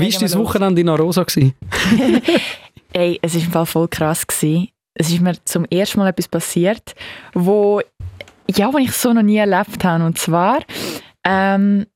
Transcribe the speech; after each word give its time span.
Wie 0.00 0.12
war 0.12 0.20
dein 0.20 0.38
Wochenende 0.38 0.80
in 0.80 0.88
Arosa? 0.88 1.24
Ey, 2.92 3.18
es 3.22 3.34
war 3.34 3.42
im 3.42 3.50
Fall 3.50 3.66
voll 3.66 3.88
krass. 3.88 4.26
Gewesen. 4.26 4.68
Es 4.94 5.10
ist 5.10 5.20
mir 5.20 5.34
zum 5.44 5.64
ersten 5.66 5.98
Mal 5.98 6.08
etwas 6.08 6.28
passiert, 6.28 6.94
wo, 7.34 7.80
ja, 8.54 8.72
wo 8.72 8.78
ich 8.78 8.92
so 8.92 9.12
noch 9.12 9.22
nie 9.22 9.36
erlebt 9.36 9.84
habe. 9.84 10.04
Und 10.04 10.18
zwar 10.18 10.60
ähm, 11.24 11.86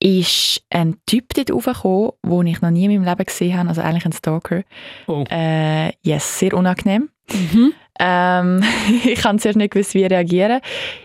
ist 0.00 0.62
ein 0.70 0.96
Typ 1.06 1.34
dort 1.34 1.50
raufgekommen, 1.50 2.12
den 2.24 2.46
ich 2.46 2.60
noch 2.60 2.70
nie 2.70 2.84
in 2.84 2.92
meinem 2.92 3.04
Leben 3.04 3.24
gesehen 3.24 3.56
habe, 3.56 3.68
also 3.68 3.80
eigentlich 3.80 4.04
ein 4.04 4.12
Stalker. 4.12 4.62
Oh. 5.06 5.24
Äh, 5.30 5.92
yes, 6.02 6.38
sehr 6.38 6.54
unangenehm. 6.54 7.08
Mhm. 7.32 7.72
Ähm, 7.98 8.62
ich 9.04 9.20
kann 9.20 9.38
zuerst 9.38 9.56
nicht 9.56 9.72
gewusst, 9.72 9.94
wie 9.94 10.04
reagieren. 10.04 10.60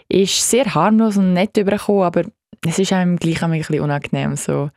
Ist 0.10 0.50
sehr 0.50 0.76
harmlos 0.76 1.18
und 1.18 1.34
nett 1.34 1.58
übergekommen, 1.58 2.04
aber 2.04 2.24
es 2.66 2.80
ist 2.80 2.94
einem 2.94 3.18
gleich 3.18 3.42
ein 3.44 3.52
bisschen 3.52 3.80
unangenehm. 3.80 4.36
So, 4.36 4.70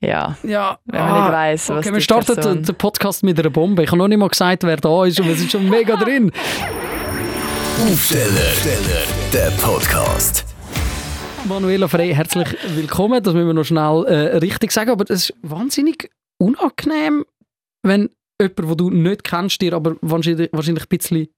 ja, 0.00 0.36
Ja, 0.42 0.78
wenn 0.86 1.00
man 1.00 1.22
nicht 1.22 1.32
weiss, 1.32 1.68
was 1.68 1.76
Ah, 1.76 1.78
Okay, 1.80 1.92
wir 1.94 2.00
starten 2.00 2.34
Person- 2.34 2.54
den, 2.56 2.64
den 2.64 2.74
Podcast 2.76 3.22
mit 3.24 3.38
einer 3.38 3.50
Bombe. 3.50 3.82
Ich 3.82 3.88
habe 3.88 3.98
noch 3.98 4.08
nicht 4.08 4.18
mal 4.18 4.28
gesagt, 4.28 4.62
wer 4.62 4.76
da 4.76 5.04
ist 5.04 5.18
und 5.20 5.26
wir 5.28 5.36
sind 5.36 5.50
schon 5.50 5.68
mega 5.68 5.96
drin. 6.04 6.30
Aufsteller, 7.80 8.52
der 9.32 9.50
Podcast. 9.62 10.44
Manuela 11.48 11.88
Frey, 11.88 12.12
herzlich 12.14 12.48
willkommen. 12.74 13.22
Das 13.22 13.32
müssen 13.34 13.46
wir 13.46 13.54
noch 13.54 13.64
schnell 13.64 14.04
äh, 14.06 14.36
richtig 14.38 14.72
sagen, 14.72 14.90
aber 14.90 15.04
es 15.08 15.30
ist 15.30 15.34
wahnsinnig 15.42 16.10
unangenehm, 16.38 17.24
wenn 17.82 18.10
jemand, 18.40 18.58
den 18.58 18.76
du 18.76 18.90
nicht 18.90 19.24
kennst, 19.24 19.60
dir 19.60 19.72
aber 19.74 19.96
wahrscheinlich, 20.00 20.50
wahrscheinlich 20.52 20.84
ein 20.84 20.88
bisschen 20.98 21.28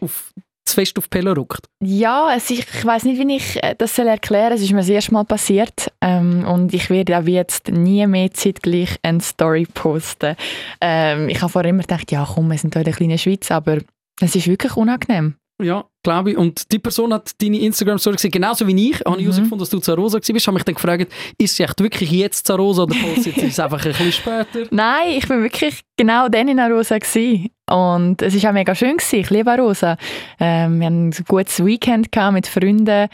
auf, 0.00 0.32
zu 0.64 0.74
fest 0.74 0.98
auf 0.98 1.04
die 1.04 1.18
Pelle 1.18 1.36
rückt. 1.36 1.66
Ja, 1.82 2.34
es 2.34 2.50
ist, 2.50 2.60
ich 2.60 2.84
weiß 2.84 3.04
nicht, 3.04 3.18
wie 3.20 3.36
ich 3.36 3.62
äh, 3.62 3.74
das 3.76 3.98
erklären 3.98 4.50
soll. 4.50 4.56
Es 4.56 4.62
ist 4.62 4.72
mir 4.72 4.78
das 4.78 4.88
erste 4.88 5.12
Mal 5.12 5.24
passiert 5.24 5.92
ähm, 6.00 6.44
und 6.46 6.72
ich 6.72 6.90
werde 6.90 7.18
auch 7.18 7.26
jetzt 7.26 7.68
nie 7.68 8.06
mehr 8.06 8.32
zeitgleich 8.32 8.96
eine 9.02 9.20
Story 9.20 9.66
posten. 9.72 10.36
Ähm, 10.80 11.28
ich 11.28 11.40
habe 11.40 11.52
vorher 11.52 11.70
immer 11.70 11.82
gedacht, 11.82 12.10
ja 12.12 12.26
komm, 12.32 12.50
wir 12.50 12.58
sind 12.58 12.74
hier 12.74 12.80
in 12.80 12.84
der 12.84 12.94
kleinen 12.94 13.18
Schweiz, 13.18 13.50
aber 13.50 13.78
es 14.20 14.36
ist 14.36 14.46
wirklich 14.46 14.76
unangenehm. 14.76 15.36
Ja, 15.62 15.84
glaube 16.02 16.32
ich. 16.32 16.36
Und 16.36 16.70
die 16.72 16.78
Person 16.78 17.12
hat 17.14 17.30
deine 17.40 17.58
Instagram-Story 17.60 18.16
gesehen, 18.16 18.30
genauso 18.30 18.66
wie 18.66 18.90
ich. 18.90 19.00
Habe 19.00 19.10
ich 19.16 19.16
Mhm. 19.18 19.20
herausgefunden, 19.22 19.58
dass 19.60 19.70
du 19.70 19.78
Zarosa 19.78 20.18
warst. 20.18 20.28
Ich 20.30 20.46
habe 20.46 20.54
mich 20.54 20.64
dann 20.64 20.74
gefragt, 20.74 21.12
ist 21.38 21.56
sie 21.56 21.62
echt 21.62 21.80
wirklich 21.80 22.10
jetzt 22.10 22.46
Zarosa 22.46 22.82
oder 22.84 22.94
postet 22.96 23.34
sie 23.36 23.46
es 23.46 23.60
einfach 23.60 23.84
ein 23.84 23.92
bisschen 23.92 24.12
später? 24.12 24.66
Nein, 24.70 25.10
ich 25.16 25.28
bin 25.28 25.42
wirklich 25.42 25.80
genau 25.96 26.28
dann 26.28 26.48
in 26.48 26.58
Arosa 26.58 26.98
gsi 26.98 27.50
und 27.70 28.20
es 28.22 28.34
ist 28.34 28.44
auch 28.46 28.52
mega 28.52 28.74
schön 28.74 28.96
gsi. 28.96 29.16
Ich 29.18 29.30
liebe 29.30 29.50
Arosa. 29.50 29.96
Ähm, 30.40 30.80
wir 30.80 30.86
haben 30.86 31.08
ein 31.10 31.24
gutes 31.28 31.64
Weekend 31.64 32.08
mit 32.32 32.46
Freunden, 32.46 33.08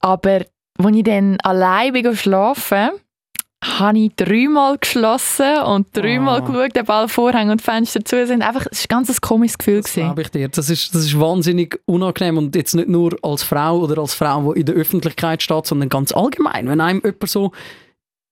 aber 0.00 0.44
als 0.78 0.96
ich 0.96 1.04
dann 1.04 1.38
allein 1.42 1.92
bin 1.92 2.16
schlafen, 2.16 2.90
habe 3.78 3.98
ich 3.98 4.12
dreimal 4.16 4.78
geschlossen 4.78 5.56
und 5.66 5.88
dreimal 5.92 6.42
Oh. 6.42 6.44
geschaut, 6.46 6.78
ob 6.78 6.90
alle 6.90 7.08
Vorhänge 7.08 7.52
und 7.52 7.62
Fenster 7.62 8.04
zu 8.04 8.26
sind. 8.26 8.42
Einfach, 8.42 8.66
es 8.70 8.80
war 8.90 8.98
ein 8.98 9.04
ganz 9.04 9.20
komisches 9.20 9.58
Gefühl. 9.58 9.80
Das 9.80 9.92
glaube 9.94 10.22
ich 10.22 10.28
dir. 10.30 10.48
Das 10.48 10.68
ist, 10.70 10.94
das 10.94 11.04
ist 11.04 11.18
wahnsinnig 11.18 11.80
unangenehm 11.86 12.38
und 12.38 12.54
jetzt 12.54 12.74
nicht 12.74 12.88
nur 12.88 13.16
als 13.22 13.42
Frau 13.42 13.78
oder 13.78 13.98
als 14.00 14.14
Frau, 14.14 14.52
die 14.52 14.60
in 14.60 14.66
der 14.66 14.74
Öffentlichkeit 14.74 15.42
steht, 15.42 15.66
sondern 15.66 15.88
ganz 15.88 16.12
allgemein. 16.12 16.68
Wenn 16.68 16.80
einem 16.80 17.00
jemand 17.04 17.28
so 17.28 17.52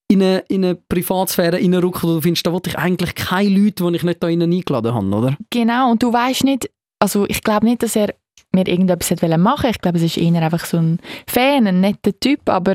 in 0.09 0.23
eine, 0.23 0.39
in 0.49 0.65
eine 0.65 0.75
Privatsphäre 0.75 1.55
reinruckt, 1.57 2.03
wo 2.03 2.09
du 2.09 2.21
findest, 2.21 2.47
da 2.47 2.53
wollte 2.53 2.71
ich 2.71 2.79
eigentlich 2.79 3.15
keine 3.15 3.49
Leute, 3.49 3.85
die 3.89 3.97
ich 3.97 4.03
nicht 4.03 4.23
da 4.23 4.27
eingeladen 4.27 4.95
habe, 4.95 5.07
oder? 5.07 5.37
Genau, 5.51 5.91
und 5.91 6.03
du 6.03 6.13
weißt 6.13 6.45
nicht, 6.45 6.71
also 6.99 7.25
ich 7.29 7.43
glaube 7.43 7.67
nicht, 7.67 7.83
dass 7.83 7.97
er 7.97 8.13
mir 8.55 8.69
irgendetwas 8.69 9.23
wollen 9.23 9.41
machen 9.41 9.71
Ich 9.71 9.81
glaube, 9.81 9.97
es 9.97 10.05
ist 10.05 10.19
eher 10.19 10.43
einfach 10.43 10.67
so 10.67 10.77
ein 10.77 10.99
Fan, 11.27 11.67
ein 11.67 11.81
netter 11.81 12.13
Typ, 12.21 12.51
aber 12.51 12.75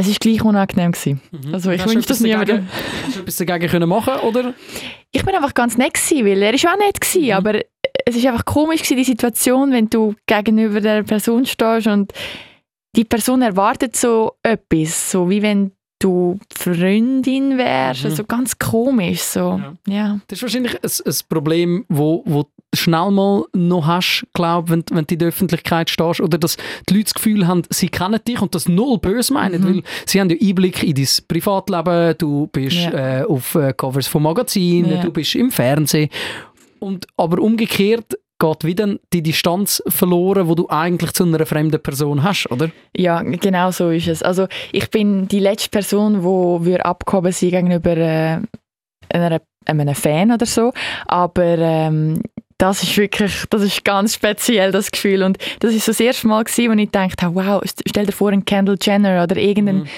es 0.00 0.08
ist 0.08 0.20
gleich 0.20 0.42
unangenehm 0.42 0.92
gewesen. 0.92 1.20
Also 1.52 1.70
ich 1.70 1.84
wünsche 1.86 2.08
das 2.08 2.20
niemandem. 2.20 2.66
Hast 3.06 3.16
du 3.16 3.20
etwas 3.20 3.36
dagegen 3.36 3.68
können 3.70 3.88
machen 3.88 4.14
oder? 4.26 4.54
Ich 5.12 5.24
bin 5.24 5.34
einfach 5.34 5.54
ganz 5.54 5.76
nett 5.76 5.94
gewesen, 5.94 6.26
weil 6.26 6.42
er 6.42 6.54
ist 6.54 6.66
auch 6.66 6.76
nett 6.78 7.00
gewesen, 7.00 7.24
Mhm. 7.26 7.32
aber 7.32 7.60
es 8.06 8.16
ist 8.16 8.26
einfach 8.26 8.44
komisch 8.44 8.82
gewesen, 8.82 8.96
die 8.96 9.04
Situation, 9.04 9.72
wenn 9.72 9.88
du 9.90 10.14
gegenüber 10.26 10.80
der 10.80 11.02
Person 11.02 11.44
stehst 11.46 11.86
und 11.86 12.12
die 12.96 13.04
Person 13.04 13.42
erwartet 13.42 13.96
so 13.96 14.32
etwas, 14.42 15.10
so 15.10 15.28
wie 15.30 15.42
wenn 15.42 15.72
du 16.00 16.38
Freundin 16.56 17.58
wärst, 17.58 18.04
Mhm. 18.04 18.10
also 18.10 18.24
ganz 18.24 18.58
komisch 18.58 19.20
so. 19.20 19.60
Ja. 19.86 20.18
Das 20.28 20.38
ist 20.38 20.42
wahrscheinlich 20.42 20.74
ein, 20.82 20.90
ein 21.06 21.14
Problem, 21.28 21.84
wo, 21.88 22.22
wo 22.26 22.46
schnell 22.74 23.10
mal 23.10 23.44
noch 23.52 23.86
hast, 23.86 24.24
glaub, 24.32 24.70
wenn, 24.70 24.84
wenn 24.92 25.04
du 25.06 25.14
in 25.14 25.18
der 25.18 25.28
Öffentlichkeit 25.28 25.90
stehst 25.90 26.20
oder 26.20 26.38
dass 26.38 26.56
die 26.88 26.94
Leute 26.94 27.04
das 27.04 27.14
Gefühl 27.14 27.46
haben, 27.48 27.62
sie 27.70 27.88
kennen 27.88 28.20
dich 28.26 28.40
und 28.40 28.54
das 28.54 28.68
null 28.68 28.98
böse 28.98 29.32
meinen, 29.32 29.62
Mhm. 29.62 29.66
weil 29.76 29.82
sie 30.06 30.20
haben 30.20 30.30
ja 30.30 30.36
Einblick 30.40 30.82
in 30.82 30.94
dein 30.94 31.08
Privatleben, 31.26 32.14
du 32.18 32.46
bist 32.48 32.76
Ja. 32.76 33.20
äh, 33.20 33.24
auf 33.24 33.54
äh, 33.56 33.72
Covers 33.72 34.06
von 34.06 34.22
Magazinen, 34.22 34.92
Ja. 34.92 35.02
du 35.02 35.10
bist 35.10 35.34
im 35.34 35.50
Fernsehen 35.50 36.10
und 36.78 37.06
aber 37.16 37.40
umgekehrt 37.42 38.16
geht 38.38 38.64
wieder 38.64 38.96
die 39.12 39.22
Distanz 39.22 39.82
verloren, 39.88 40.48
wo 40.48 40.54
du 40.54 40.66
eigentlich 40.70 41.12
zu 41.12 41.24
einer 41.24 41.44
fremden 41.44 41.78
Person 41.82 42.22
hast, 42.22 42.46
oder? 42.50 42.70
Ja, 42.96 43.20
genau 43.22 43.70
so 43.70 43.90
ist 43.90 44.08
es. 44.08 44.22
Also 44.22 44.46
ich 44.72 44.88
bin 44.90 45.28
die 45.28 45.40
letzte 45.40 45.68
Person, 45.68 46.22
wo 46.24 46.64
wir 46.64 46.86
abgehoben 46.86 47.32
sind 47.32 47.50
gegenüber 47.50 47.96
äh, 47.98 48.38
einer, 49.12 49.42
einem 49.66 49.94
Fan 49.94 50.32
oder 50.32 50.46
so. 50.46 50.72
Aber 51.06 51.58
ähm, 51.58 52.22
das 52.60 52.82
ist 52.82 52.96
wirklich, 52.96 53.44
das 53.48 53.62
ist 53.62 53.84
ganz 53.84 54.14
speziell 54.14 54.70
das 54.70 54.90
Gefühl. 54.90 55.22
Und 55.22 55.38
das 55.60 55.72
ist 55.74 55.86
so 55.86 55.92
das 55.92 56.00
erste 56.00 56.28
Mal 56.28 56.44
gewesen, 56.44 56.70
wo 56.70 56.78
ich 56.78 56.90
dachte, 56.90 57.34
wow, 57.34 57.62
stell 57.88 58.06
dir 58.06 58.12
vor, 58.12 58.30
ein 58.30 58.44
Kendall 58.44 58.76
Jenner 58.80 59.22
oder 59.22 59.36
irgendein 59.36 59.86
äh, 59.86 59.88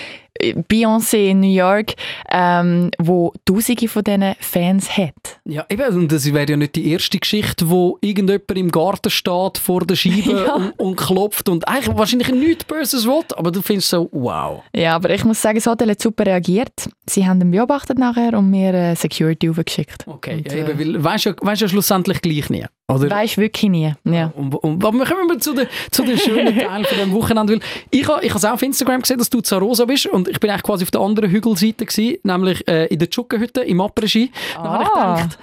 Beyoncé 0.40 1.28
in 1.28 1.40
New 1.40 1.52
York, 1.52 1.94
ähm, 2.30 2.90
wo 2.98 3.32
Tausende 3.44 3.88
von 3.88 4.02
diesen 4.04 4.34
Fans 4.40 4.96
hat. 4.96 5.40
Ja, 5.44 5.64
eben, 5.68 5.94
und 5.96 6.12
das 6.12 6.32
wäre 6.32 6.50
ja 6.50 6.56
nicht 6.56 6.74
die 6.76 6.90
erste 6.90 7.18
Geschichte, 7.18 7.68
wo 7.68 7.98
irgendjemand 8.00 8.50
im 8.56 8.70
Garten 8.70 9.10
steht 9.10 9.58
vor 9.58 9.84
der 9.86 9.96
Scheibe 9.96 10.32
Ja. 10.46 10.54
und, 10.54 10.70
und 10.78 10.96
klopft 10.96 11.48
und 11.48 11.68
eigentlich 11.68 11.96
wahrscheinlich 11.96 12.30
nichts 12.32 12.64
Böses 12.64 13.06
will, 13.06 13.22
aber 13.36 13.50
du 13.50 13.62
findest 13.62 13.90
so, 13.90 14.08
wow. 14.12 14.62
Ja, 14.74 14.94
aber 14.96 15.10
ich 15.10 15.24
muss 15.24 15.40
sagen, 15.40 15.56
das 15.58 15.66
Hotel 15.66 15.90
hat 15.90 16.00
super 16.00 16.26
reagiert. 16.26 16.72
Sie 17.08 17.26
haben 17.26 17.40
ihn 17.40 17.50
beobachtet 17.50 17.98
nachher 17.98 18.36
und 18.38 18.50
mir 18.50 18.72
äh, 18.74 18.94
Security 18.96 19.50
aufgeschickt. 19.50 20.06
Okay, 20.06 20.36
Und, 20.38 20.52
ja, 20.52 20.58
äh, 20.58 20.70
eben, 20.70 20.78
weil 20.78 21.04
weisst 21.04 21.24
ja, 21.26 21.34
ja 21.42 21.68
schlussendlich 21.68 22.20
gleich 22.22 22.48
nie, 22.50 22.64
oder? 22.94 23.10
Weisst 23.10 23.38
wirklich 23.38 23.70
nie. 23.70 23.92
Ja. 24.04 24.32
Und, 24.36 24.54
und, 24.56 24.84
aber 24.84 25.04
kommen 25.04 25.28
wir 25.28 25.38
zu 25.38 25.54
den, 25.54 25.66
zu 25.90 26.04
den 26.04 26.18
schönen 26.18 26.58
Teilen 26.58 26.84
von 26.84 26.98
dem 26.98 27.12
Wochenende. 27.12 27.54
Weil 27.54 27.60
ich 27.90 28.08
habe 28.08 28.24
ich 28.24 28.34
auch 28.34 28.44
auf 28.44 28.62
Instagram 28.62 29.00
gesehen, 29.02 29.18
dass 29.18 29.30
du 29.30 29.40
Zarosa 29.40 29.84
bist 29.84 30.06
und 30.06 30.28
ich 30.28 30.40
bin 30.40 30.50
eigentlich 30.50 30.62
quasi 30.62 30.84
auf 30.84 30.90
der 30.90 31.00
anderen 31.00 31.30
Hügelseite 31.30 31.86
gewesen, 31.86 32.18
nämlich 32.22 32.66
äh, 32.68 32.86
in 32.86 32.98
der 32.98 33.10
Tschuckenhütte 33.10 33.62
im 33.62 33.80
Après-Ski. 33.80 34.30
Dann 34.56 34.64
habe 34.64 34.82
ich 34.84 34.88
Ah. 34.90 35.14
gedacht, 35.16 35.38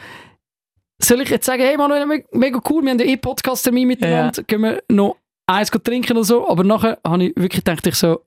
soll 1.02 1.22
ich 1.22 1.30
jetzt 1.30 1.46
sagen, 1.46 1.62
hey 1.64 1.78
Manuel, 1.78 2.06
me- 2.06 2.26
mega 2.34 2.60
cool, 2.70 2.84
wir 2.84 2.92
haben 2.92 3.00
ja 3.00 3.06
eh 3.06 3.18
Podcast-Termin 3.18 3.88
miteinander, 3.88 4.44
gehen 4.44 4.62
wir 4.62 4.84
noch 4.92 5.16
eins 5.48 5.72
trinken 5.72 6.18
oder 6.18 6.24
so, 6.26 6.48
aber 6.50 6.64
nachher 6.64 6.98
habe 7.08 7.24
ich 7.26 7.36
wirklich 7.38 7.64
gedacht, 7.64 7.88
ich 7.88 7.96
so, 7.96 8.20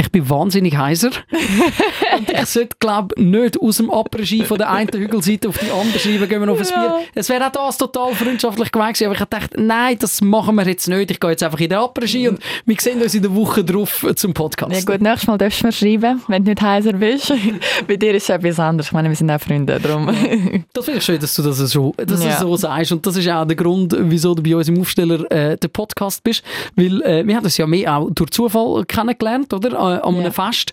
ich 0.00 0.10
bin 0.10 0.28
wahnsinnig 0.28 0.76
heiser 0.76 1.10
und 2.18 2.30
ich 2.30 2.46
sollte 2.46 2.76
glaube 2.80 3.20
nicht 3.20 3.60
aus 3.60 3.76
dem 3.76 3.90
Après-Ski 3.90 4.44
von 4.44 4.58
der 4.58 4.70
einen 4.70 4.88
Hügelseite 4.92 5.48
auf 5.48 5.58
die 5.58 5.70
andere 5.70 5.98
schreiben, 5.98 6.28
gehen 6.28 6.40
wir 6.44 6.50
auf 6.52 6.58
ein 6.58 6.66
Ja. 6.66 6.96
Bier. 6.98 7.06
Es 7.14 7.28
wäre 7.28 7.46
auch 7.46 7.52
das 7.52 7.78
total 7.78 8.12
freundschaftlich 8.14 8.72
gewesen, 8.72 9.04
aber 9.04 9.14
ich 9.14 9.20
gedacht, 9.20 9.50
nein, 9.56 9.96
das 9.98 10.20
machen 10.20 10.56
wir 10.56 10.66
jetzt 10.66 10.88
nicht, 10.88 11.10
ich 11.12 11.20
gehe 11.20 11.30
jetzt 11.30 11.42
einfach 11.44 11.60
in 11.60 11.68
den 11.68 11.78
Après-Ski 11.78 12.28
und 12.28 12.40
wir 12.66 12.76
sehen 12.80 13.00
uns 13.00 13.14
in 13.14 13.22
der 13.22 13.34
Woche 13.34 13.64
drauf 13.64 14.04
zum 14.16 14.34
Podcast. 14.34 14.72
Ja 14.72 14.80
gut, 14.92 15.00
nächstes 15.00 15.26
Mal 15.28 15.38
darfst 15.38 15.62
du 15.62 15.66
mir 15.66 15.72
schreiben, 15.72 16.22
wenn 16.26 16.44
du 16.44 16.50
nicht 16.50 16.62
heiser 16.62 16.92
bist. 16.92 17.32
Bei 17.86 17.96
dir 17.96 18.14
ist 18.14 18.24
es 18.24 18.28
etwas 18.30 18.58
anderes. 18.58 18.86
Ich 18.88 18.92
meine, 18.92 19.08
wir 19.08 19.16
sind 19.16 19.30
auch 19.30 19.40
Freunde, 19.40 19.78
darum. 19.80 20.06
Das 20.72 20.84
finde 20.86 20.98
ich 20.98 21.04
schön, 21.04 21.20
dass 21.20 21.34
du 21.34 21.42
das 21.42 21.58
so, 21.58 21.94
dass 21.96 22.22
Ja. 22.24 22.38
so 22.40 22.56
sagst. 22.56 22.90
Und 22.92 23.06
das 23.06 23.16
ist 23.16 23.28
auch 23.28 23.44
der 23.46 23.56
Grund, 23.56 23.94
wieso 23.98 24.34
du 24.34 24.42
bei 24.42 24.56
uns 24.56 24.68
im 24.68 24.80
Aufsteller 24.80 25.30
äh, 25.30 25.56
der 25.56 25.68
Podcast 25.68 26.22
bist. 26.24 26.42
Weil 26.74 27.00
äh, 27.02 27.26
wir 27.26 27.36
haben 27.36 27.44
uns 27.44 27.56
ja 27.56 27.66
mehr 27.66 27.96
auch 27.96 28.10
durch 28.10 28.30
Zufall 28.30 28.84
kennengelernt, 28.86 29.52
oder? 29.52 29.83
Äh, 29.92 30.00
an 30.00 30.14
einem 30.14 30.24
Ja. 30.24 30.30
Fest. 30.30 30.72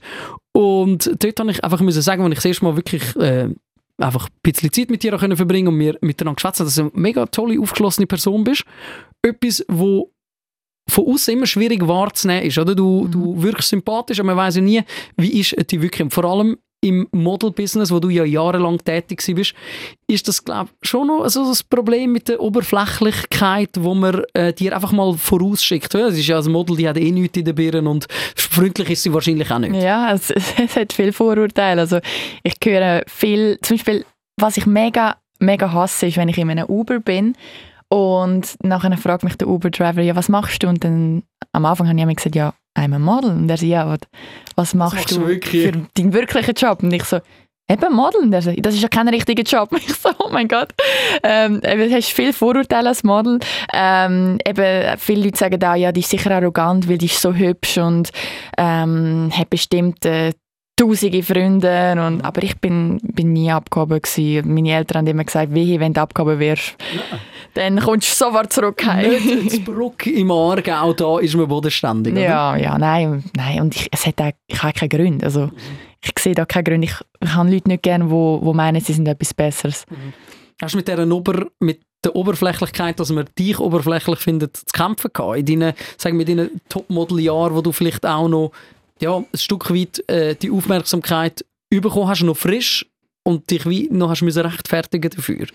Und 0.54 1.12
dort 1.24 1.40
habe 1.40 1.52
ich 1.52 1.64
einfach 1.64 1.80
müssen 1.82 2.02
sagen, 2.02 2.24
als 2.24 2.32
ich 2.32 2.36
das 2.38 2.46
erste 2.46 2.66
Mal 2.66 2.76
wirklich 2.76 3.16
äh, 3.16 3.50
einfach 3.98 4.28
ein 4.28 4.34
bisschen 4.44 4.72
Zeit 4.72 4.90
mit 4.90 5.04
dir 5.04 5.18
können 5.18 5.38
verbringen 5.38 5.68
und 5.70 5.80
wir 5.80 5.98
miteinander 6.02 6.36
geschwätzt 6.36 6.60
haben, 6.60 6.68
dass 6.68 6.76
du 6.76 6.82
eine 6.82 6.92
mega 6.94 7.26
tolle, 7.28 7.60
aufgeschlossene 7.60 8.08
Person 8.08 8.44
bist. 8.44 8.64
Etwas, 9.22 9.64
wo 9.70 10.12
von 10.90 11.06
außen 11.08 11.34
immer 11.36 11.46
schwierig 11.46 11.88
wahrzunehmen 11.88 12.44
ist. 12.46 12.58
Oder? 12.58 12.76
Du, 12.76 13.04
Mhm. 13.06 13.12
du 13.12 13.44
wirkst 13.44 13.70
sympathisch, 13.70 14.20
aber 14.20 14.28
man 14.28 14.38
weiß 14.38 14.56
ja 14.58 14.62
nie, 14.62 14.82
wie 15.16 15.40
ist 15.40 15.56
die 15.72 15.82
wirklich. 15.82 16.02
Und 16.04 16.14
vor 16.14 16.26
allem 16.26 16.58
im 16.82 17.08
Model-Business, 17.12 17.92
wo 17.92 18.00
du 18.00 18.10
ja 18.10 18.26
jahrelang 18.26 18.80
tätig 18.80 19.24
bist, 19.36 19.54
ist 20.08 20.28
das, 20.28 20.44
glaube 20.44 20.70
ich, 20.82 20.90
schon 20.90 21.08
noch 21.08 21.28
so 21.30 21.48
das 21.48 21.64
Problem 21.64 22.12
mit 22.12 22.28
der 22.28 22.42
Oberflächlichkeit, 22.42 23.70
wo 23.80 23.94
man 23.94 24.24
äh, 24.34 24.52
dir 24.52 24.76
einfach 24.76 24.92
mal 24.92 25.14
vorausschickt. 25.14 25.94
Es 25.94 26.18
ist 26.18 26.28
ja 26.28 26.38
als 26.38 26.48
Model, 26.48 26.76
die 26.76 26.90
hat 26.90 26.98
eh 26.98 27.12
nichts 27.12 27.38
in 27.38 27.46
den 27.46 27.56
Birnen 27.56 27.88
und 27.88 28.08
freundlich 28.36 28.90
ist 28.90 29.04
sie 29.04 29.14
wahrscheinlich 29.14 29.52
auch 29.52 29.60
nicht. 29.60 29.76
ja, 29.76 30.12
es, 30.12 30.32
es 30.58 30.76
hat 30.76 30.92
viele 30.92 31.14
Vorurteile. 31.14 31.82
Also 31.82 32.00
ich 32.44 32.56
höre 32.64 33.04
viel, 33.08 33.60
zum 33.62 33.78
Beispiel, 33.78 34.06
was 34.38 34.58
ich 34.58 34.66
mega, 34.66 35.18
mega 35.40 35.72
hasse, 35.72 36.08
ist, 36.08 36.18
wenn 36.18 36.30
ich 36.30 36.38
in 36.40 36.50
einem 36.50 36.66
Uber 36.66 37.00
bin 37.00 37.36
und 37.90 38.56
nachher 38.64 38.98
fragt 38.98 39.24
mich 39.24 39.36
der 39.36 39.48
Uber-Driver, 39.48 40.02
ja, 40.02 40.16
was 40.16 40.30
machst 40.30 40.64
du? 40.64 40.68
Und 40.68 40.84
dann 40.84 41.24
am 41.52 41.66
Anfang 41.66 41.88
habe 41.88 41.98
ich 41.98 42.04
immer 42.04 42.16
gesagt, 42.16 42.36
ja, 42.36 42.54
I'm 42.78 42.96
a 42.96 43.00
Model. 43.00 43.32
Und 43.32 43.50
er 43.50 43.58
sagt, 43.58 43.70
ja, 43.70 43.88
was, 43.88 44.00
was 44.56 44.74
machst 44.74 45.12
du 45.12 45.28
wirklich? 45.28 45.64
für 45.64 45.72
deinen 45.72 46.14
wirklichen 46.14 46.56
Job? 46.56 46.84
Und 46.84 46.94
ich 46.94 47.04
so, 47.04 47.20
Eben 47.72 47.94
Modeln, 47.94 48.32
das 48.32 48.48
ist 48.48 48.82
ja 48.82 48.90
kein 48.90 49.08
richtiger 49.08 49.44
Job. 49.44 49.70
Ich 49.78 49.94
so, 49.94 50.10
oh 50.20 50.30
mein 50.30 50.50
Gott. 50.50 50.74
Ähm, 51.24 51.62
du 51.62 51.96
hast 51.96 52.12
viele 52.12 52.34
Vorurteile 52.34 52.90
als 52.90 53.04
Model. 53.04 53.40
Ähm, 53.74 54.40
eben, 54.46 54.98
viele 54.98 55.24
Leute 55.24 55.38
sagen 55.38 55.64
auch, 55.64 55.76
ja, 55.76 55.94
die 55.94 56.02
ist 56.02 56.10
sicher 56.10 56.32
arrogant, 56.32 56.90
weil 56.90 56.98
die 56.98 57.06
ist 57.06 57.22
so 57.22 57.34
hübsch 57.34 57.78
und 57.78 58.10
ähm, 58.58 59.32
hat 59.34 59.50
bestimmt 59.50 60.06
äh, 60.06 60.34
tausende 60.82 61.24
Freunde. 61.24 61.96
Und, 62.06 62.22
aber 62.22 62.44
ich 62.44 62.58
bin, 62.60 63.00
bin 63.04 63.34
nie 63.34 63.52
abgehoben. 63.52 64.02
Gewesen. 64.02 64.54
Meine 64.54 64.74
Eltern 64.74 65.00
haben 65.00 65.08
immer 65.08 65.24
gesagt, 65.24 65.54
wie 65.54 65.80
wenn 65.80 65.94
du 65.94 66.02
abgehoben 66.02 66.40
wirst, 66.40 66.76
ja. 66.94 67.20
dann 67.54 67.80
kommst 67.80 68.12
du 68.12 68.26
sofort 68.26 68.52
zurück 68.52 68.86
heim. 68.86 69.12
Nicht 69.44 69.66
Bruck 69.66 70.06
im 70.08 70.32
Aargau, 70.32 70.94
da 70.94 71.20
ist 71.20 71.36
man 71.36 71.48
bodenständig, 71.48 72.14
oder? 72.14 72.22
Ja, 72.22 72.56
ja, 72.56 72.78
nein. 72.78 73.24
nein. 73.36 73.62
Und 73.62 73.76
ich, 73.76 73.88
es 73.92 74.06
hat 74.06 74.20
auch, 74.22 74.32
ich 74.48 74.62
habe 74.62 74.74
keinen 74.74 74.90
Grund. 74.90 75.24
Also, 75.24 75.50
ich 76.04 76.12
sehe 76.20 76.34
da 76.34 76.46
keinen 76.46 76.64
Grund. 76.64 76.84
Ich, 76.84 76.96
ich 77.22 77.34
habe 77.34 77.50
Leute 77.50 77.70
nicht 77.70 77.84
gerne, 77.84 78.06
die 78.06 78.12
wo, 78.12 78.40
wo 78.42 78.54
meinen, 78.54 78.82
sie 78.82 78.94
sind 78.94 79.08
etwas 79.08 79.34
Besseres. 79.34 79.86
Mhm. 79.90 80.14
Hast 80.62 80.74
du 80.74 80.78
mit, 80.78 80.88
dieser 80.88 81.08
Ober, 81.12 81.48
mit 81.60 81.82
der 82.04 82.16
Oberflächlichkeit, 82.16 83.00
dass 83.00 83.12
man 83.12 83.26
dich 83.38 83.60
oberflächlich 83.60 84.20
findet, 84.20 84.58
zu 84.58 84.66
kämpfen 84.74 85.12
gehabt? 85.14 85.38
In 85.38 85.46
deinen, 85.46 85.74
sagen 85.98 86.18
wir, 86.18 86.26
deinen 86.26 86.62
Topmodel-Jahren, 86.70 87.56
wo 87.56 87.62
du 87.62 87.72
vielleicht 87.72 88.06
auch 88.06 88.28
noch 88.28 88.52
ja, 89.02 89.18
ein 89.18 89.26
Stück 89.34 89.74
weit 89.74 90.08
äh, 90.10 90.36
die 90.36 90.52
Aufmerksamkeit 90.52 91.46
bekommen 91.70 92.08
hast, 92.08 92.24
noch 92.24 92.38
frisch 92.38 92.86
und 93.24 93.50
dich 93.50 93.68
wie 93.68 93.88
noch 93.92 94.10
hast 94.10 94.22
müssen 94.22 94.46
rechtfertigen 94.46 95.10
dafür? 95.10 95.48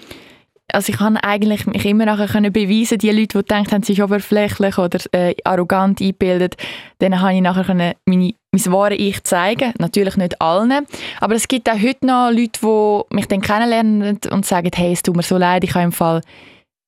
Also 0.73 0.93
ich 0.93 0.99
kann 0.99 1.17
eigentlich 1.17 1.67
mich 1.67 1.85
immer 1.85 2.07
nachher 2.07 2.27
können 2.27 2.53
beweisen, 2.53 2.99
die 2.99 3.11
Leute, 3.11 3.39
die 3.39 3.47
denken, 3.47 3.85
sie 3.85 3.95
sind 3.95 4.05
oberflächlich 4.05 4.79
oder 4.79 4.99
äh, 5.13 5.35
arrogant 5.45 6.01
eingebildet, 6.01 6.57
denen 7.01 7.21
habe 7.21 7.35
ich 7.35 7.41
nachher 7.41 7.65
können 7.65 7.95
meine, 8.05 8.33
mein 8.51 8.73
wahres 8.73 8.99
Ich 8.99 9.23
zeigen. 9.23 9.73
Natürlich 9.79 10.17
nicht 10.17 10.41
allen, 10.41 10.87
aber 11.21 11.35
es 11.37 11.47
gibt 11.47 11.71
auch 11.71 11.81
heute 11.81 12.07
noch 12.07 12.31
Leute, 12.31 12.61
die 12.61 13.15
mich 13.15 13.27
dann 13.27 13.43
kennenlernen 13.43 14.19
und 14.29 14.45
sagen, 14.45 14.71
hey, 14.75 14.93
es 14.93 15.03
tut 15.03 15.15
mir 15.15 15.23
so 15.23 15.37
leid, 15.37 15.63
ich 15.63 15.75
habe 15.75 15.85
im 15.85 15.93
Fall 15.93 16.21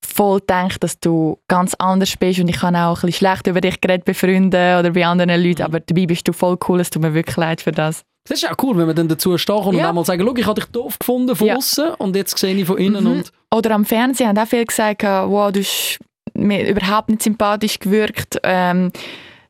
voll 0.05 0.39
gedacht, 0.39 0.83
dass 0.83 0.99
du 0.99 1.39
ganz 1.47 1.73
anders 1.75 2.15
bist 2.17 2.39
und 2.39 2.47
ich 2.47 2.61
habe 2.61 2.77
auch 2.77 2.97
ein 2.97 3.07
bisschen 3.07 3.13
schlecht 3.13 3.47
über 3.47 3.61
dich 3.61 3.79
geredet 3.81 4.05
bei 4.05 4.13
Freunden 4.13 4.79
oder 4.79 4.91
bei 4.91 5.05
anderen 5.05 5.41
Leuten, 5.41 5.63
aber 5.63 5.79
dabei 5.79 6.05
bist 6.05 6.27
du 6.27 6.33
voll 6.33 6.57
cool, 6.67 6.79
es 6.79 6.89
tut 6.89 7.01
mir 7.01 7.13
wirklich 7.13 7.37
leid 7.37 7.61
für 7.61 7.71
das. 7.71 8.03
Das 8.27 8.43
ist 8.43 8.49
auch 8.49 8.55
cool, 8.61 8.77
wenn 8.77 8.85
man 8.85 8.95
dann 8.95 9.07
dazu 9.07 9.37
steht 9.37 9.55
und 9.55 9.75
ja. 9.75 9.89
einmal 9.89 10.05
sagen, 10.05 10.21
ich 10.37 10.45
habe 10.45 10.61
dich 10.61 10.69
doof 10.71 10.99
gefunden 10.99 11.35
von 11.35 11.47
ja. 11.47 11.55
außen 11.55 11.95
und 11.97 12.15
jetzt 12.15 12.37
sehe 12.37 12.55
ich 12.55 12.65
von 12.65 12.77
innen. 12.77 13.03
Mhm. 13.03 13.11
Und 13.11 13.31
Oder 13.53 13.71
am 13.71 13.85
Fernsehen 13.85 14.29
haben 14.29 14.37
auch 14.37 14.47
viele 14.47 14.65
gesagt, 14.65 15.03
wow, 15.03 15.51
du 15.51 15.61
hast 15.61 15.99
mir 16.33 16.69
überhaupt 16.69 17.09
nicht 17.09 17.23
sympathisch 17.23 17.79
gewirkt. 17.79 18.39
Ähm, 18.43 18.91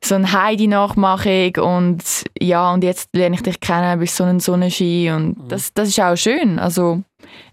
so 0.04 0.16
eine 0.16 0.32
Heidi-Nachmachung 0.32 1.58
und 1.58 2.04
ja, 2.40 2.72
und 2.72 2.84
jetzt 2.84 3.10
lerne 3.14 3.36
ich 3.36 3.44
dich 3.44 3.60
kennen, 3.60 4.00
bist 4.00 4.16
so 4.16 4.24
ein 4.24 4.40
Sonnenschein 4.40 5.14
und 5.14 5.44
mhm. 5.44 5.48
das, 5.50 5.74
das 5.74 5.90
ist 5.90 6.00
auch 6.00 6.16
schön. 6.16 6.58
Also, 6.58 7.04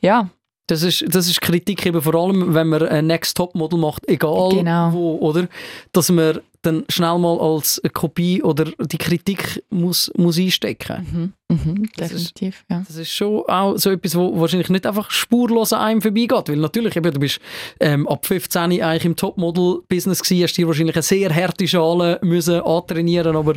ja. 0.00 0.30
Das 0.68 0.82
ist, 0.82 1.04
das 1.08 1.28
ist 1.28 1.40
Kritik 1.40 1.86
eben 1.86 2.02
vor 2.02 2.14
allem, 2.14 2.54
wenn 2.54 2.68
man 2.68 2.82
ein 2.82 3.06
Next 3.06 3.36
Top 3.36 3.54
Model 3.54 3.78
macht, 3.78 4.08
egal 4.08 4.50
genau. 4.50 4.92
wo, 4.92 5.16
oder? 5.18 5.48
Dass 5.92 6.10
man 6.10 6.40
dann 6.62 6.84
schnell 6.88 7.18
mal 7.18 7.38
als 7.38 7.80
Kopie 7.92 8.42
oder 8.42 8.64
die 8.64 8.98
Kritik 8.98 9.62
muss, 9.70 10.10
muss 10.16 10.38
einstecken. 10.38 11.32
Mhm. 11.48 11.56
Mhm, 11.56 11.88
definitiv, 11.96 11.96
das 11.96 12.12
ist, 12.12 12.40
ja. 12.68 12.84
Das 12.86 12.96
ist 12.96 13.10
schon 13.10 13.44
auch 13.46 13.76
so 13.76 13.90
etwas, 13.90 14.16
wo 14.16 14.40
wahrscheinlich 14.40 14.68
nicht 14.68 14.84
einfach 14.84 15.10
spurlos 15.12 15.72
an 15.72 15.82
einem 15.82 16.02
vorbeigeht, 16.02 16.48
weil 16.48 16.56
natürlich, 16.56 16.96
eben, 16.96 17.12
du 17.12 17.20
bist 17.20 17.38
ähm, 17.78 18.08
ab 18.08 18.26
15 18.26 18.82
eigentlich 18.82 19.04
im 19.04 19.14
Topmodel-Business 19.14 20.22
gewesen, 20.22 20.42
hast 20.42 20.56
dir 20.56 20.66
wahrscheinlich 20.66 20.96
eine 20.96 21.02
sehr 21.02 21.32
harte 21.32 21.68
Schale 21.68 22.18
müssen 22.22 22.60
antrainieren, 22.60 23.36
aber 23.36 23.54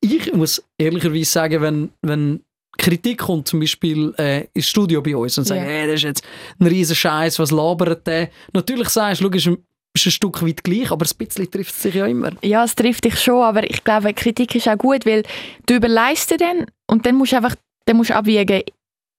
ich 0.00 0.32
muss 0.34 0.64
ehrlicherweise 0.78 1.30
sagen, 1.30 1.62
wenn, 1.62 1.90
wenn 2.02 2.40
Kritik 2.82 3.18
kommt 3.18 3.46
zum 3.46 3.60
Beispiel 3.60 4.12
äh, 4.18 4.46
ins 4.52 4.68
Studio 4.68 5.00
bei 5.00 5.16
uns 5.16 5.38
und 5.38 5.44
sagt, 5.44 5.60
ja. 5.60 5.66
hey, 5.66 5.86
das 5.86 5.96
ist 5.96 6.02
jetzt 6.02 6.24
ein 6.58 6.66
riesen 6.66 6.96
Scheiß, 6.96 7.38
was 7.38 7.52
labert 7.52 8.06
der? 8.06 8.28
Natürlich 8.52 8.88
sagst 8.88 9.22
du, 9.22 9.28
ist 9.28 9.46
ein, 9.46 9.58
ist 9.94 10.06
ein 10.06 10.10
Stück 10.10 10.44
weit 10.44 10.64
gleich, 10.64 10.90
aber 10.90 11.06
ein 11.06 11.16
bisschen 11.16 11.50
trifft 11.50 11.70
es 11.70 11.82
sich 11.82 11.94
ja 11.94 12.06
immer. 12.06 12.32
Ja, 12.42 12.64
es 12.64 12.74
trifft 12.74 13.04
dich 13.04 13.18
schon, 13.20 13.42
aber 13.42 13.68
ich 13.70 13.84
glaube, 13.84 14.12
Kritik 14.12 14.54
ist 14.56 14.68
auch 14.68 14.76
gut, 14.76 15.06
weil 15.06 15.22
du 15.66 15.74
überleist 15.74 16.32
dir 16.32 16.38
dann 16.38 16.66
und 16.88 17.06
dann 17.06 17.14
musst 17.14 17.32
du 17.32 17.36
einfach 17.36 17.54
dann 17.84 17.96
musst 17.96 18.10
du 18.10 18.16
abwägen, 18.16 18.62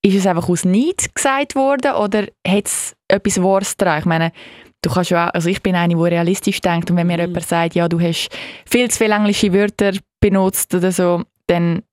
ist 0.02 0.16
es 0.16 0.28
einfach 0.28 0.50
aus 0.50 0.66
Neid 0.66 1.14
gesagt 1.14 1.56
worden 1.56 1.94
oder 1.94 2.28
hat 2.46 2.68
es 2.68 2.96
etwas 3.08 3.42
Wahres 3.42 3.78
dran? 3.78 4.00
Ich 4.00 4.06
meine, 4.06 4.32
du 4.82 4.90
kannst 4.90 5.12
ja 5.12 5.28
auch, 5.30 5.34
also 5.34 5.50
ich 5.50 5.62
bin 5.62 5.76
eine, 5.76 5.96
die 5.96 6.02
realistisch 6.02 6.60
denkt 6.62 6.92
und 6.92 6.98
wenn 6.98 7.08
mir 7.08 7.18
mhm. 7.18 7.28
jemand 7.28 7.46
sagt, 7.46 7.76
ja, 7.76 7.88
du 7.88 8.00
hast 8.00 8.30
viel 8.66 8.90
zu 8.92 8.98
viele 8.98 9.16
englische 9.16 9.54
Wörter 9.54 9.94
benutzt 10.20 10.74
oder 10.76 10.92
so, 10.92 11.24
dann 11.48 11.84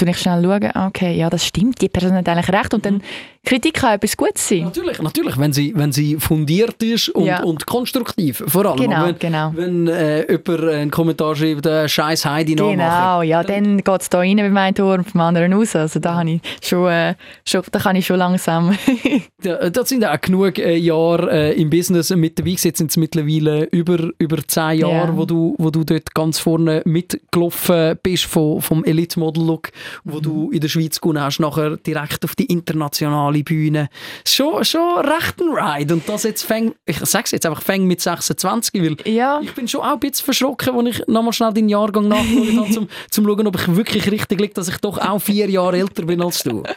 tue 0.00 0.10
ich 0.10 0.18
schnell 0.18 0.42
schauen, 0.42 0.70
ah, 0.74 0.86
okay, 0.86 1.14
ja, 1.14 1.28
das 1.30 1.46
stimmt, 1.46 1.80
die 1.80 1.88
Person 1.88 2.14
hat 2.14 2.28
eigentlich 2.28 2.48
recht 2.48 2.74
und 2.74 2.84
dann 2.84 2.94
mhm. 2.94 3.02
Kritik 3.42 3.74
kann 3.74 3.94
etwas 3.94 4.16
Gutes 4.16 4.46
sein. 4.46 4.64
Natürlich, 4.64 5.00
natürlich, 5.00 5.38
wenn 5.38 5.52
sie, 5.52 5.72
wenn 5.74 5.92
sie 5.92 6.16
fundiert 6.16 6.82
ist 6.82 7.08
und, 7.08 7.24
ja. 7.24 7.42
und 7.42 7.66
konstruktiv, 7.66 8.44
vor 8.46 8.66
allem. 8.66 8.76
Genau, 8.76 9.06
wenn, 9.06 9.18
genau. 9.18 9.52
Wenn 9.54 9.88
äh, 9.88 10.30
jemand 10.30 10.68
einen 10.68 10.90
Kommentar 10.90 11.34
schreibt, 11.34 11.64
äh, 11.64 11.88
«Scheiß 11.88 12.26
Heidi 12.26 12.54
Genau, 12.54 12.74
nachmachen. 12.74 13.28
ja, 13.28 13.42
dann 13.42 13.78
geht 13.78 14.00
es 14.00 14.10
da 14.10 14.18
rein 14.18 14.36
bei 14.36 14.50
meinem 14.50 14.74
Tor 14.74 14.94
und 14.94 15.10
beim 15.12 15.22
anderen 15.22 15.54
raus, 15.54 15.74
also 15.74 15.98
da, 15.98 16.16
habe 16.16 16.32
ich 16.32 16.40
schon, 16.62 16.86
äh, 16.90 17.14
schon, 17.46 17.62
da 17.72 17.78
kann 17.78 17.96
ich 17.96 18.06
schon 18.06 18.18
langsam. 18.18 18.76
ja, 19.42 19.70
das 19.70 19.88
sind 19.88 20.04
auch 20.04 20.20
genug 20.20 20.58
äh, 20.58 20.76
Jahre 20.76 21.32
äh, 21.32 21.60
im 21.60 21.70
Business 21.70 22.10
mit 22.10 22.38
dabei, 22.38 22.50
jetzt 22.50 22.76
sind 22.76 22.90
es 22.90 22.98
mittlerweile 22.98 23.64
über, 23.70 24.10
über 24.18 24.36
zehn 24.46 24.80
Jahre, 24.80 25.06
yeah. 25.06 25.16
wo, 25.16 25.24
du, 25.24 25.54
wo 25.56 25.70
du 25.70 25.82
dort 25.82 26.14
ganz 26.14 26.38
vorne 26.38 26.82
mitgelaufen 26.84 27.98
bist 28.02 28.26
vom, 28.26 28.60
vom 28.60 28.84
Elite-Model-Look, 28.84 29.70
wo 30.04 30.18
mhm. 30.18 30.22
du 30.22 30.50
in 30.50 30.60
der 30.60 30.68
Schweiz 30.68 31.00
gewonnen 31.00 31.22
hast, 31.22 31.40
nachher 31.40 31.78
direkt 31.78 32.22
auf 32.24 32.34
die 32.34 32.44
internationale 32.44 33.29
Bühne. 33.32 33.88
Schon, 34.26 34.64
schon 34.64 34.98
recht 34.98 35.40
ein 35.40 35.48
Ride. 35.50 35.94
Und 35.94 36.08
das 36.08 36.24
jetzt 36.24 36.42
fängt, 36.42 36.76
ich 36.86 36.98
sag's 36.98 37.30
jetzt 37.30 37.46
einfach, 37.46 37.62
fängt 37.62 37.86
mit 37.86 38.00
26, 38.00 38.82
weil 38.82 38.96
ja. 39.04 39.40
ich 39.42 39.52
bin 39.54 39.66
schon 39.68 39.80
auch 39.80 39.94
ein 39.94 40.00
bisschen 40.00 40.24
verschrocken, 40.24 40.74
als 40.74 40.96
ich 40.98 41.08
nochmal 41.08 41.32
schnell 41.32 41.52
den 41.52 41.68
Jahrgang 41.68 42.08
nachgeschaut 42.08 42.56
habe, 42.56 42.70
zum, 42.70 42.88
zum 43.10 43.24
schauen, 43.24 43.46
ob 43.46 43.56
ich 43.56 43.76
wirklich 43.76 44.10
richtig 44.10 44.40
liege, 44.40 44.54
dass 44.54 44.68
ich 44.68 44.76
doch 44.78 44.98
auch 44.98 45.20
vier 45.20 45.48
Jahre 45.48 45.78
älter 45.78 46.04
bin 46.04 46.22
als 46.22 46.42
du. 46.42 46.62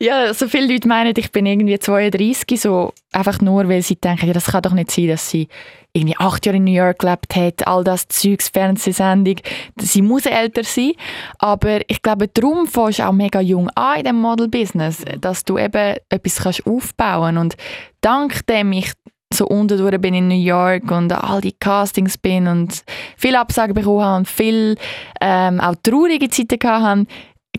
Ja, 0.00 0.34
so 0.34 0.48
viele 0.48 0.72
Leute 0.72 0.86
meinen, 0.86 1.14
ich 1.16 1.32
bin 1.32 1.46
irgendwie 1.46 1.78
32, 1.78 2.60
so 2.60 2.92
einfach 3.12 3.40
nur, 3.40 3.68
weil 3.68 3.82
sie 3.82 3.96
denken, 3.96 4.26
ja, 4.26 4.32
das 4.32 4.46
kann 4.46 4.62
doch 4.62 4.72
nicht 4.72 4.90
sein, 4.90 5.08
dass 5.08 5.30
sie 5.30 5.48
irgendwie 5.92 6.16
acht 6.18 6.44
Jahre 6.44 6.58
in 6.58 6.64
New 6.64 6.72
York 6.72 6.98
gelebt 6.98 7.34
hat, 7.34 7.66
all 7.66 7.82
das 7.82 8.06
Zeugs, 8.08 8.48
Fernsehsendung. 8.48 9.36
Sie 9.80 10.02
muss 10.02 10.26
älter 10.26 10.62
sein, 10.64 10.92
aber 11.38 11.80
ich 11.88 12.02
glaube, 12.02 12.28
darum 12.28 12.66
fängst 12.66 12.98
du 12.98 13.06
auch 13.06 13.12
mega 13.12 13.40
jung 13.40 13.70
an 13.70 13.98
in 13.98 14.04
dem 14.04 14.20
Model-Business, 14.20 15.04
dass 15.20 15.44
du 15.44 15.58
eben 15.58 15.96
etwas 16.08 16.42
kannst 16.42 16.66
aufbauen 16.66 17.38
und 17.38 17.56
dank 18.00 18.46
dem 18.46 18.72
ich 18.72 18.92
so 19.32 19.46
unten 19.46 20.00
bin 20.00 20.14
in 20.14 20.28
New 20.28 20.34
York 20.34 20.90
und 20.90 21.12
all 21.12 21.40
die 21.40 21.52
Castings 21.52 22.16
bin 22.16 22.46
und 22.46 22.82
viele 23.16 23.38
Absagen 23.38 23.74
bekommen 23.74 24.02
habe 24.02 24.16
und 24.18 24.28
viel 24.28 24.76
ähm, 25.20 25.60
auch 25.60 25.74
traurige 25.82 26.30
Zeiten 26.30 26.58
gehabt 26.58 26.82
habe, 26.82 27.06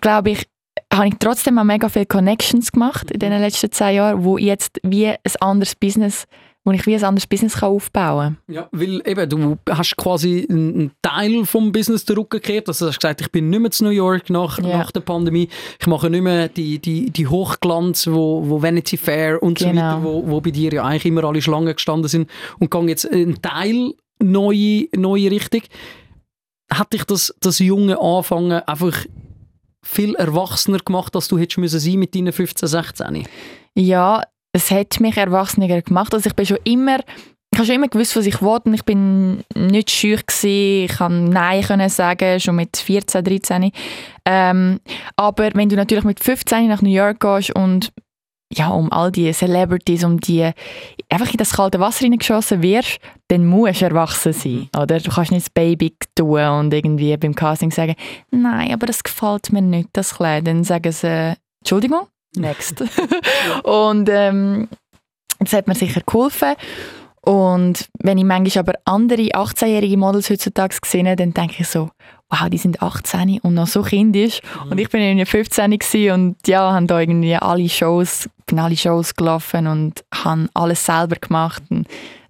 glaube 0.01 0.31
ich, 0.31 0.47
habe 0.93 1.08
ich 1.08 1.15
trotzdem 1.19 1.60
auch 1.60 1.63
mega 1.63 1.89
viele 1.89 2.05
Connections 2.05 2.72
gemacht 2.72 3.12
in 3.12 3.19
den 3.19 3.31
letzten 3.39 3.72
zehn 3.72 3.96
Jahren, 3.96 4.24
wo 4.24 4.38
jetzt 4.38 4.79
wie 4.84 5.08
ein 5.08 5.17
anderes 5.39 5.75
Business 5.75 6.25
wo 6.65 6.72
ich 6.72 6.86
wie 6.86 6.96
ein 6.96 7.03
anderes 7.03 7.25
Business 7.25 7.55
kann 7.55 7.69
aufbauen 7.69 8.38
kann. 8.48 8.55
Ja, 8.55 8.67
weil 8.72 9.01
eben, 9.05 9.29
du 9.29 9.58
hast 9.69 9.96
quasi 9.96 10.46
einen 10.50 10.91
Teil 11.01 11.46
vom 11.46 11.72
Business 11.72 12.05
zurückgekehrt. 12.05 12.67
Also 12.67 12.86
du 12.86 12.89
hast 12.89 13.00
gesagt, 13.00 13.22
ich 13.22 13.31
bin 13.31 13.50
nicht 13.50 13.60
mehr 13.60 13.72
zu 13.72 13.86
New 13.86 13.89
York 13.91 14.29
nach, 14.29 14.60
yeah. 14.60 14.77
nach 14.77 14.91
der 14.91 15.00
Pandemie. 15.00 15.50
Ich 15.79 15.88
mache 15.88 16.10
nicht 16.10 16.22
mehr 16.22 16.50
die, 16.50 16.79
die, 16.79 17.12
die 17.12 17.27
Hochglanz, 17.27 18.08
wo, 18.08 18.48
wo 18.48 18.62
Vanity 18.62 18.98
Fair 18.98 19.41
und 19.41 19.58
genau. 19.58 19.72
so 19.72 19.77
weiter, 19.77 20.03
wo, 20.03 20.27
wo 20.27 20.41
bei 20.41 20.51
dir 20.51 20.74
ja 20.74 20.84
eigentlich 20.84 21.05
immer 21.05 21.24
alle 21.24 21.41
Schlangen 21.41 21.74
gestanden 21.74 22.10
sind 22.10 22.29
und 22.60 22.69
gehe 22.69 22.88
jetzt 22.88 23.10
einen 23.10 23.41
Teil 23.41 23.93
neue, 24.22 24.88
neue 24.96 25.31
Richtung. 25.31 25.62
Hat 26.72 26.93
dich 26.93 27.05
das, 27.05 27.34
das 27.39 27.60
junge 27.60 28.00
Anfangen 28.00 28.51
einfach 28.51 29.05
viel 29.86 30.15
erwachsener 30.15 30.79
gemacht, 30.79 31.15
als 31.15 31.27
du 31.27 31.38
hättest 31.38 31.57
müssen 31.57 31.79
sein 31.79 32.00
mit 32.00 32.15
deinen 32.15 32.33
15, 32.33 32.67
16? 32.67 33.27
Ja, 33.75 34.24
es 34.53 34.71
hat 34.71 35.00
mich 35.00 35.17
erwachsener 35.17 35.81
gemacht. 35.81 36.13
Also 36.13 36.27
ich 36.27 36.36
bin 36.36 36.45
schon 36.45 36.57
immer, 36.63 37.00
ich 37.51 37.57
habe 37.57 37.65
schon 37.65 37.75
immer 37.75 37.88
gewusst, 37.88 38.15
was 38.15 38.25
ich 38.25 38.41
wollte. 38.41 38.71
Ich 38.71 38.83
bin 38.83 39.43
nicht 39.55 39.91
scheu 39.91 40.17
gewesen. 40.17 40.86
Ich 40.86 40.91
kann 40.98 41.25
Nein 41.25 41.63
können 41.63 41.89
sagen, 41.89 42.39
schon 42.39 42.55
mit 42.55 42.75
14, 42.77 43.24
13. 43.24 43.71
Ähm, 44.25 44.79
aber 45.15 45.50
wenn 45.53 45.69
du 45.69 45.75
natürlich 45.75 46.03
mit 46.03 46.19
15 46.19 46.67
nach 46.67 46.81
New 46.81 46.89
York 46.89 47.19
gehst 47.19 47.55
und 47.55 47.91
ja, 48.51 48.69
um 48.69 48.91
all 48.91 49.11
die 49.11 49.31
Celebrities, 49.31 50.03
um 50.03 50.19
die 50.19 50.51
einfach 51.09 51.31
in 51.31 51.37
das 51.37 51.53
kalte 51.53 51.79
Wasser 51.79 52.05
hineingeschossen 52.05 52.61
wirst, 52.61 52.99
dann 53.27 53.45
musst 53.45 53.81
du 53.81 53.85
erwachsen 53.85 54.33
sein, 54.33 54.69
mhm. 54.73 54.81
oder? 54.81 54.99
Du 54.99 55.11
kannst 55.11 55.31
nicht 55.31 55.45
das 55.45 55.49
Baby 55.51 55.95
tun 56.15 56.41
und 56.41 56.73
irgendwie 56.73 57.15
beim 57.17 57.35
Casting 57.35 57.71
sagen, 57.71 57.95
nein, 58.31 58.73
aber 58.73 58.87
das 58.87 59.03
gefällt 59.03 59.51
mir 59.51 59.61
nicht, 59.61 59.89
das 59.93 60.15
Kleid. 60.15 60.47
Dann 60.47 60.63
sagen 60.63 60.91
sie, 60.91 61.35
Entschuldigung, 61.59 62.07
next. 62.35 62.83
und 63.63 64.09
ähm, 64.09 64.67
das 65.39 65.53
hat 65.53 65.67
mir 65.67 65.75
sicher 65.75 66.01
geholfen. 66.05 66.55
Und 67.21 67.89
wenn 67.99 68.17
ich 68.17 68.23
manchmal 68.23 68.63
aber 68.63 68.79
andere 68.85 69.21
18-jährige 69.21 69.97
Models 69.97 70.29
heutzutage 70.29 70.75
sehe, 70.83 71.15
dann 71.15 71.33
denke 71.33 71.57
ich 71.59 71.67
so, 71.67 71.89
wow, 72.29 72.50
die 72.50 72.57
sind 72.57 72.81
18 72.81 73.39
und 73.41 73.53
noch 73.55 73.67
so 73.67 73.81
kindisch. 73.81 74.41
Mhm. 74.65 74.71
Und 74.71 74.77
ich 74.79 74.89
bin 74.89 75.01
irgendwie 75.01 75.25
15 75.25 76.12
und 76.12 76.36
ja, 76.48 76.71
haben 76.71 76.88
da 76.88 77.00
irgendwie 77.00 77.36
alle 77.36 77.67
Shows, 77.67 78.29
bin 78.45 78.59
alle 78.59 78.77
Shows 78.77 79.15
gelaufen 79.15 79.67
und 79.67 80.03
haben 80.13 80.50
alles 80.53 80.86
selber 80.86 81.15
gemacht. 81.15 81.63
Und 81.69 81.88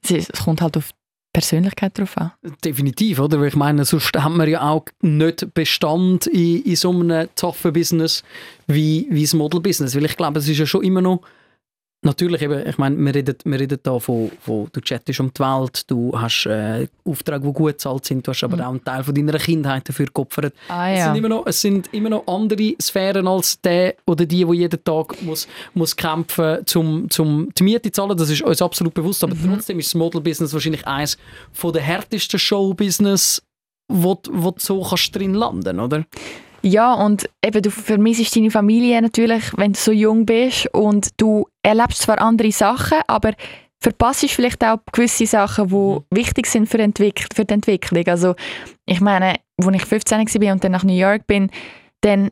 es, 0.09 0.27
kommt 0.43 0.61
halt 0.61 0.77
auf 0.77 0.91
Persönlichkeit 1.33 1.97
drauf 1.97 2.17
an. 2.17 2.31
Definitiv, 2.63 3.19
oder? 3.19 3.39
Weil 3.39 3.49
ich 3.49 3.55
meine, 3.55 3.85
sonst 3.85 4.11
haben 4.17 4.37
wir 4.37 4.47
ja 4.47 4.61
auch 4.61 4.85
nicht 5.01 5.53
Bestand 5.53 6.27
in, 6.27 6.63
in 6.63 6.75
so 6.75 6.91
einem 6.91 7.27
toughen 7.35 7.73
Business 7.73 8.23
wie, 8.67 9.05
wie 9.09 9.23
das 9.23 9.33
Model-Business. 9.33 9.95
Weil 9.95 10.05
ich 10.05 10.17
glaube, 10.17 10.39
es 10.39 10.47
ist 10.47 10.57
ja 10.57 10.65
schon 10.65 10.83
immer 10.83 11.01
noch 11.01 11.21
Natürlich, 12.01 12.41
eben, 12.41 12.65
ich 12.65 12.77
meine, 12.77 12.95
wir 12.95 13.13
reden, 13.13 13.35
wir 13.43 13.59
reden 13.59 13.77
da 13.83 13.99
von, 13.99 14.31
von, 14.39 14.69
du 14.71 14.79
chattest 14.79 15.19
um 15.19 15.33
die 15.33 15.39
Welt, 15.41 15.81
du 15.91 16.13
hast 16.17 16.45
äh, 16.45 16.87
Aufträge, 17.03 17.41
die 17.41 17.51
gut 17.51 17.73
bezahlt 17.73 18.05
sind, 18.05 18.25
du 18.25 18.31
hast 18.31 18.41
aber 18.41 18.55
mhm. 18.55 18.63
auch 18.63 18.69
einen 18.69 18.83
Teil 18.85 19.03
von 19.03 19.13
deiner 19.13 19.37
Kindheit 19.37 19.89
dafür 19.89 20.05
geopfert. 20.05 20.53
Ah, 20.69 20.87
ja. 20.87 20.95
es, 20.95 21.03
sind 21.03 21.15
immer 21.17 21.27
noch, 21.27 21.45
es 21.45 21.59
sind 21.59 21.93
immer 21.93 22.09
noch 22.09 22.25
andere 22.25 22.73
Sphären 22.81 23.27
als 23.27 23.59
der 23.59 23.95
oder 24.07 24.25
die, 24.25 24.45
die 24.45 24.53
jeden 24.53 24.81
Tag 24.81 25.21
muss, 25.23 25.45
muss 25.73 25.93
kämpfen 25.93 26.59
muss, 26.73 27.19
um 27.19 27.49
die 27.53 27.63
Miete 27.63 27.91
zu 27.91 28.01
zahlen. 28.01 28.17
Das 28.17 28.29
ist 28.29 28.43
uns 28.43 28.61
absolut 28.61 28.93
bewusst, 28.93 29.21
aber 29.25 29.35
mhm. 29.35 29.55
trotzdem 29.55 29.77
ist 29.79 29.87
das 29.87 29.95
Model-Business 29.95 30.53
wahrscheinlich 30.53 30.87
eines 30.87 31.17
der 31.61 31.81
härtesten 31.81 32.39
Show-Business, 32.39 33.41
wo, 33.89 34.17
wo 34.31 34.51
du 34.51 34.59
so 34.59 34.81
kannst 34.83 35.13
drin 35.13 35.33
landen, 35.33 35.81
oder? 35.81 36.05
Ja, 36.61 36.93
und 36.93 37.29
eben, 37.45 37.61
du 37.61 37.71
vermisst 37.71 38.35
deine 38.35 38.51
Familie 38.51 39.01
natürlich, 39.01 39.43
wenn 39.57 39.73
du 39.73 39.79
so 39.79 39.91
jung 39.91 40.25
bist 40.25 40.67
und 40.73 41.09
du 41.17 41.47
erlebst 41.63 42.01
zwar 42.01 42.19
andere 42.21 42.51
Sachen, 42.51 42.99
aber 43.07 43.33
verpasst 43.81 44.29
vielleicht 44.29 44.63
auch 44.63 44.79
gewisse 44.91 45.25
Sachen, 45.25 45.69
die 45.69 45.75
mhm. 45.75 46.03
wichtig 46.11 46.47
sind 46.47 46.67
für, 46.67 46.79
Entwick 46.79 47.25
für 47.33 47.45
die 47.45 47.53
Entwicklung. 47.53 48.05
Also 48.07 48.35
ich 48.85 48.99
meine, 48.99 49.35
als 49.57 49.75
ich 49.75 49.85
15 49.85 50.19
war 50.19 50.53
und 50.53 50.63
dann 50.63 50.71
nach 50.71 50.83
New 50.83 50.97
York 50.97 51.27
bin, 51.27 51.49
dann 52.01 52.29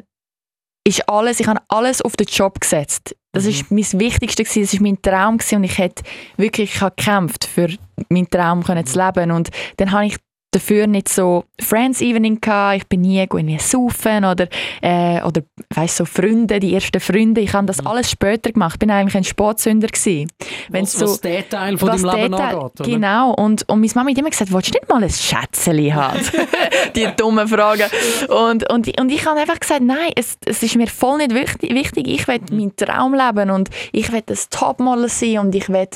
ist 0.85 1.07
alles, 1.09 1.39
ich 1.39 1.47
habe 1.47 1.61
alles 1.67 2.01
auf 2.01 2.15
den 2.15 2.27
Job 2.27 2.59
gesetzt. 2.59 3.15
Das 3.33 3.43
mhm. 3.43 3.49
ist 3.49 3.71
mein 3.71 4.01
Wichtigste 4.01 4.43
gewesen, 4.43 4.61
das 4.61 4.73
ist 4.73 4.81
mein 4.81 5.01
Traum 5.01 5.37
gewesen 5.37 5.57
und 5.57 5.63
ich 5.63 5.77
hätte 5.77 6.03
wirklich 6.37 6.75
ich 6.75 6.79
gekämpft 6.79 7.45
für 7.45 7.69
meinen 8.09 8.29
Traum 8.29 8.63
können 8.63 8.85
zu 8.85 8.99
leben 8.99 9.31
und 9.31 9.49
dann 9.77 9.91
habe 9.91 10.07
ich 10.07 10.17
dafür 10.51 10.87
nicht 10.87 11.09
so 11.09 11.43
Friends 11.59 12.01
Evening 12.01 12.39
gehabt. 12.39 12.77
Ich 12.77 12.87
bin 12.87 13.01
nie 13.01 13.19
irgendwie 13.19 13.59
saufen 13.59 14.25
oder 14.25 14.47
äh, 14.81 15.21
oder 15.21 15.41
weißt 15.75 15.97
so 15.97 16.05
Freunde, 16.05 16.59
die 16.59 16.73
ersten 16.73 16.99
Freunde. 16.99 17.41
Ich 17.41 17.53
habe 17.53 17.67
das 17.67 17.81
mhm. 17.81 17.87
alles 17.87 18.11
später 18.11 18.51
gemacht. 18.51 18.75
Ich 18.75 18.79
bin 18.79 18.91
eigentlich 18.91 19.17
ein 19.17 19.23
Sportsünder 19.23 19.87
gewesen. 19.87 20.31
was, 20.69 20.93
so, 20.93 21.05
was 21.05 21.21
der 21.21 21.47
Teil 21.47 21.77
von 21.77 21.89
deinem 21.89 22.15
Leben 22.15 22.33
angeht? 22.33 22.85
Genau. 22.85 23.33
Und, 23.33 23.67
und 23.69 23.81
meine 23.81 23.91
Mama 23.95 24.09
hat 24.09 24.17
immer 24.17 24.29
gesagt, 24.29 24.53
willst 24.53 24.69
du 24.69 24.79
nicht 24.79 24.89
mal 24.89 25.03
ein 25.03 25.09
Schätzchen 25.09 25.95
haben? 25.95 26.19
die 26.95 27.07
dummen 27.17 27.47
Fragen. 27.47 27.89
Und, 28.29 28.71
und, 28.71 28.99
und 28.99 29.11
ich 29.11 29.25
habe 29.25 29.39
einfach 29.39 29.59
gesagt, 29.59 29.81
nein, 29.81 30.11
es, 30.15 30.37
es 30.45 30.63
ist 30.63 30.75
mir 30.75 30.87
voll 30.87 31.17
nicht 31.17 31.33
wichtig. 31.33 32.07
Ich 32.07 32.27
will 32.27 32.39
mhm. 32.49 32.57
meinen 32.57 32.75
Traum 32.75 33.13
leben 33.13 33.49
und 33.49 33.69
ich 33.91 34.11
will 34.11 34.23
ein 34.27 34.37
Topmodel 34.49 35.09
sein 35.09 35.39
und 35.39 35.55
ich 35.55 35.69
will 35.69 35.87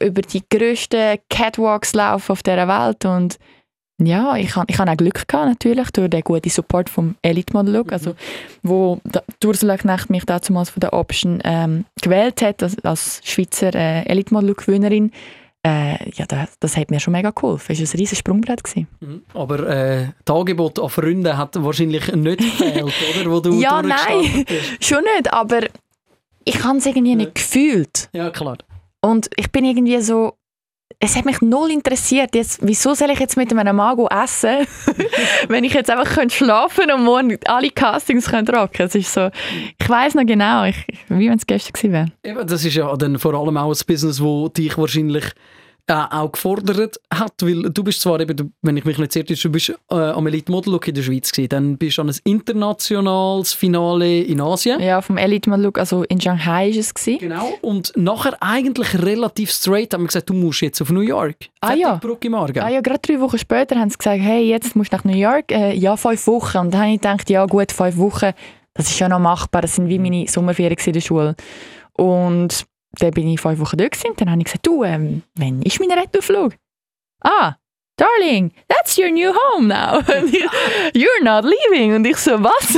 über 0.00 0.22
die 0.22 0.42
grössten 0.48 1.18
Catwalks 1.28 1.94
laufen 1.94 2.32
auf 2.32 2.42
dieser 2.42 2.68
Welt 2.68 3.04
und 3.04 3.38
ja, 3.98 4.36
ich 4.36 4.54
habe 4.56 4.66
ich 4.68 4.78
hab 4.78 4.88
auch 4.88 4.96
Glück 4.96 5.26
gehabt, 5.26 5.48
natürlich, 5.48 5.90
durch 5.90 6.10
den 6.10 6.20
guten 6.20 6.50
Support 6.50 6.90
vom 6.90 7.16
Elite 7.22 7.52
Model 7.54 7.74
Look, 7.74 7.92
also, 7.92 8.10
mhm. 8.10 8.16
wo 8.62 9.00
Ursula 9.44 9.76
Knecht 9.78 10.10
mich 10.10 10.24
damals 10.24 10.70
von 10.70 10.80
der 10.80 10.92
Option 10.92 11.40
ähm, 11.44 11.86
gewählt 12.02 12.42
hat, 12.42 12.62
als, 12.62 12.76
als 12.84 13.20
Schweizer 13.24 13.74
äh, 13.74 14.02
Elite 14.06 14.34
Model 14.34 14.50
Look 14.50 14.66
Gewinnerin. 14.66 15.12
Äh, 15.66 16.10
ja, 16.10 16.26
das, 16.26 16.58
das 16.60 16.76
hat 16.76 16.90
mir 16.90 17.00
schon 17.00 17.12
mega 17.12 17.30
geholfen. 17.30 17.72
Es 17.72 17.80
war 17.80 17.86
ein 17.86 17.98
riesiges 17.98 18.18
Sprungbrett. 18.18 18.62
Gewesen. 18.62 18.86
Mhm. 19.00 19.22
Aber 19.34 19.68
äh, 19.68 20.08
das 20.24 20.36
Angebot 20.36 20.78
an 20.78 20.90
Freunde 20.90 21.36
hat 21.36 21.60
wahrscheinlich 21.62 22.12
nicht 22.12 22.38
gefehlt, 22.38 22.84
oder? 22.84 23.30
Wo 23.30 23.40
du 23.40 23.58
ja, 23.58 23.82
nein, 23.82 24.44
schon 24.80 25.02
nicht, 25.02 25.32
aber 25.32 25.62
ich 26.44 26.62
habe 26.62 26.78
es 26.78 26.86
irgendwie 26.86 27.16
nicht 27.16 27.34
gefühlt. 27.34 28.08
Ja, 28.12 28.30
klar. 28.30 28.58
Und 29.00 29.28
ich 29.36 29.50
bin 29.50 29.64
irgendwie 29.64 30.00
so, 30.00 30.34
es 30.98 31.14
hat 31.14 31.26
mich 31.26 31.40
null 31.42 31.70
interessiert. 31.70 32.34
Jetzt, 32.34 32.60
wieso 32.62 32.94
soll 32.94 33.10
ich 33.10 33.18
jetzt 33.18 33.36
mit 33.36 33.52
einem 33.52 33.76
Mann 33.76 33.98
essen, 34.06 34.66
wenn 35.48 35.64
ich 35.64 35.74
jetzt 35.74 35.90
einfach 35.90 36.14
könnte 36.14 36.34
schlafen 36.34 36.90
und 36.90 37.04
morgen 37.04 37.38
alle 37.46 37.70
Castings 37.70 38.28
könnte 38.28 38.52
rocken? 38.52 38.86
Es 38.86 38.94
ist 38.94 39.12
so, 39.12 39.30
ich 39.78 39.88
weiß 39.88 40.14
noch 40.14 40.24
genau, 40.24 40.64
ich, 40.64 40.76
wie 41.08 41.28
wenn 41.28 41.36
es 41.36 41.46
gestern 41.46 41.72
gewesen 41.72 42.12
wäre. 42.22 42.46
Das 42.46 42.64
ist 42.64 42.74
ja 42.74 42.94
dann 42.96 43.18
vor 43.18 43.34
allem 43.34 43.56
auch 43.56 43.70
ein 43.70 43.86
Business, 43.86 44.22
wo 44.22 44.48
dich 44.48 44.76
wahrscheinlich 44.78 45.24
auch 45.88 46.32
gefordert 46.32 47.00
hat, 47.12 47.34
weil 47.42 47.70
du 47.70 47.84
bist 47.84 48.00
zwar 48.00 48.20
eben, 48.20 48.52
wenn 48.62 48.76
ich 48.76 48.84
mich 48.84 48.98
nicht 48.98 49.12
sehr 49.12 49.22
du 49.22 49.50
bist 49.50 49.72
äh, 49.90 49.94
am 49.94 50.26
Elite 50.26 50.50
Model 50.50 50.72
Look 50.72 50.88
in 50.88 50.94
der 50.94 51.02
Schweiz 51.02 51.30
gewesen, 51.30 51.48
dann 51.48 51.78
bist 51.78 51.98
du 51.98 52.02
an 52.02 52.08
ein 52.08 52.16
internationales 52.24 53.52
Finale 53.52 54.22
in 54.22 54.40
Asien. 54.40 54.80
Ja, 54.80 55.00
vom 55.00 55.16
Elite 55.16 55.48
Model 55.48 55.66
Look, 55.66 55.78
also 55.78 56.02
in 56.04 56.20
Shanghai 56.20 56.70
ist 56.70 56.78
es 56.78 56.94
gewesen. 56.94 57.18
Genau, 57.20 57.52
und 57.62 57.92
nachher 57.96 58.36
eigentlich 58.40 59.00
relativ 59.00 59.50
straight 59.50 59.94
haben 59.94 60.02
wir 60.02 60.08
gesagt, 60.08 60.28
du 60.28 60.34
musst 60.34 60.60
jetzt 60.60 60.80
auf 60.82 60.90
New 60.90 61.00
York. 61.00 61.36
Ah 61.60 61.74
ja. 61.74 61.96
Brücke 61.96 62.30
Morgen. 62.30 62.58
Ah 62.58 62.68
ja, 62.68 62.80
gerade 62.80 63.00
drei 63.00 63.20
Wochen 63.20 63.38
später 63.38 63.76
haben 63.76 63.90
sie 63.90 63.98
gesagt, 63.98 64.20
hey, 64.20 64.44
jetzt 64.44 64.74
musst 64.74 64.92
du 64.92 64.96
nach 64.96 65.04
New 65.04 65.16
York. 65.16 65.52
Äh, 65.52 65.74
ja, 65.74 65.96
fünf 65.96 66.26
Wochen. 66.26 66.58
Und 66.58 66.74
dann 66.74 66.82
habe 66.82 66.92
ich 66.92 67.00
gedacht, 67.00 67.30
ja 67.30 67.46
gut, 67.46 67.72
fünf 67.72 67.96
Wochen, 67.96 68.32
das 68.74 68.90
ist 68.90 68.98
ja 68.98 69.08
noch 69.08 69.18
machbar, 69.18 69.62
das 69.62 69.76
sind 69.76 69.88
wie 69.88 69.98
meine 69.98 70.26
Sommerferien 70.28 70.76
in 70.84 70.92
der 70.92 71.00
Schule. 71.00 71.36
Und 71.92 72.66
dann 72.98 73.10
bin 73.12 73.28
ich 73.28 73.40
fünf 73.40 73.58
Wochen 73.60 73.76
dort 73.76 73.92
gewesen, 73.92 74.14
dann 74.16 74.30
habe 74.30 74.40
ich 74.40 74.46
gesagt, 74.46 74.66
du, 74.66 74.84
ähm, 74.84 75.22
wann 75.36 75.62
ist 75.62 75.80
mein 75.80 75.90
Retourflug? 75.90 76.54
Ah, 77.22 77.56
Darling, 77.96 78.52
that's 78.68 78.98
your 78.98 79.10
new 79.10 79.32
home 79.32 79.68
now. 79.68 80.00
You're 80.94 81.22
not 81.22 81.44
leaving. 81.44 81.94
Und 81.94 82.06
ich 82.06 82.18
so, 82.18 82.32
was? 82.42 82.76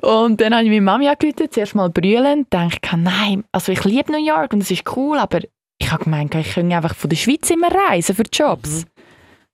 Und 0.00 0.40
dann 0.40 0.54
habe 0.54 0.64
ich 0.64 0.70
meine 0.70 0.80
Mami 0.80 1.08
angerufen, 1.08 1.50
zuerst 1.50 1.74
mal 1.74 1.90
brüllen, 1.90 2.46
dachte 2.48 2.78
ich, 2.82 2.92
nein, 2.92 3.44
also 3.52 3.72
ich 3.72 3.84
liebe 3.84 4.10
New 4.10 4.24
York 4.24 4.54
und 4.54 4.62
es 4.62 4.70
ist 4.70 4.84
cool, 4.96 5.18
aber 5.18 5.40
ich 5.78 5.92
habe 5.92 6.04
gemeint, 6.04 6.34
ich 6.34 6.54
könnte 6.54 6.74
einfach 6.74 6.94
von 6.94 7.10
der 7.10 7.16
Schweiz 7.16 7.50
immer 7.50 7.68
reisen 7.70 8.14
für 8.14 8.24
Jobs. 8.32 8.84
Mhm. 8.84 8.98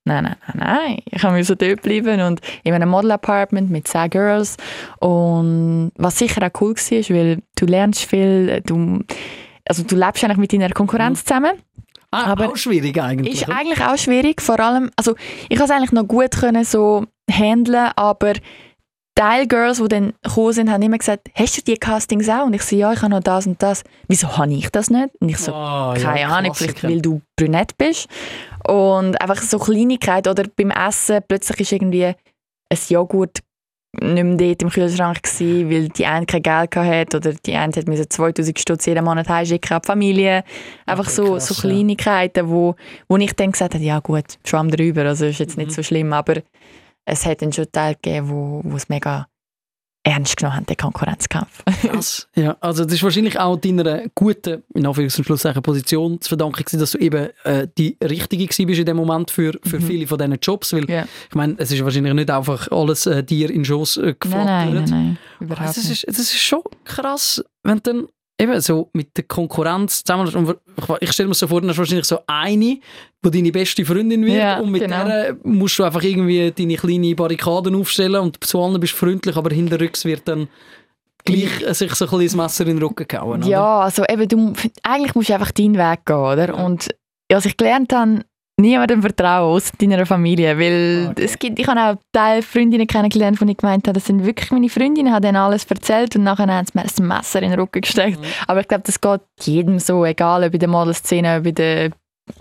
Nein, 0.07 0.23
nein, 0.23 0.35
nein, 0.53 0.57
nein. 0.59 0.99
Ich 1.11 1.23
musste 1.23 1.55
dort 1.55 1.81
bleiben 1.81 2.21
und 2.21 2.39
in 2.63 2.73
einem 2.73 2.89
Model-Apartment 2.89 3.71
mit 3.71 3.87
zehn 3.87 4.09
Girls. 4.09 4.55
Und 4.99 5.91
was 5.97 6.19
sicher 6.19 6.43
auch 6.43 6.61
cool 6.61 6.75
war, 6.75 7.15
weil 7.15 7.39
du 7.55 7.65
lernst 7.65 8.05
viel, 8.05 8.61
du 8.65 9.03
also 9.67 9.83
du 9.83 9.95
lebst 9.95 10.23
eigentlich 10.23 10.37
mit 10.37 10.53
deiner 10.53 10.69
Konkurrenz 10.69 11.23
mhm. 11.23 11.27
zusammen. 11.27 11.51
Ah, 12.11 12.27
aber 12.27 12.49
auch 12.49 12.55
schwierig 12.55 13.01
eigentlich. 13.01 13.41
Ist 13.41 13.49
eigentlich 13.49 13.83
auch 13.83 13.97
schwierig, 13.97 14.41
vor 14.41 14.59
allem, 14.59 14.89
also 14.95 15.15
ich 15.49 15.57
konnte 15.57 15.65
es 15.65 15.71
eigentlich 15.71 15.91
noch 15.91 16.07
gut 16.07 16.31
können 16.31 16.63
so 16.63 17.05
handeln, 17.29 17.91
aber 17.95 18.33
Teil 19.15 19.47
Girls, 19.47 19.81
die 19.81 19.87
dann 19.87 20.13
gekommen 20.21 20.51
sind, 20.51 20.69
haben 20.69 20.81
immer 20.81 20.97
gesagt, 20.97 21.29
hast 21.33 21.57
du 21.57 21.61
die 21.61 21.77
Castings 21.77 22.27
auch? 22.27 22.45
Und 22.45 22.53
ich 22.53 22.63
so, 22.63 22.75
ja, 22.75 22.91
ich 22.91 23.01
habe 23.01 23.11
noch 23.11 23.21
das 23.21 23.47
und 23.47 23.61
das. 23.63 23.83
Wieso 24.09 24.37
habe 24.37 24.53
ich 24.53 24.69
das 24.69 24.89
nicht? 24.89 25.09
Und 25.21 25.29
ich 25.29 25.37
so, 25.37 25.53
oh, 25.53 25.93
keine 25.93 26.21
ja, 26.21 26.27
Ahnung, 26.27 26.53
vielleicht 26.53 26.83
weil 26.83 27.01
du 27.01 27.21
brünett 27.37 27.77
bist. 27.77 28.07
Und 28.67 29.19
einfach 29.21 29.41
so 29.41 29.57
Kleinigkeit 29.57 30.27
oder 30.27 30.43
beim 30.53 30.69
Essen 30.69 31.21
plötzlich 31.25 31.61
ist 31.61 31.71
irgendwie 31.71 32.05
ein 32.07 32.77
Joghurt 32.89 33.39
nicht 34.01 34.23
mehr 34.23 34.35
dort 34.35 34.61
im 34.61 34.69
Kühlschrank 34.69 35.23
gewesen, 35.23 35.69
weil 35.69 35.89
die 35.89 36.05
eine 36.05 36.25
kein 36.25 36.41
Geld 36.41 36.75
hatte 36.75 37.17
oder 37.17 37.33
die 37.33 37.55
eine 37.55 37.73
hat 37.73 38.13
2000 38.13 38.59
Stutz 38.59 38.85
jeden 38.85 39.03
Monat 39.03 39.29
heimschicken 39.29 39.75
an 39.75 39.81
die 39.81 39.87
Familie. 39.87 40.43
Einfach 40.85 41.05
okay, 41.05 41.15
so, 41.15 41.33
krass, 41.33 41.47
so 41.47 41.55
Kleinigkeiten, 41.55 42.49
wo, 42.49 42.75
wo 43.07 43.17
ich 43.17 43.33
dann 43.33 43.51
gesagt 43.51 43.73
habe, 43.73 43.83
ja 43.83 43.99
gut, 43.99 44.37
schwamm 44.45 44.69
drüber, 44.69 45.05
also 45.05 45.25
ist 45.25 45.39
jetzt 45.39 45.57
nicht 45.57 45.69
mhm. 45.69 45.73
so 45.73 45.83
schlimm, 45.83 46.13
aber 46.13 46.41
es 47.05 47.25
hat 47.25 47.41
dann 47.41 47.53
schon 47.53 47.71
Teile 47.71 47.95
gegeben, 47.95 48.29
wo, 48.29 48.61
wo 48.63 48.75
es 48.75 48.89
mega 48.89 49.27
ernst 50.05 50.37
genommen 50.37 50.57
haben, 50.57 50.65
den 50.67 50.77
Konkurrenzkampf. 50.77 51.63
Krass. 51.81 52.27
ja, 52.35 52.55
also 52.59 52.85
das 52.85 52.93
ist 52.93 53.03
wahrscheinlich 53.03 53.39
auch 53.39 53.57
deiner 53.57 54.03
guten, 54.13 54.63
in 54.73 54.85
Anführungs- 54.85 55.17
und 55.17 55.25
Schlusszeichen, 55.25 55.61
Position 55.63 56.21
zu 56.21 56.29
verdanken 56.29 56.63
dass 56.79 56.91
du 56.91 56.97
eben 56.99 57.29
äh, 57.43 57.67
die 57.77 57.97
Richtige 58.03 58.45
bist 58.65 58.79
in 58.79 58.85
dem 58.85 58.97
Moment 58.97 59.31
für, 59.31 59.53
für 59.63 59.79
mhm. 59.79 59.83
viele 59.83 60.07
von 60.07 60.17
diesen 60.17 60.37
Jobs, 60.41 60.73
weil 60.73 60.89
yeah. 60.89 61.07
ich 61.29 61.35
meine, 61.35 61.55
es 61.57 61.71
ist 61.71 61.83
wahrscheinlich 61.83 62.13
nicht 62.13 62.29
einfach 62.29 62.67
alles 62.71 63.05
äh, 63.07 63.23
dir 63.23 63.49
in 63.49 63.65
Schoss 63.65 63.97
äh, 63.97 64.13
geflattert. 64.19 64.45
Nein, 64.45 64.73
nein, 64.73 64.83
nein, 64.83 64.89
nein 64.89 65.17
überhaupt 65.39 65.77
es 65.77 65.89
ist, 65.89 66.03
es 66.03 66.19
ist 66.19 66.37
schon 66.37 66.61
krass, 66.83 67.43
wenn 67.63 67.79
dann 67.83 68.07
eben 68.39 68.59
so 68.61 68.89
mit 68.93 69.15
der 69.17 69.23
Konkurrenz 69.23 70.03
zusammen. 70.03 70.55
Ich 70.99 71.11
stelle 71.11 71.29
mir 71.29 71.35
so 71.35 71.47
vor, 71.47 71.61
du 71.61 71.69
hast 71.69 71.77
wahrscheinlich 71.77 72.05
so 72.05 72.19
eine, 72.27 72.79
die 73.23 73.31
deine 73.31 73.51
beste 73.51 73.85
Freundin 73.85 74.25
wird 74.25 74.37
ja, 74.37 74.59
und 74.59 74.71
mit 74.71 74.81
genau. 74.81 75.05
der 75.05 75.37
musst 75.43 75.79
du 75.79 75.83
einfach 75.83 76.03
irgendwie 76.03 76.51
deine 76.51 76.75
kleine 76.75 77.15
Barrikaden 77.15 77.75
aufstellen 77.75 78.21
und 78.21 78.43
zu 78.43 78.61
allen 78.61 78.79
bist 78.79 78.93
du 78.93 78.97
freundlich, 78.97 79.35
aber 79.35 79.53
hinterrücks 79.53 80.05
wird 80.05 80.27
dann 80.27 80.47
gleich 81.23 81.49
sich 81.75 81.95
so 81.95 82.05
ein 82.05 82.11
bisschen 82.11 82.25
das 82.25 82.35
Messer 82.35 82.67
in 82.67 82.77
den 82.77 82.83
Rücken 82.83 83.07
gehauen. 83.07 83.43
Ja, 83.43 83.79
also 83.79 84.03
eben, 84.07 84.27
du, 84.27 84.53
eigentlich 84.83 85.15
musst 85.15 85.29
du 85.29 85.33
einfach 85.33 85.51
deinen 85.51 85.77
Weg 85.77 86.05
gehen, 86.05 86.15
oder? 86.15 86.63
Und 86.63 86.89
was 87.29 87.45
ich 87.45 87.57
gelernt 87.57 87.93
habe, 87.93 88.25
niemandem 88.59 89.01
vertrauen, 89.01 89.55
außer 89.55 89.73
deiner 89.79 90.05
Familie. 90.05 90.57
Weil 90.57 91.09
okay. 91.11 91.23
es 91.23 91.37
gibt, 91.37 91.59
ich 91.59 91.67
habe 91.67 91.79
auch 91.79 92.01
Teil 92.11 92.41
Freundinnen 92.41 92.87
kennengelernt, 92.87 93.39
die 93.41 93.51
ich 93.51 93.57
gemeint 93.57 93.87
habe, 93.87 93.93
das 93.93 94.05
sind 94.05 94.25
wirklich 94.25 94.51
meine 94.51 94.69
Freundinnen, 94.69 95.13
haben 95.13 95.21
denen 95.21 95.37
alles 95.37 95.65
erzählt 95.65 96.15
und 96.15 96.23
nachher 96.23 96.47
haben 96.47 96.65
sie 96.65 96.77
mir 96.77 96.85
ein 96.85 97.07
Messer 97.07 97.41
in 97.41 97.51
den 97.51 97.59
Rücken 97.59 97.81
gesteckt. 97.81 98.19
Mhm. 98.19 98.25
Aber 98.47 98.61
ich 98.61 98.67
glaube, 98.67 98.83
das 98.85 98.99
geht 98.99 99.21
jedem 99.41 99.79
so, 99.79 100.05
egal 100.05 100.43
ob 100.43 100.53
in 100.53 100.59
der 100.59 100.69
Modelszene, 100.69 101.37
ob 101.37 101.45
in 101.45 101.55
der 101.55 101.91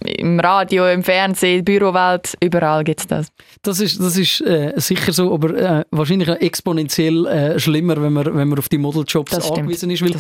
im 0.05 0.41
Radio, 0.41 0.87
im 0.89 1.03
Fernsehen, 1.03 1.65
Bürowelt, 1.65 2.35
überall 2.43 2.85
gibt 2.85 3.01
es 3.01 3.07
das. 3.07 3.29
Das 3.63 3.81
ist, 3.81 4.01
das 4.01 4.17
ist 4.17 4.41
äh, 4.41 4.73
sicher 4.77 5.13
so, 5.13 5.35
aber 5.35 5.55
äh, 5.55 5.85
wahrscheinlich 5.91 6.29
exponentiell 6.29 7.27
äh, 7.27 7.59
schlimmer, 7.61 8.01
wenn 8.01 8.13
man, 8.13 8.27
wenn 8.27 8.49
man 8.49 8.59
auf 8.59 8.69
die 8.69 8.79
Modeljobs 8.79 9.35
angewiesen 9.51 9.91
ist. 9.91 10.03
Weil 10.03 10.11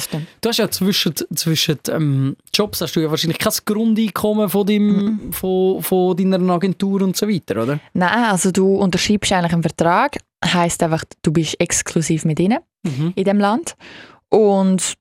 du 0.40 0.48
hast 0.48 0.58
ja 0.58 0.70
zwischen, 0.70 1.14
zwischen 1.34 1.78
ähm, 1.88 2.36
Jobs 2.52 2.80
hast 2.80 2.94
du 2.96 3.00
ja 3.00 3.10
wahrscheinlich 3.10 3.38
kein 3.38 3.52
Grundeinkommen 3.64 4.48
von, 4.48 4.66
deinem, 4.66 5.32
von, 5.32 5.82
von 5.82 6.16
deiner 6.16 6.52
Agentur 6.52 7.02
und 7.02 7.16
so 7.16 7.28
weiter, 7.28 7.62
oder? 7.62 7.80
Nein, 7.94 8.24
also 8.30 8.50
du 8.50 8.76
unterschreibst 8.76 9.32
eigentlich 9.32 9.52
einen 9.52 9.62
Vertrag, 9.62 10.18
heißt 10.44 10.82
einfach, 10.82 11.04
du 11.22 11.32
bist 11.32 11.58
exklusiv 11.58 12.24
mit 12.24 12.38
ihnen 12.40 12.58
Mhm. 12.86 13.12
in 13.16 13.24
dem 13.24 13.38
Land 13.38 13.76
und 14.28 14.92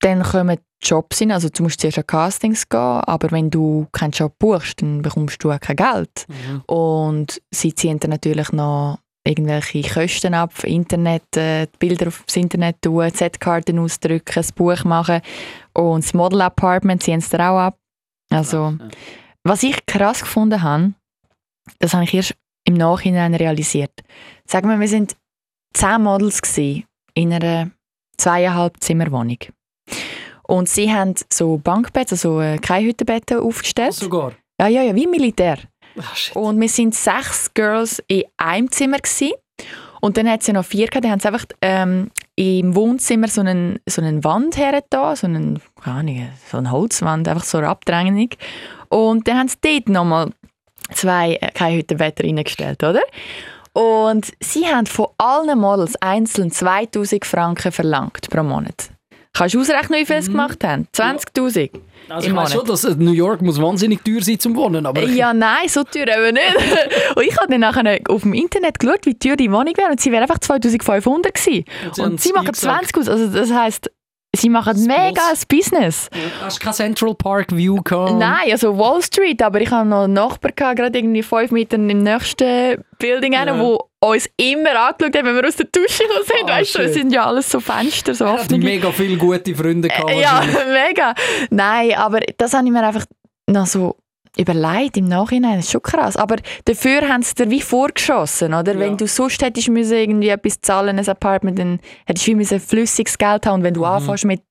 dann 0.00 0.22
kommen 0.22 0.58
Jobs 0.82 1.20
rein, 1.20 1.32
also 1.32 1.48
du 1.48 1.62
musst 1.62 1.80
zuerst 1.80 1.98
an 1.98 2.06
Castings 2.06 2.68
gehen, 2.68 2.80
aber 2.80 3.30
wenn 3.30 3.50
du 3.50 3.86
keinen 3.92 4.12
Job 4.12 4.34
buchst, 4.38 4.80
dann 4.82 5.02
bekommst 5.02 5.42
du 5.42 5.50
auch 5.50 5.60
kein 5.60 5.76
Geld. 5.76 6.26
Mhm. 6.28 6.60
Und 6.66 7.42
sie 7.50 7.74
ziehen 7.74 8.00
dann 8.00 8.10
natürlich 8.10 8.50
noch 8.52 8.98
irgendwelche 9.24 9.82
Kosten 9.82 10.34
ab, 10.34 10.64
Internet, 10.64 11.36
äh, 11.36 11.66
die 11.66 11.78
Bilder 11.78 12.08
aufs 12.08 12.36
Internet 12.36 12.80
tun, 12.82 13.12
Z-Karten 13.12 13.78
ausdrücken, 13.78 14.32
das 14.34 14.52
Buch 14.52 14.82
machen 14.84 15.20
und 15.74 16.04
das 16.04 16.14
Model 16.14 16.40
Apartment 16.40 17.02
ziehen 17.02 17.20
sie 17.20 17.36
dann 17.36 17.50
auch 17.50 17.58
ab. 17.58 17.78
Also, 18.30 18.76
Ja. 18.78 18.88
was 19.44 19.62
ich 19.62 19.84
krass 19.86 20.20
gefunden 20.22 20.62
habe, 20.62 20.94
das 21.78 21.92
habe 21.92 22.04
ich 22.04 22.14
erst 22.14 22.34
im 22.64 22.74
Nachhinein 22.74 23.34
realisiert. 23.34 23.92
Sagen 24.46 24.68
wir, 24.68 24.80
wir 24.80 24.88
sind 24.88 25.16
zehn 25.74 26.02
Models 26.02 26.40
in 27.14 27.32
einer 27.32 27.70
zweieinhalb 28.16 28.80
Zimmerwohnung. 28.80 29.38
Und 30.50 30.68
sie 30.68 30.92
haben 30.92 31.14
so 31.32 31.58
Bankbetten, 31.58 32.14
also 32.14 32.40
äh, 32.40 32.58
Keihüttenbetten 32.58 33.38
aufgestellt. 33.38 33.94
Sogar. 33.94 34.32
Ja, 34.60 34.66
ja, 34.66 34.82
ja, 34.82 34.96
wie 34.96 35.04
im 35.04 35.10
Militär. 35.12 35.58
Ach. 35.96 36.34
Und 36.34 36.60
wir 36.60 36.68
sind 36.68 36.92
sechs 36.92 37.54
Girls 37.54 38.02
in 38.08 38.24
einem 38.36 38.68
Zimmer 38.68 38.98
gewesen. 38.98 39.34
Und 40.00 40.16
dann 40.16 40.28
hat 40.28 40.42
sie 40.42 40.52
noch 40.52 40.64
vier 40.64 40.88
gehabt, 40.88 41.04
die 41.04 41.10
haben 41.10 41.20
sie 41.20 41.28
einfach 41.28 41.44
ähm, 41.62 42.10
im 42.34 42.74
Wohnzimmer 42.74 43.28
so 43.28 43.42
einen, 43.42 43.78
so 43.86 44.02
einen 44.02 44.24
Wand 44.24 44.56
hergetan, 44.56 45.14
so 45.14 45.28
einen, 45.28 45.60
keine 45.84 45.96
Ahnung, 45.98 46.28
so 46.50 46.56
eine 46.56 46.72
Holzwand, 46.72 47.28
einfach 47.28 47.44
so 47.44 47.58
eine 47.58 47.68
Abdrängung. 47.68 48.30
Und 48.88 49.28
dann 49.28 49.38
haben 49.38 49.48
sie 49.48 49.58
dort 49.62 49.88
nochmal 49.88 50.32
zwei 50.92 51.34
äh, 51.34 51.52
Keihüttenbetten 51.52 52.26
reingestellt, 52.26 52.82
oder? 52.82 53.02
Und 53.72 54.32
sie 54.40 54.66
haben 54.66 54.86
von 54.86 55.06
allen 55.16 55.60
Models 55.60 55.94
einzeln 56.02 56.50
2000 56.50 57.24
Franken 57.24 57.70
verlangt 57.70 58.28
pro 58.30 58.42
Monat. 58.42 58.90
Kannst 59.32 59.54
du 59.54 59.60
ausrechnen, 59.60 60.00
wie 60.00 60.06
viel 60.06 60.20
sie 60.22 60.30
gemacht 60.30 60.62
haben? 60.64 60.88
20'000? 60.94 61.70
Also 62.08 62.26
im 62.26 62.32
ich 62.34 62.38
weiß 62.40 62.52
schon, 62.52 62.66
dass 62.66 62.84
New 62.96 63.12
York 63.12 63.40
muss 63.42 63.60
wahnsinnig 63.60 64.02
teuer 64.02 64.20
sein 64.20 64.38
zum 64.38 64.56
Wohnen, 64.56 64.84
aber 64.84 65.02
Ja, 65.02 65.32
nein, 65.34 65.68
so 65.68 65.84
teuer 65.84 66.08
eben 66.08 66.34
nicht. 66.34 66.56
und 67.16 67.22
ich 67.22 67.36
habe 67.36 67.48
dann 67.48 67.60
nachher 67.60 68.00
auf 68.08 68.22
dem 68.22 68.32
Internet 68.34 68.80
geschaut, 68.80 69.06
wie 69.06 69.14
teuer 69.14 69.36
die 69.36 69.50
Wohnung 69.50 69.76
wäre 69.76 69.90
und 69.90 70.00
sie 70.00 70.10
wäre 70.10 70.22
einfach 70.22 70.40
2500 70.40 71.32
gewesen. 71.32 71.64
Und 71.86 71.94
sie 71.94 72.02
Und 72.02 72.20
sie 72.20 72.28
es 72.30 72.34
machen 72.34 72.48
eingesagt. 72.48 72.92
20 72.92 72.98
aus, 72.98 73.08
also 73.08 73.26
das 73.28 73.52
heisst, 73.52 73.90
sie 74.34 74.48
machen 74.48 74.72
Das 74.74 74.82
mega 74.86 75.22
ein 75.30 75.38
Business. 75.48 76.08
hast 76.40 76.60
du 76.60 76.64
kein 76.64 76.72
Central 76.74 77.14
Park 77.14 77.54
View 77.56 77.80
gehabt? 77.82 78.12
Nein, 78.12 78.50
also 78.52 78.76
Wall 78.78 79.02
Street, 79.02 79.42
aber 79.42 79.60
ich 79.60 79.70
habe 79.70 79.88
noch 79.88 80.04
einen 80.04 80.12
Nachbar 80.14 80.52
gehabt, 80.52 80.76
gerade 80.76 80.98
irgendwie 80.98 81.22
fünf 81.22 81.50
Meter 81.50 81.76
im 81.76 81.86
nächsten 82.02 82.84
Building, 82.98 83.32
Ja. 83.32 83.44
ja. 83.46 83.58
wo 83.58 83.88
uns 84.00 84.28
immer 84.36 84.70
angeschaut 84.88 85.14
hat, 85.16 85.24
wenn 85.24 85.34
wir 85.36 85.46
aus 85.46 85.56
der 85.56 85.66
Dusche 85.66 86.04
gekommen 86.04 86.24
sind. 86.26 86.44
Ah, 86.50 86.58
weißt 86.58 86.74
du, 86.76 86.78
es 86.82 86.94
sind 86.94 87.12
ja 87.12 87.26
alles 87.26 87.50
so 87.50 87.60
Fenster, 87.60 88.14
so 88.14 88.26
offene. 88.26 88.64
mega 88.64 88.90
viele 88.92 89.16
gute 89.16 89.54
Freunde 89.54 89.88
gehabt. 89.88 90.10
Äh, 90.10 90.20
ja, 90.22 90.42
mega. 90.72 91.14
Nein, 91.50 91.92
aber 91.96 92.20
das 92.38 92.54
habe 92.54 92.64
ich 92.66 92.72
mir 92.72 92.82
einfach 92.86 93.04
noch 93.46 93.66
so 93.66 93.96
überlegt 94.36 94.96
im 94.96 95.06
Nachhinein. 95.06 95.56
Das 95.56 95.66
ist 95.66 95.72
schon 95.72 95.82
krass. 95.82 96.16
Aber 96.16 96.36
dafür 96.64 97.08
haben 97.08 97.22
sie 97.22 97.34
dir 97.34 97.50
wie 97.50 97.60
vorgeschossen, 97.60 98.54
oder? 98.54 98.74
Ja. 98.74 98.78
Wenn 98.80 98.96
du 98.96 99.06
sonst 99.06 99.42
hättest 99.42 99.68
müssen 99.68 99.96
irgendwie 99.96 100.28
etwas 100.28 100.60
zahlen, 100.60 100.98
ein 100.98 101.08
Apartment, 101.08 101.58
dann 101.58 101.80
hättest 102.06 102.26
du 102.26 102.30
wie 102.32 102.36
müssen 102.36 102.60
flüssiges 102.60 103.18
Geld 103.18 103.46
haben. 103.46 103.56
Und 103.56 103.62
wenn 103.64 103.74
du 103.74 103.80
Mhm. 103.80 103.86
anfängst 103.86 104.24
mit 104.24 104.42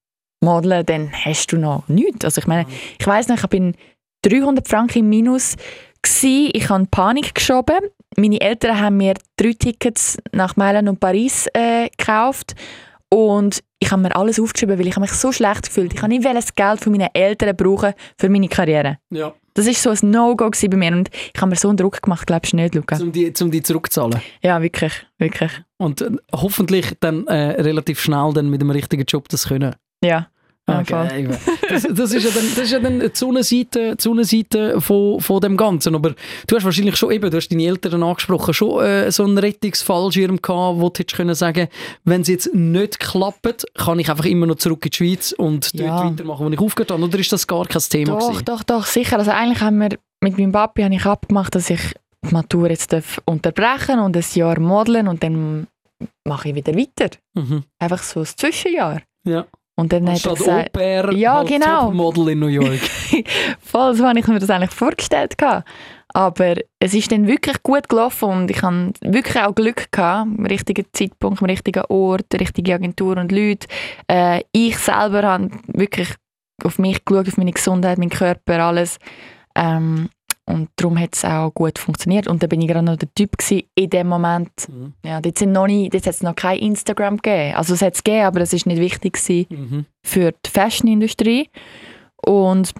Modeln, 0.43 0.85
dann 0.85 1.11
hast 1.11 1.51
du 1.51 1.57
noch 1.57 1.87
nichts. 1.87 2.23
Also 2.25 2.39
ich 2.39 2.47
meine, 2.47 2.63
Mhm. 2.63 2.73
ich 2.99 3.07
weiss 3.07 3.27
noch, 3.27 3.37
ich 3.37 3.47
bin 3.47 3.75
300 4.23 4.67
Franken 4.67 4.99
im 4.99 5.09
Minus 5.09 5.55
gsi. 6.01 6.49
Ich 6.53 6.69
habe 6.69 6.85
Panik 6.89 7.35
geschoben. 7.35 7.77
Meine 8.17 8.41
Eltern 8.41 8.79
haben 8.79 8.97
mir 8.97 9.13
drei 9.37 9.53
Tickets 9.53 10.17
nach 10.33 10.55
Mailand 10.55 10.89
und 10.89 10.99
Paris 10.99 11.47
äh, 11.53 11.89
gekauft. 11.97 12.55
Und 13.11 13.63
ich 13.79 13.91
habe 13.91 14.01
mir 14.03 14.15
alles 14.15 14.39
aufgeschrieben, 14.39 14.77
weil 14.77 14.87
ich 14.87 14.95
habe 14.95 15.01
mich 15.01 15.11
so 15.13 15.31
schlecht 15.31 15.63
gefühlt. 15.67 15.93
Ich 15.93 16.01
habe 16.01 16.09
nicht 16.13 16.23
das 16.25 16.53
Geld 16.53 16.79
von 16.81 16.91
meinen 16.91 17.09
Eltern 17.13 17.55
brauchen 17.55 17.93
für 18.17 18.29
meine 18.29 18.47
Karriere. 18.47 18.97
ja. 19.09 19.33
Das 19.59 19.67
ist 19.67 19.83
so 19.83 19.89
ein 19.89 20.09
No-Go 20.09 20.51
bei 20.69 20.77
mir 20.77 20.93
und 20.93 21.09
ich 21.11 21.41
habe 21.41 21.49
mir 21.49 21.57
so 21.57 21.67
einen 21.67 21.75
Druck 21.75 22.01
gemacht, 22.01 22.25
glaubst 22.25 22.53
du 22.53 22.55
nicht, 22.55 22.75
Luca? 22.75 22.95
Um 22.95 23.11
die, 23.11 23.33
um 23.41 23.51
die 23.51 23.61
zurückzuzahlen. 23.61 24.21
Ja, 24.41 24.61
wirklich, 24.61 24.93
wirklich. 25.17 25.51
Und 25.75 25.99
äh, 25.99 26.11
hoffentlich 26.31 26.93
dann 27.01 27.27
äh, 27.27 27.61
relativ 27.61 27.99
schnell 27.99 28.31
dann 28.33 28.49
mit 28.49 28.61
dem 28.61 28.69
richtigen 28.69 29.03
Job 29.03 29.27
das 29.27 29.49
können. 29.49 29.75
Ja. 30.01 30.29
Okay, 30.69 31.19
eben. 31.21 31.37
das, 31.69 31.87
das, 31.89 32.13
ist 32.13 32.23
ja 32.23 32.31
dann, 32.31 32.49
das 32.55 32.57
ist 32.65 32.71
ja 32.71 32.79
dann 32.79 32.99
die 32.99 33.09
Sonnenseite, 33.13 33.95
die 33.95 34.01
Sonnenseite 34.01 34.81
von, 34.81 35.19
von 35.19 35.41
dem 35.41 35.57
Ganzen. 35.57 35.95
Aber 35.95 36.13
du 36.47 36.55
hast 36.55 36.63
wahrscheinlich 36.63 36.95
schon 36.95 37.11
eben, 37.11 37.29
du 37.29 37.37
hast 37.37 37.49
deine 37.49 37.63
Eltern 37.65 38.03
angesprochen, 38.03 38.53
schon 38.53 38.83
äh, 38.83 39.11
so 39.11 39.23
einen 39.23 39.37
Rettungsfallschirm 39.37 40.41
gehabt, 40.41 40.79
wo 40.79 40.89
du 40.89 40.99
hättest 40.99 41.15
können 41.17 41.35
sagen 41.35 41.67
wenn 42.03 42.21
es 42.21 42.27
jetzt 42.27 42.53
nicht 42.53 42.99
klappt, 42.99 43.65
kann 43.75 43.99
ich 43.99 44.09
einfach 44.09 44.25
immer 44.25 44.45
noch 44.45 44.55
zurück 44.55 44.85
in 44.85 44.91
die 44.91 44.97
Schweiz 44.97 45.31
und 45.31 45.73
dort 45.73 45.87
Ja. 45.87 46.05
weitermachen, 46.05 46.45
wo 46.45 46.49
ich 46.49 46.59
aufgehört 46.59 46.91
habe. 46.91 47.03
Oder 47.03 47.19
ist 47.19 47.31
das 47.31 47.47
gar 47.47 47.65
kein 47.65 47.81
Thema 47.81 48.17
Doch, 48.17 48.27
gewesen? 48.29 48.45
doch, 48.45 48.63
doch, 48.63 48.85
sicher. 48.85 49.17
Also 49.17 49.31
eigentlich 49.31 49.61
haben 49.61 49.79
wir 49.79 49.97
mit 50.21 50.37
meinem 50.37 50.51
Papi 50.51 50.83
habe 50.83 50.93
ich 50.95 51.05
abgemacht, 51.05 51.55
dass 51.55 51.69
ich 51.69 51.81
die 52.25 52.33
Matur 52.33 52.69
jetzt 52.69 52.91
darf 52.91 53.21
unterbrechen 53.25 53.99
und 53.99 54.15
ein 54.17 54.25
Jahr 54.33 54.59
modeln 54.59 55.07
und 55.07 55.23
dann 55.23 55.67
mache 56.27 56.49
ich 56.49 56.55
wieder 56.55 56.75
weiter. 56.75 57.09
Mhm. 57.33 57.63
Einfach 57.79 58.03
so 58.03 58.21
ein 58.21 58.25
Zwischenjahr. 58.25 59.01
Ja. 59.25 59.45
Und 59.79 59.93
dann 59.93 60.03
hat 60.03 60.07
er 60.07 60.13
Anstatt 60.31 60.37
gesagt, 60.37 60.77
Au-pair, 60.77 61.13
Ja, 61.13 61.35
halt 61.37 61.47
genau. 61.47 61.85
Topmodel 61.85 62.29
in 62.29 62.39
New 62.39 62.47
York. 62.47 62.79
voll, 63.59 63.95
so 63.95 64.05
habe 64.05 64.19
ich 64.19 64.27
mir 64.27 64.39
das 64.39 64.49
eigentlich 64.49 64.71
vorgestellt. 64.71 65.37
gehabt. 65.37 65.67
Aber 66.11 66.55
es 66.79 66.93
ist 66.95 67.11
dann 67.11 67.27
wirklich 67.27 67.61
gut 67.61 67.87
gelaufen 67.87 68.29
und 68.29 68.51
ich 68.51 68.61
hatte 68.63 68.93
wirklich 69.01 69.43
auch 69.43 69.53
Glück 69.53 69.91
gehabt, 69.91 70.21
am 70.21 70.45
richtigen 70.45 70.85
Zeitpunkt, 70.91 71.41
am 71.41 71.45
richtigen 71.45 71.83
Ort, 71.87 72.25
die 72.33 72.37
richtige 72.37 72.73
Agentur 72.73 73.15
und 73.17 73.31
Leute. 73.31 73.67
Äh, 74.07 74.41
ich 74.51 74.77
selber 74.79 75.21
habe 75.23 75.49
wirklich 75.67 76.09
auf 76.63 76.79
mich 76.79 77.05
geschaut, 77.05 77.27
auf 77.27 77.37
meine 77.37 77.51
Gesundheit, 77.51 77.99
meinen 77.99 78.09
Körper, 78.09 78.59
alles. 78.59 78.97
Ähm, 79.55 80.09
und 80.49 80.69
darum 80.77 80.99
hat 80.99 81.15
es 81.15 81.23
auch 81.23 81.51
gut 81.53 81.77
funktioniert. 81.77 82.27
Und 82.27 82.41
dann 82.41 82.49
bin 82.49 82.61
ich 82.61 82.67
gerade 82.67 82.83
noch 82.83 82.95
der 82.97 83.13
Typ 83.13 83.37
gewesen, 83.37 83.63
in 83.75 83.89
dem 83.89 84.07
Moment. 84.07 84.49
Mhm. 84.67 84.93
Ja, 85.05 85.21
dort 85.21 85.37
sind 85.37 85.51
noch 85.51 85.67
nie, 85.67 85.89
dort 85.89 86.05
hat 86.05 86.13
es 86.13 86.23
noch 86.23 86.35
kein 86.35 86.57
Instagram 86.59 87.17
gegeben. 87.17 87.55
Also 87.55 87.75
es 87.75 87.81
hat 87.83 87.93
es 87.93 88.03
gegeben, 88.03 88.25
aber 88.25 88.41
es 88.41 88.51
ist 88.51 88.65
nicht 88.65 88.79
wichtig 88.81 89.13
gewesen 89.13 89.45
Mhm. 89.49 89.85
für 90.03 90.31
die 90.31 90.49
Fashionindustrie. 90.49 91.49
Und 92.25 92.73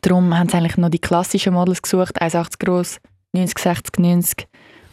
darum 0.00 0.36
haben 0.36 0.48
sie 0.48 0.56
eigentlich 0.56 0.78
noch 0.78 0.88
die 0.88 0.98
klassischen 0.98 1.52
Models 1.54 1.82
gesucht, 1.82 2.20
1,80 2.20 2.58
groß, 2.64 3.00
90, 3.32 3.58
60, 3.58 3.98
90. 3.98 4.48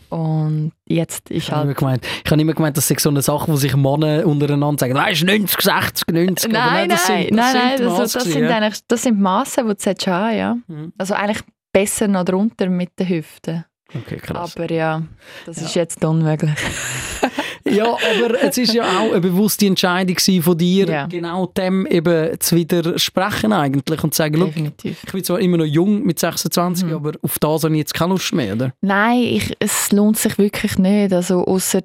Und 0.09 0.73
jetzt 0.85 1.29
ist 1.31 1.45
Ich 1.45 1.51
habe 1.51 1.61
immer 1.61 1.67
halt... 1.69 1.77
gemeint, 1.77 2.07
ich 2.25 2.29
habe 2.29 2.41
immer 2.41 2.53
gemeint, 2.53 2.75
das 2.75 2.89
sei 2.89 2.95
so 2.99 3.09
eine 3.09 3.21
Sache, 3.21 3.49
wo 3.49 3.55
sich 3.55 3.73
Männer 3.77 4.27
untereinander 4.27 4.77
sagen, 4.81 4.93
weißt 4.93 5.21
du, 5.21 5.27
90, 5.27 5.61
60, 5.61 6.07
90. 6.11 6.49
Aber 6.53 6.59
Nein, 6.59 6.73
nein, 6.73 6.89
das 6.89 7.07
sind, 7.07 7.29
das 7.29 7.37
nein, 7.37 7.53
nein, 7.53 7.77
sind 7.77 7.87
Masse 7.87 8.01
das, 8.01 8.13
gewesen, 8.25 8.31
sind 8.33 8.47
eigentlich, 8.51 8.79
das 8.89 9.01
sind 9.03 9.21
Massen, 9.21 9.69
die 9.69 9.93
du 9.93 10.11
haben, 10.11 10.37
ja. 10.37 10.57
Mhm. 10.67 10.91
Also 10.97 11.13
eigentlich 11.13 11.41
besser 11.71 12.07
noch 12.07 12.25
drunter 12.25 12.69
mit 12.69 12.91
den 12.99 13.09
Hüften. 13.09 13.65
Okay, 13.93 14.17
krass. 14.17 14.55
Aber 14.55 14.71
ja, 14.71 15.01
das 15.45 15.57
Ja. 15.59 15.65
ist 15.65 15.75
jetzt 15.75 16.03
unmöglich. 16.05 16.51
Ja, 17.63 17.85
aber 17.85 18.41
es 18.41 18.57
ist 18.57 18.73
ja 18.73 18.83
auch 18.83 19.11
eine 19.11 19.21
bewusste 19.21 19.67
Entscheidung 19.67 20.17
von 20.41 20.57
dir, 20.57 20.87
Ja. 20.87 21.05
genau 21.05 21.45
dem 21.45 21.85
eben 21.85 22.39
zu 22.39 22.55
widersprechen 22.55 23.53
eigentlich 23.53 24.03
und 24.03 24.15
zu 24.15 24.17
sagen, 24.17 24.35
«Schau, 24.39 24.45
Definitiv. 24.45 25.03
ich 25.05 25.11
bin 25.11 25.23
zwar 25.23 25.39
immer 25.39 25.57
noch 25.57 25.65
jung 25.65 26.01
mit 26.03 26.17
26, 26.17 26.85
Mhm. 26.87 26.93
aber 26.95 27.11
auf 27.21 27.37
das 27.37 27.63
habe 27.63 27.73
ich 27.75 27.79
jetzt 27.79 27.93
keine 27.93 28.13
Lust 28.13 28.33
mehr, 28.33 28.53
oder? 28.55 28.73
Nein, 28.81 29.19
ich, 29.21 29.55
es 29.59 29.91
lohnt 29.91 30.17
sich 30.17 30.39
wirklich 30.39 30.79
nicht. 30.79 31.13
Also 31.13 31.45
ausser, 31.45 31.81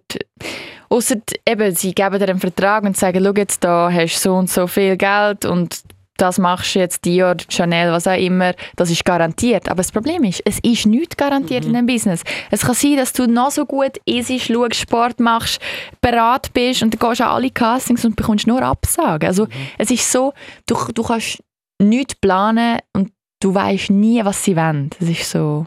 ausser 0.88 1.16
eben, 1.46 1.75
sie 1.75 1.94
geben 1.94 2.18
dir 2.18 2.29
einen 2.31 2.40
Vertrag 2.40 2.85
und 2.85 2.96
sagen, 2.96 3.22
schau 3.22 3.35
jetzt, 3.35 3.62
da 3.62 3.90
hast 3.92 4.16
du 4.16 4.20
so 4.31 4.35
und 4.35 4.49
so 4.49 4.66
viel 4.66 4.96
Geld 4.96 5.44
und 5.44 5.83
das 6.16 6.38
machst 6.38 6.74
du 6.74 6.79
jetzt 6.79 7.05
Dior, 7.05 7.37
Chanel, 7.48 7.92
was 7.92 8.07
auch 8.07 8.18
immer, 8.18 8.55
das 8.76 8.90
ist 8.90 9.05
garantiert. 9.05 9.68
Aber 9.68 9.79
das 9.79 9.92
Problem 9.92 10.24
ist, 10.24 10.42
es 10.44 10.59
ist 10.61 10.87
nicht 10.87 11.16
garantiert 11.16 11.64
in 11.64 11.76
einem 11.76 11.87
Business. 11.87 12.22
Es 12.50 12.62
kann 12.62 12.74
sein, 12.74 12.96
dass 12.96 13.12
du 13.12 13.26
noch 13.26 13.50
so 13.50 13.66
gut 13.66 13.98
easy 14.07 14.38
schaust, 14.38 14.76
Sport 14.76 15.20
machst, 15.20 15.61
bereit 16.00 16.52
bist 16.52 16.83
und 16.83 16.94
dann 16.94 17.09
gehst 17.09 17.20
an 17.20 17.29
alle 17.29 17.50
Castings 17.50 18.05
und 18.05 18.16
bekommst 18.16 18.46
nur 18.46 18.62
Absagen. 18.62 19.26
Also 19.26 19.46
es 19.79 19.90
ist 19.90 20.11
so, 20.11 20.33
du, 20.66 20.76
du 20.92 21.02
kannst 21.02 21.42
nichts 21.81 22.14
planen 22.14 22.79
und 22.92 23.12
du 23.40 23.55
weißt 23.55 23.90
nie, 23.90 24.24
was 24.24 24.42
sie 24.44 24.57
wollen. 24.57 24.90
Das 24.98 25.09
ist 25.09 25.31
so, 25.31 25.66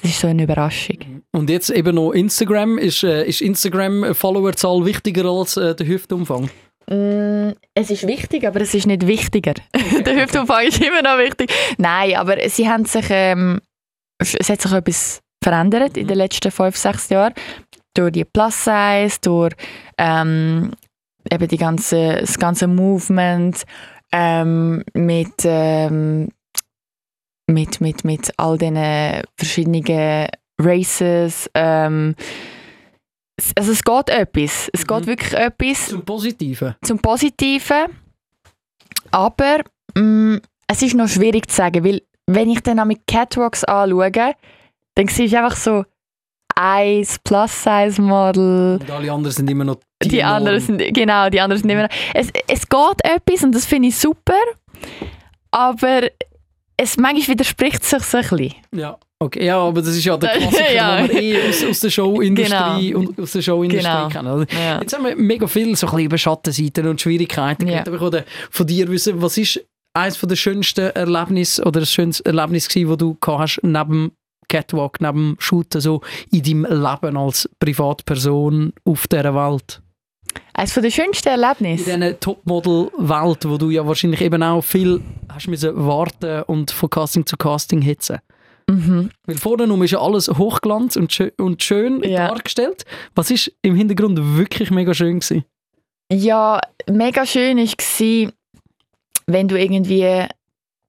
das 0.00 0.10
ist 0.10 0.20
so 0.20 0.28
eine 0.28 0.44
Überraschung. 0.44 1.22
Und 1.32 1.50
jetzt 1.50 1.70
eben 1.70 1.94
noch 1.94 2.12
Instagram. 2.12 2.78
Ist, 2.78 3.04
äh, 3.04 3.24
ist 3.24 3.40
Instagram-Followerzahl 3.40 4.84
wichtiger 4.84 5.26
als 5.26 5.56
äh, 5.56 5.74
der 5.74 5.86
Hüftumfang? 5.86 6.50
Es 6.86 7.90
ist 7.90 8.06
wichtig, 8.06 8.46
aber 8.46 8.60
es 8.60 8.74
ist 8.74 8.86
nicht 8.86 9.06
wichtiger. 9.06 9.54
der 10.04 10.22
Hüftumfang 10.22 10.66
ist 10.66 10.80
immer 10.80 11.02
noch 11.02 11.18
wichtig. 11.18 11.52
Nein, 11.78 12.16
aber 12.16 12.36
sie 12.48 12.68
haben 12.68 12.84
sich, 12.84 13.06
ähm, 13.10 13.60
es 14.18 14.48
hat 14.48 14.60
sich 14.60 14.72
etwas 14.72 15.20
verändert 15.42 15.96
in 15.96 16.06
den 16.06 16.18
letzten 16.18 16.50
fünf, 16.50 16.76
sechs 16.76 17.08
Jahren. 17.08 17.34
Durch 17.94 18.12
die 18.12 18.24
Plus 18.24 18.64
Size, 18.64 19.16
durch 19.22 19.54
ähm, 19.98 20.72
eben 21.30 21.48
die 21.48 21.58
ganze, 21.58 22.16
das 22.20 22.38
ganze 22.38 22.66
Movement 22.66 23.64
ähm, 24.12 24.82
mit, 24.94 25.44
ähm, 25.44 26.28
mit, 27.46 27.80
mit, 27.80 28.04
mit 28.04 28.32
all 28.38 28.58
diesen 28.58 29.22
verschiedenen 29.36 30.28
Races. 30.58 31.50
Ähm, 31.54 32.14
also 33.56 33.72
es 33.72 33.82
geht 33.82 34.08
etwas. 34.10 34.68
Es 34.72 34.82
Mhm. 34.82 34.86
geht 34.86 35.06
wirklich 35.06 35.32
etwas 35.34 35.88
Zum 35.88 36.04
Positiven. 36.04 36.74
zum 36.84 36.98
Positiven. 36.98 37.86
Aber 39.10 39.58
mm, 39.94 40.36
es 40.68 40.82
ist 40.82 40.94
noch 40.94 41.08
schwierig 41.08 41.48
zu 41.50 41.56
sagen, 41.56 41.84
weil 41.84 42.02
wenn 42.26 42.50
ich 42.50 42.60
dann 42.62 42.78
auch 42.80 42.84
mit 42.84 43.06
Catwalks 43.06 43.64
anschaue, 43.64 44.10
dann 44.94 45.08
siehst 45.08 45.32
du 45.32 45.38
einfach 45.38 45.56
so 45.56 45.84
ein 46.54 47.06
Plus-Size-Model. 47.24 48.78
Und 48.80 48.90
alle 48.90 49.12
anderen 49.12 49.32
sind 49.34 49.48
immer 49.50 49.64
noch 49.64 49.76
Die 50.02 50.18
Norm. 50.22 50.32
anderen 50.34 50.60
sind, 50.60 50.78
genau, 50.94 51.28
die 51.30 51.40
anderen 51.40 51.60
sind 51.62 51.70
immer 51.70 51.82
noch. 51.84 51.88
Es, 52.14 52.28
es 52.48 52.68
geht 52.68 53.04
etwas 53.04 53.42
und 53.42 53.52
das 53.54 53.66
finde 53.66 53.88
ich 53.88 53.96
super, 53.96 54.34
aber 55.50 56.02
es 56.76 56.96
manchmal 56.96 57.28
widerspricht 57.28 57.84
sich 57.84 58.02
so 58.02 58.18
ein 58.18 58.22
bisschen. 58.28 58.54
Ja, 58.74 58.98
okay. 59.24 59.44
ja, 59.46 59.58
aber 59.58 59.80
das 59.82 59.96
ist 59.96 60.04
ja 60.04 60.16
der 60.16 60.30
Das- 60.34 60.38
Klassiker, 60.42 60.72
ja. 60.74 61.06
den 61.06 61.10
wir 61.16 61.22
eh 61.22 61.48
aus, 61.48 61.64
aus 61.64 61.80
der 61.80 61.90
Showindustrie 61.90 62.94
und 62.94 63.20
aus 63.20 63.32
der 63.32 63.42
Showindustrie 63.42 63.82
Genau. 63.88 64.08
kennen. 64.08 64.26
Also, 64.28 64.46
Ja. 64.50 64.80
Jetzt 64.80 64.92
haben 64.96 65.04
wir 65.04 65.16
mega 65.16 65.46
viel 65.46 65.74
so 65.76 65.86
ein 65.86 65.90
bisschen 65.92 66.06
über 66.06 66.18
Schattenseiten 66.18 66.86
und 66.88 67.00
Schwierigkeiten 67.00 67.68
Ja. 67.68 67.80
Aber 67.86 67.94
ich 67.94 68.00
wollte 68.00 68.24
von 68.50 68.66
dir 68.66 68.88
wissen, 68.88 69.20
was 69.22 69.38
ist 69.38 69.60
eines 69.94 70.18
der 70.20 70.36
schönsten 70.36 70.90
Erlebnisse 70.90 71.62
oder 71.64 71.80
das 71.80 71.90
schönste 71.92 72.24
Erlebnis 72.24 72.68
gewesen, 72.68 72.88
das 72.88 72.98
du 72.98 73.16
gehabt 73.20 73.40
hast 73.40 73.60
neben 73.62 74.12
Catwalk, 74.48 75.00
neben 75.00 75.36
Shooten, 75.38 75.80
so 75.80 76.00
in 76.30 76.42
deinem 76.42 76.64
Leben 76.64 77.16
als 77.16 77.48
Privatperson 77.58 78.72
auf 78.84 79.06
dieser 79.08 79.34
Welt? 79.34 79.80
Eines 80.54 80.74
der 80.74 80.90
schönsten 80.90 81.28
In 81.28 81.42
Erlebnisse. 81.42 81.84
dieser 81.98 82.20
Topmodel-Welt, 82.20 83.48
wo 83.48 83.58
du 83.58 83.70
ja 83.70 83.86
wahrscheinlich 83.86 84.20
eben 84.22 84.42
auch 84.42 84.62
viel 84.62 85.00
hast 85.30 85.48
müssen 85.48 85.72
warten 85.86 86.42
und 86.44 86.70
von 86.70 86.88
Casting 86.90 87.26
zu 87.26 87.36
Casting 87.36 87.82
hitzen. 87.82 88.18
Mhm. 88.72 89.10
Weil 89.26 89.36
vorne 89.36 89.84
ist 89.84 89.90
ja 89.90 90.00
alles 90.00 90.28
hochglanz 90.28 90.96
und, 90.96 91.12
schö 91.12 91.30
und 91.38 91.62
schön 91.62 92.02
Ja. 92.02 92.28
dargestellt. 92.28 92.84
Was 93.14 93.30
ist 93.30 93.52
im 93.62 93.74
Hintergrund 93.76 94.18
wirklich 94.36 94.70
mega 94.70 94.94
schön 94.94 95.20
gewesen? 95.20 95.44
Ja, 96.10 96.60
mega 96.88 97.24
schön 97.26 97.58
war, 97.58 98.32
wenn 99.26 99.48
du 99.48 99.58
irgendwie 99.60 100.26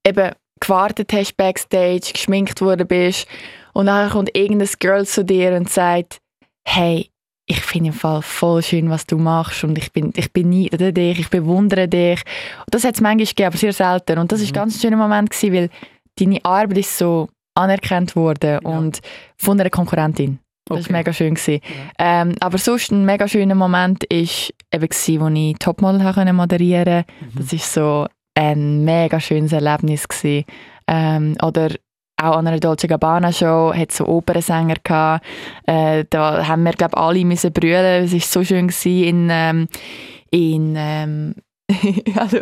eben 0.06 0.32
gewartet 0.60 1.12
hast 1.14 1.36
backstage, 1.38 2.12
geschminkt 2.14 2.62
worden 2.62 2.88
bist 2.88 3.28
und 3.74 3.88
dann 3.88 4.10
kommt 4.10 4.36
irgendein 4.36 4.70
Girl 4.80 5.06
zu 5.06 5.24
dir 5.26 5.54
und 5.56 5.70
sagt, 5.70 6.20
hey, 6.66 7.10
ich 7.46 7.60
finde 7.62 7.90
im 7.90 7.94
Fall 7.94 8.22
voll 8.22 8.64
schön, 8.64 8.90
was 8.90 9.06
du 9.06 9.18
machst 9.18 9.64
und 9.66 9.78
ich 9.78 9.92
bin, 9.92 10.14
ich 10.16 10.32
beneide 10.32 10.94
dich, 10.94 11.20
ich 11.20 11.30
bewundere 11.30 11.90
dich. 11.90 12.22
Und 12.60 12.74
das 12.74 12.86
hat 12.86 12.96
es 12.96 13.02
manchmal 13.02 13.26
gegeben, 13.28 13.48
aber 13.48 13.58
sehr 13.58 13.74
selten. 13.74 14.18
Und 14.18 14.32
das 14.32 14.40
war 14.40 14.46
Mhm. 14.46 14.50
ein 14.52 14.54
ganz 14.54 14.82
schöner 14.82 14.96
Moment, 14.98 15.30
gewesen, 15.30 15.54
weil 15.54 15.70
deine 16.18 16.44
Arbeit 16.46 16.78
ist 16.78 16.98
so 16.98 17.28
anerkannt 17.56 18.16
wurde 18.16 18.60
Ja. 18.64 18.70
und 18.70 19.00
von 19.38 19.60
einer 19.60 19.70
Konkurrentin. 19.70 20.40
Das 20.66 20.78
war 20.78 20.82
Okay. 20.84 20.94
mega 20.94 21.14
schön. 21.14 21.34
Gewesen. 21.36 21.60
Ähm, 22.00 22.36
aber 22.40 22.58
sonst 22.58 22.92
ein 22.92 23.04
mega 23.06 23.28
schöner 23.28 23.56
Moment 23.56 24.04
war 24.10 24.18
eben, 24.18 24.30
gewesen, 24.72 25.20
wo 25.22 25.28
ich 25.28 25.56
Topmodel 25.60 26.34
moderieren 26.34 27.04
Mhm. 27.20 27.32
Das 27.38 27.52
war 27.52 27.60
so 27.60 28.08
ein 28.36 28.84
mega 28.86 29.20
schönes 29.20 29.52
Erlebnis. 29.52 30.08
Gewesen. 30.08 30.46
Ähm, 30.88 31.36
oder 31.44 31.70
auch 32.22 32.38
an 32.38 32.48
einer 32.48 32.60
Dolce 32.60 32.88
Gabbana 32.88 33.32
Show 33.34 33.74
hat 33.76 33.92
so 33.92 34.08
Opernsänger 34.08 34.76
gehabt. 34.84 35.26
Äh, 35.66 36.06
da 36.10 36.48
haben 36.48 36.64
wir 36.64 36.72
glaube 36.72 36.96
alle 36.96 37.26
müssen 37.26 37.52
brüllen. 37.52 38.06
Es 38.06 38.14
war 38.14 38.20
so 38.22 38.44
schön 38.46 38.68
gewesen 38.70 39.04
in 39.04 39.28
ähm, 39.32 39.68
in 40.32 40.76
ähm, 40.78 41.36
also, 42.18 42.40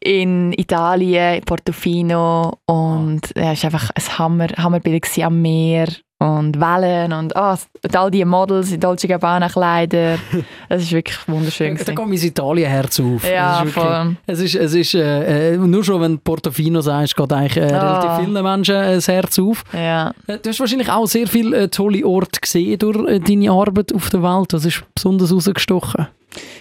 in 0.00 0.52
Italien, 0.52 1.36
in 1.36 1.44
Portofino 1.44 2.58
und 2.66 3.20
ja, 3.36 3.52
es 3.52 3.62
war 3.62 3.72
einfach 3.72 3.90
ein 3.94 4.18
Hammer, 4.18 4.48
Hammerbild 4.56 5.06
am 5.18 5.40
Meer 5.40 5.88
und 6.24 6.58
Wellen 6.60 7.12
und 7.12 7.32
und 7.34 7.96
all 7.96 8.10
die 8.10 8.24
Models 8.24 8.72
in 8.72 8.80
Dolce 8.80 9.06
Gabbana 9.08 9.48
Kleider. 9.48 10.18
Das 10.68 10.82
ist 10.82 10.92
wirklich 10.92 11.16
wunderschön. 11.28 11.76
Da 11.76 11.84
geht 11.84 11.98
mein 11.98 12.12
Italien-Herz 12.14 12.98
auf. 13.00 13.24
Ja, 13.30 13.60
das 13.60 13.68
ist 13.68 13.76
wirklich, 13.76 13.84
voll. 13.92 14.16
es 14.26 14.40
ist, 14.40 14.54
es 14.56 14.74
ist 14.74 14.94
äh, 14.94 15.54
äh, 15.54 15.56
nur 15.56 15.84
schon, 15.84 16.00
wenn 16.00 16.12
du 16.12 16.18
Portofino 16.18 16.80
sagst, 16.80 17.14
geht 17.16 17.32
eigentlich 17.32 17.56
äh, 17.58 17.72
Ah. 17.72 18.00
relativ 18.00 18.24
vielen 18.26 18.42
Menschen 18.42 18.74
äh, 18.74 18.94
das 18.94 19.08
Herz 19.08 19.38
auf. 19.38 19.62
Ja. 19.72 20.12
Äh, 20.26 20.38
Du 20.38 20.48
hast 20.50 20.58
wahrscheinlich 20.60 20.90
auch 20.90 21.06
sehr 21.06 21.26
viele 21.26 21.70
tolle 21.70 22.04
Orte 22.04 22.40
gesehen 22.40 22.78
durch 22.78 23.20
deine 23.22 23.50
Arbeit 23.50 23.94
auf 23.94 24.08
der 24.10 24.22
Welt. 24.22 24.52
Was 24.52 24.64
ist 24.64 24.82
besonders 24.94 25.32
rausgestochen? 25.32 26.08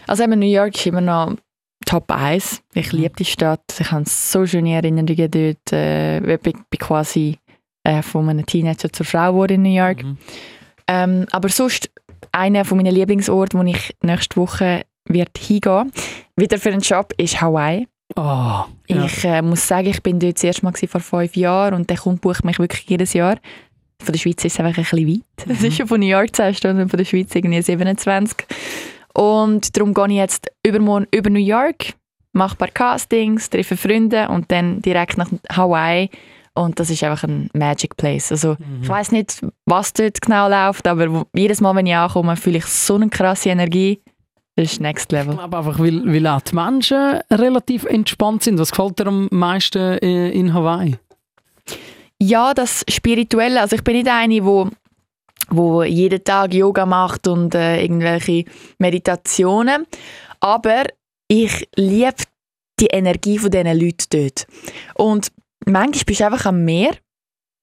Also 0.07 0.23
eben 0.23 0.39
New 0.39 0.45
York 0.45 0.75
ist 0.75 0.85
immer 0.85 1.01
noch 1.01 1.33
Top 1.85 2.11
1. 2.11 2.61
Ich 2.75 2.91
liebe 2.93 3.13
die 3.17 3.25
Stadt. 3.25 3.61
Ich 3.79 3.91
habe 3.91 4.03
so 4.07 4.45
schöne 4.45 4.73
Erinnerungen 4.75 5.29
dort. 5.31 6.27
Ich 6.27 6.39
bin 6.39 6.53
quasi 6.79 7.37
äh, 7.83 8.01
von 8.01 8.29
einem 8.29 8.45
Teenager 8.45 8.91
zur 8.91 9.05
Frau 9.05 9.31
geworden 9.31 9.53
in 9.53 9.61
New 9.63 9.77
York. 9.77 10.03
Mhm. 10.03 10.17
Ähm, 10.87 11.25
aber 11.31 11.49
sonst 11.49 11.89
einer 12.31 12.65
von 12.65 12.77
meinen 12.77 12.93
Lieblingsorten, 12.93 13.59
wo 13.59 13.63
ich 13.63 13.95
nächste 14.01 14.37
Woche 14.37 14.83
wird 15.07 15.37
hingehen 15.37 15.91
wieder 16.35 16.57
für 16.57 16.69
einen 16.71 16.81
Job, 16.81 17.13
ist 17.17 17.41
Hawaii. 17.41 17.87
Ja. 18.17 18.67
Ich 18.87 19.23
äh, 19.25 19.41
muss 19.41 19.67
sagen, 19.67 19.87
ich 19.87 20.01
bin 20.03 20.19
dort 20.19 20.35
das 20.35 20.43
erste 20.43 20.65
Mal 20.65 20.73
vor 20.73 21.01
fünf 21.01 21.35
Jahren 21.35 21.73
und 21.73 21.89
der 21.89 21.97
Kunde 21.97 22.19
bucht 22.21 22.43
mich 22.45 22.59
wirklich 22.59 22.87
jedes 22.89 23.13
Jahr. 23.13 23.37
Von 24.01 24.11
der 24.13 24.19
Schweiz 24.19 24.43
ist 24.43 24.53
es 24.53 24.59
einfach 24.59 24.77
ein 24.77 24.83
bisschen 24.83 25.07
weit. 25.07 25.49
Es 25.49 25.59
Mhm. 25.61 25.65
ist 25.67 25.77
schon 25.77 25.87
von 25.87 25.99
New 25.99 26.07
York 26.07 26.35
10 26.35 26.53
Stunden 26.55 26.81
und 26.83 26.89
von 26.89 26.97
der 26.97 27.05
Schweiz 27.05 27.33
irgendwie 27.33 27.61
27. 27.61 28.45
Und 29.13 29.75
darum 29.77 29.93
gehe 29.93 30.07
ich 30.07 30.11
jetzt 30.13 30.51
übermorgen 30.65 31.07
über 31.13 31.29
New 31.29 31.39
York, 31.39 31.93
mache 32.33 32.55
ein 32.55 32.57
paar 32.57 32.67
Castings, 32.69 33.49
treffe 33.49 33.77
Freunde 33.77 34.27
und 34.29 34.51
dann 34.51 34.81
direkt 34.81 35.17
nach 35.17 35.29
Hawaii. 35.51 36.09
Und 36.55 36.79
das 36.79 36.89
ist 36.91 37.03
einfach 37.03 37.23
ein 37.27 37.49
Magic 37.53 37.97
Place. 37.97 38.31
Also 38.31 38.49
Mhm. 38.59 38.83
ich 38.83 38.89
weiß 38.89 39.11
nicht, 39.11 39.41
was 39.65 39.93
dort 39.93 40.21
genau 40.21 40.47
läuft, 40.49 40.87
aber 40.87 41.25
jedes 41.33 41.61
Mal, 41.61 41.75
wenn 41.75 41.87
ich 41.87 41.95
ankomme, 41.95 42.35
fühle 42.35 42.59
ich 42.59 42.65
so 42.65 42.95
eine 42.95 43.09
krasse 43.09 43.49
Energie. 43.49 44.01
Das 44.55 44.71
ist 44.73 44.79
Next 44.81 45.11
Ich 45.11 45.17
Level. 45.17 45.35
glaube 45.35 45.57
einfach, 45.57 45.79
weil, 45.79 46.05
weil 46.05 46.27
auch 46.27 46.41
die 46.41 46.53
Menschen 46.53 47.19
relativ 47.31 47.85
entspannt 47.85 48.43
sind. 48.43 48.59
Was 48.59 48.69
gefällt 48.69 48.99
dir 48.99 49.07
am 49.07 49.27
meisten 49.31 49.97
äh, 49.97 50.29
in 50.29 50.53
Hawaii? 50.53 50.95
Ja, 52.21 52.53
das 52.53 52.85
Spirituelle. 52.87 53.59
Also 53.61 53.75
ich 53.75 53.83
bin 53.83 53.95
nicht 53.95 54.07
eine, 54.07 54.45
wo, 54.45 54.69
wo 55.49 55.81
jeden 55.81 56.23
Tag 56.23 56.53
Yoga 56.53 56.85
macht 56.85 57.27
und 57.27 57.55
äh, 57.55 57.81
irgendwelche 57.81 58.45
Meditationen. 58.77 59.87
Aber 60.39 60.83
ich 61.27 61.67
liebe 61.75 62.13
die 62.79 62.87
Energie 62.87 63.39
von 63.39 63.49
diesen 63.49 63.79
Leuten 63.79 64.05
dort. 64.11 64.45
Und 64.95 65.31
manchmal 65.65 66.03
bist 66.05 66.19
du 66.19 66.25
einfach 66.25 66.45
am 66.45 66.63
Meer 66.65 66.91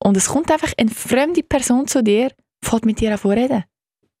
und 0.03 0.17
es 0.17 0.27
kommt 0.29 0.51
einfach 0.51 0.71
eine 0.77 0.89
fremde 0.89 1.43
Person 1.43 1.87
zu 1.87 2.03
dir, 2.03 2.31
fängt 2.63 2.85
mit 2.85 2.99
dir 2.99 3.11
an 3.11 3.19
zu 3.19 3.29
reden. 3.29 3.63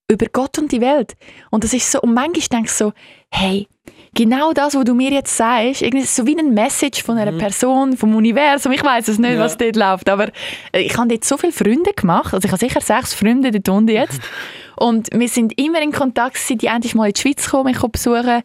Über 0.09 0.25
Gott 0.27 0.57
und 0.59 0.71
die 0.71 0.81
Welt. 0.81 1.13
Und 1.51 1.63
das 1.63 1.73
ist 1.73 1.89
so, 1.89 2.01
und 2.01 2.13
manchmal 2.13 2.47
denke 2.51 2.65
ich 2.65 2.73
so, 2.73 2.91
hey, 3.31 3.67
genau 4.13 4.51
das, 4.51 4.75
was 4.75 4.83
du 4.83 4.93
mir 4.93 5.09
jetzt 5.11 5.35
sagst, 5.37 5.81
irgendwie 5.81 6.05
so 6.05 6.27
wie 6.27 6.37
ein 6.37 6.53
Message 6.53 7.01
von 7.01 7.17
einer 7.17 7.31
Mhm. 7.31 7.37
Person, 7.37 7.95
vom 7.95 8.13
Universum, 8.15 8.73
ich 8.73 8.83
weiß 8.83 9.07
es 9.07 9.19
nicht, 9.19 9.31
Ja. 9.35 9.39
was 9.39 9.57
dort 9.57 9.75
läuft, 9.77 10.09
aber 10.09 10.27
äh, 10.73 10.81
ich 10.81 10.97
habe 10.97 11.07
dort 11.07 11.23
so 11.23 11.37
viele 11.37 11.53
Freunde 11.53 11.93
gemacht, 11.93 12.33
also 12.33 12.45
ich 12.45 12.51
habe 12.51 12.59
sicher 12.59 12.81
sechs 12.81 13.13
Freunde 13.13 13.51
dort 13.51 13.69
unten 13.69 13.91
jetzt 13.95 14.19
und 14.77 15.07
wir 15.13 15.29
sind 15.29 15.57
immer 15.57 15.81
in 15.81 15.93
Kontakt 15.93 16.35
gewesen, 16.35 16.57
die 16.57 16.67
endlich 16.67 16.93
mal 16.93 17.07
in 17.07 17.13
die 17.13 17.21
Schweiz 17.21 17.49
kommen, 17.49 17.71
mich 17.71 17.79
besuchen 17.79 18.41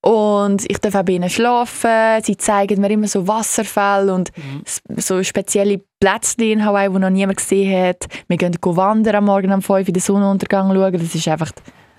und 0.00 0.64
ich 0.70 0.78
darf 0.78 0.94
auch 0.94 1.02
bei 1.02 1.14
ihnen 1.14 1.28
schlafen, 1.28 2.22
sie 2.22 2.36
zeigen 2.36 2.80
mir 2.80 2.90
immer 2.90 3.08
so 3.08 3.26
Wasserfälle 3.26 4.14
und 4.14 4.30
Mhm. 4.36 4.62
so 4.96 5.22
spezielle 5.22 5.80
Plätze 6.00 6.44
in 6.44 6.64
Hawaii, 6.64 6.88
die 6.90 6.98
noch 6.98 7.10
niemand 7.10 7.38
gesehen 7.38 7.88
hat. 7.88 8.06
Wir 8.28 8.36
gehen 8.36 8.56
wandern 8.62 9.16
am 9.16 9.24
Morgen 9.24 9.52
um 9.52 9.62
5 9.62 9.88
Uhr 9.88 9.92
den 9.92 10.00
Sonnenuntergang 10.00 10.72
schauen, 10.72 10.92
das 10.92 11.14
ist 11.14 11.26
einfach 11.28 11.50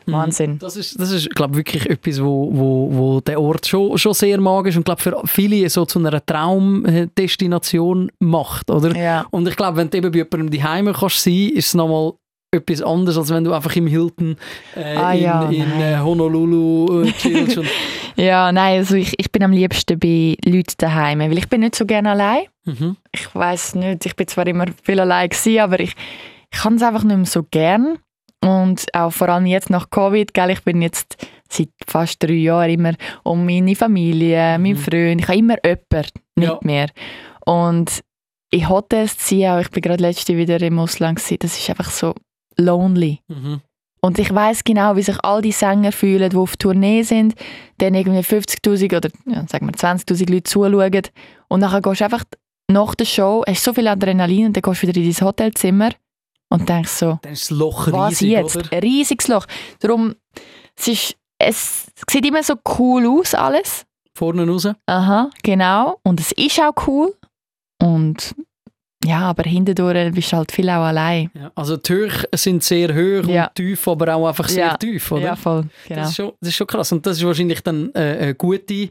Wahnsinn. 0.06 0.58
Das 0.58 0.76
ist, 0.76 1.00
das 1.00 1.12
ist 1.12 1.30
glaube 1.36 1.58
wirklich 1.58 1.88
etwas, 1.88 2.20
wo, 2.24 2.50
wo, 2.52 2.90
wo 2.92 3.20
der 3.22 3.40
Ort 3.40 3.68
schon, 3.68 3.96
schon 3.98 4.14
sehr 4.14 4.40
magisch 4.40 4.76
und 4.78 4.86
glaube 4.86 5.02
für 5.02 5.22
viele 5.26 5.70
so 5.70 5.86
zu 5.86 6.00
einer 6.00 6.26
Traumdestination 6.26 8.12
macht, 8.20 8.72
oder? 8.72 8.96
Ja. 8.96 9.26
Und 9.32 9.48
ich 9.48 9.56
glaube, 9.56 9.78
wenn 9.78 9.90
du 9.90 9.98
eben 9.98 10.12
bei 10.12 10.18
jemandem 10.20 10.50
daheim 10.60 10.94
kannst 10.94 11.22
sein, 11.24 11.52
ist 11.54 11.68
es 11.68 11.74
nochmal 11.74 12.14
etwas 12.52 12.82
anderes, 12.82 13.18
als 13.18 13.30
wenn 13.30 13.44
du 13.44 13.54
einfach 13.54 13.76
im 13.76 13.86
Hilton 13.88 14.36
äh, 14.76 14.96
Ah, 14.96 15.14
in, 15.14 15.22
ja, 15.22 15.50
in 15.50 15.82
äh, 15.82 16.00
Honolulu 16.00 17.04
äh, 17.04 17.12
chillst. 17.20 17.60
ja, 18.16 18.52
nein, 18.52 18.80
also 18.80 18.96
ich, 18.96 19.14
ich 19.20 19.32
bin 19.32 19.44
am 19.44 19.52
liebsten 19.52 20.00
bei 20.00 20.36
Leuten 20.46 20.74
daheim, 20.78 21.20
weil 21.20 21.38
ich 21.38 21.48
bin 21.48 21.62
nicht 21.62 21.76
so 21.76 21.86
gerne 21.86 22.12
allein. 22.12 22.42
mhm. 22.66 22.98
ich 23.12 23.34
weiß 23.36 23.76
nicht, 23.76 24.06
ich 24.06 24.16
bin 24.16 24.28
zwar 24.28 24.48
immer 24.48 24.66
viel 24.84 25.00
allein 25.00 25.30
gewesen, 25.30 25.60
aber 25.60 25.80
ich, 25.80 25.94
ich 26.52 26.60
kann 26.60 26.76
es 26.76 26.82
einfach 26.84 27.04
nicht 27.04 27.18
mehr 27.18 27.26
so 27.26 27.44
gern. 27.44 27.98
Und 28.42 28.86
auch 28.96 29.12
vor 29.12 29.28
allem 29.30 29.46
jetzt 29.46 29.70
nach 29.70 29.90
Covid, 29.90 30.34
gell, 30.34 30.50
ich 30.52 30.64
bin 30.64 30.82
jetzt 30.82 31.18
seit 31.50 31.70
fast 31.88 32.24
drei 32.24 32.32
Jahren 32.34 32.70
immer 32.70 32.94
um 33.24 33.46
meine 33.46 33.76
Familie, 33.76 34.58
meinen 34.58 34.78
Freund, 34.78 35.22
ich 35.22 35.28
habe 35.28 35.38
immer 35.40 35.56
jemanden 35.64 36.10
mit 36.36 36.48
Ja. 36.48 36.60
mir. 36.62 36.88
Und 37.46 38.00
in 38.52 38.70
Hotels 38.70 39.18
ziehen, 39.18 39.52
auch 39.52 39.60
ich 39.60 39.70
bin 39.70 39.82
gerade 39.82 40.02
letzte 40.02 40.38
wieder 40.38 40.60
im 40.62 40.80
Ausland 40.80 41.20
gewesen, 41.20 41.38
das 41.42 41.60
ist 41.60 41.70
einfach 41.70 41.92
so 41.92 42.16
lonely. 42.60 43.22
Mhm. 43.28 43.62
Und 44.02 44.18
ich 44.18 44.34
weiß 44.34 44.64
genau, 44.64 44.96
wie 44.96 45.02
sich 45.02 45.18
all 45.24 45.42
die 45.42 45.52
Sänger 45.52 45.92
fühlen, 45.92 46.30
die 46.30 46.38
auf 46.38 46.56
Tournee 46.56 47.04
sind, 47.04 47.36
dann 47.80 47.96
irgendwie 47.96 48.20
50'000 48.20 48.96
oder 48.96 49.10
ja, 49.26 49.46
sagen 49.48 49.66
wir 49.68 49.74
20'000 49.74 50.32
Leute 50.32 50.44
zuschauen 50.44 51.02
und 51.50 51.60
nachher 51.60 51.82
gehst 51.82 52.00
du 52.00 52.06
einfach 52.06 52.24
nach 52.72 52.96
der 52.96 53.06
Show, 53.06 53.44
hast 53.46 53.64
so 53.64 53.74
viel 53.74 53.88
Adrenalin 53.88 54.48
und 54.48 54.56
dann 54.56 54.62
gehst 54.62 54.84
du 54.84 54.88
wieder 54.88 55.02
in 55.02 55.12
dein 55.12 55.28
Hotelzimmer 55.28 55.90
und 56.50 56.70
denkst 56.70 56.92
so, 56.92 57.20
Dann 57.22 57.34
ist 57.34 57.52
das 57.52 57.58
Loch 57.58 57.92
was 57.92 58.12
riesig, 58.12 58.30
jetzt? 58.30 58.56
oder? 58.56 58.72
Ein 58.72 58.80
riesiges 58.80 59.28
Loch. 59.28 59.46
Darum, 59.80 60.16
es, 60.78 60.88
ist, 60.88 61.16
es 61.38 61.88
sieht 62.10 62.26
immer 62.26 62.44
so 62.44 62.56
cool 62.78 63.06
aus 63.08 63.34
alles. 63.36 63.86
Vorne 64.16 64.48
raus. 64.48 64.68
Aha, 64.86 65.30
genau. 65.44 66.00
Und 66.04 66.20
es 66.20 66.32
ist 66.34 66.60
auch 66.60 66.88
cool. 66.88 67.16
Und 67.82 68.36
ja, 69.06 69.22
aber 69.30 69.44
hintendurch 69.50 70.12
bist 70.14 70.32
du 70.32 70.38
halt 70.38 70.52
viel 70.52 70.70
auch 70.70 70.84
allein. 70.84 71.30
Ja. 71.34 71.52
Also 71.56 71.78
die 71.78 71.94
Höhe 71.94 72.12
sind 72.36 72.64
sehr 72.64 72.90
hoch 72.94 73.28
Ja. 73.28 73.46
und 73.48 73.56
tief, 73.56 73.88
aber 73.88 74.16
auch 74.16 74.28
einfach 74.28 74.48
sehr 74.50 74.66
Ja. 74.68 74.78
tief, 74.78 75.12
oder? 75.12 75.22
Ja, 75.22 75.36
voll. 75.36 75.66
Genau. 75.88 76.02
Das, 76.02 76.10
ist 76.10 76.16
schon, 76.16 76.32
das 76.42 76.50
ist 76.50 76.56
schon 76.56 76.68
krass. 76.68 76.92
Und 76.92 77.06
das 77.06 77.18
ist 77.18 77.26
wahrscheinlich 77.26 77.62
dann 77.62 77.92
äh, 77.94 78.18
eine 78.20 78.36
gute, 78.36 78.90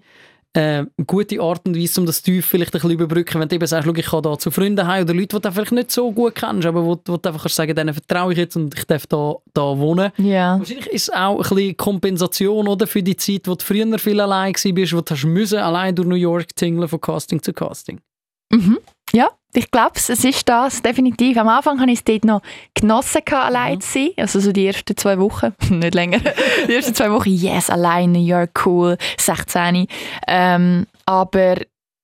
äh, 0.55 0.85
gute 1.07 1.41
Art 1.43 1.67
und 1.69 1.77
Weise, 1.77 2.01
um 2.01 2.07
das 2.07 2.23
Tief 2.23 2.47
vielleicht 2.47 2.71
ein 2.75 2.81
bisschen 2.81 2.91
überbrücken. 2.93 3.39
Wenn 3.39 3.49
du 3.49 3.55
eben 3.57 3.67
sagst, 3.67 3.87
ich 3.87 4.07
kann 4.07 4.23
da 4.23 4.39
zu 4.39 4.51
Freunden 4.51 4.87
heim 4.87 5.05
oder 5.05 5.13
Leute, 5.13 5.37
die 5.37 5.43
du 5.43 5.53
vielleicht 5.53 5.73
nicht 5.73 5.91
so 5.91 6.11
gut 6.11 6.35
kennst, 6.37 6.67
aber 6.67 6.83
wo, 6.85 6.99
wo 7.07 7.17
du 7.19 7.29
einfach 7.29 7.43
kannst 7.43 7.57
sagen, 7.57 7.75
denen 7.77 7.93
vertraue 7.93 8.33
ich 8.33 8.39
jetzt 8.39 8.57
und 8.57 8.75
ich 8.77 8.85
darf 8.87 9.07
da, 9.07 9.35
da 9.53 9.79
wohnen. 9.79 10.11
Ja. 10.17 10.59
Wahrscheinlich 10.59 10.87
ist 10.87 11.03
es 11.11 11.15
auch 11.15 11.37
ein 11.37 11.55
bisschen 11.55 11.77
Kompensation 11.77 12.67
oder, 12.67 12.87
für 12.87 13.03
die 13.03 13.15
Zeit, 13.17 13.43
wo 13.47 13.55
du 13.55 13.65
früher 13.65 13.99
viel 13.99 14.21
allein 14.21 14.55
warst, 14.55 14.95
wo 14.95 15.01
du 15.03 15.15
hast 15.15 15.25
müssen, 15.27 15.59
allein 15.59 15.95
durch 15.95 16.09
New 16.09 16.15
York 16.17 16.57
tingeln 16.57 16.89
von 16.89 16.99
Casting 17.01 17.43
zu 17.43 17.53
Casting. 17.53 18.01
Mhm. 18.51 18.79
Ja, 19.13 19.29
ich 19.55 19.71
glaube, 19.71 19.93
es 19.97 20.09
ist 20.11 20.49
das, 20.49 20.83
definitiv. 20.83 21.37
Am 21.39 21.49
Anfang 21.49 21.81
habe 21.81 21.91
ich 21.91 21.99
es 22.01 22.05
dort 22.05 22.25
noch 22.25 22.43
genossen, 22.75 23.23
allein 23.33 23.77
Mhm. 23.77 23.81
zu 23.81 23.93
sein. 23.93 24.11
Also 24.19 24.41
so 24.41 24.53
die 24.53 24.67
ersten 24.67 24.97
zwei 24.97 25.19
Wochen, 25.19 25.55
nicht 25.71 25.95
länger. 25.95 26.21
Die 26.69 26.75
ersten 26.75 26.95
zwei 26.95 27.11
Wochen, 27.11 27.31
yes, 27.31 27.71
allein, 27.71 28.13
New 28.13 28.25
York, 28.25 28.61
cool, 28.67 28.97
16. 29.19 29.87
Ähm, 30.27 30.87
aber 31.07 31.57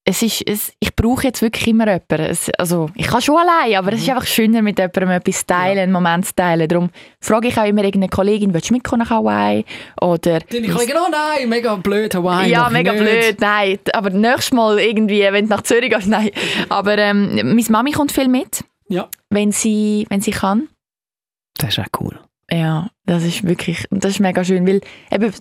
es 0.07 0.21
ist, 0.21 0.43
es, 0.47 0.73
ich 0.81 0.95
brauche 0.95 1.25
jetzt 1.27 1.41
wirklich 1.41 1.67
immer 1.69 1.87
jemanden. 1.87 2.21
Es, 2.31 2.51
also, 2.59 2.91
ich 2.95 3.07
kann 3.07 3.23
schon 3.23 3.39
allein, 3.39 3.75
aber 3.77 3.93
es 3.95 4.03
ist 4.03 4.11
einfach 4.11 4.27
schöner, 4.27 4.61
mit 4.61 4.79
jemandem 4.79 5.09
etwas 5.11 5.47
teilen, 5.47 5.71
Mhm. 5.73 5.77
Ja. 5.77 5.83
einen 5.85 5.93
Moment 5.93 6.27
zu 6.27 6.35
teilen. 6.35 6.69
Darum 6.69 6.91
frage 7.21 7.49
ich 7.49 7.57
auch 7.59 7.65
immer 7.65 7.83
irgendeine 7.85 8.11
Kollegin, 8.11 8.53
willst 8.53 8.69
du 8.69 8.75
mitkommen 8.75 9.01
nach 9.03 9.11
Hawaii? 9.11 9.65
Oder 10.03 10.41
Deine 10.41 10.69
Kollegen, 10.69 10.93
oh 10.99 11.09
nein, 11.11 11.49
mega 11.49 11.75
blöd, 11.77 12.15
Hawaii. 12.15 12.51
ja, 12.51 12.69
mega 12.69 12.93
nicht. 12.93 13.03
blöd, 13.03 13.41
nein. 13.41 13.79
Aber 13.95 14.11
nächstes 14.11 14.53
Mal 14.53 14.79
irgendwie, 14.79 15.23
wenn 15.23 15.47
du 15.47 15.51
nach 15.55 15.63
Zürich 15.63 15.91
gehst, 15.91 16.07
nein. 16.09 16.31
Aber 16.69 16.99
ähm, 16.99 17.37
meine 17.37 17.65
Mami 17.71 17.93
kommt 17.93 18.13
viel 18.13 18.29
mit, 18.29 18.63
Ja. 18.89 19.09
wenn 19.31 19.53
sie, 19.53 20.07
wenn 20.11 20.21
sie 20.21 20.33
kann. 20.33 20.69
Das 21.57 21.71
ist 21.71 21.79
auch 21.79 22.01
cool. 22.01 22.19
Ja, 22.51 22.89
das 23.07 23.23
ist 23.25 23.47
wirklich, 23.47 23.85
das 23.91 24.13
ist 24.13 24.21
mega 24.21 24.45
schön, 24.45 24.67
weil 24.67 24.81
eben 25.11 25.33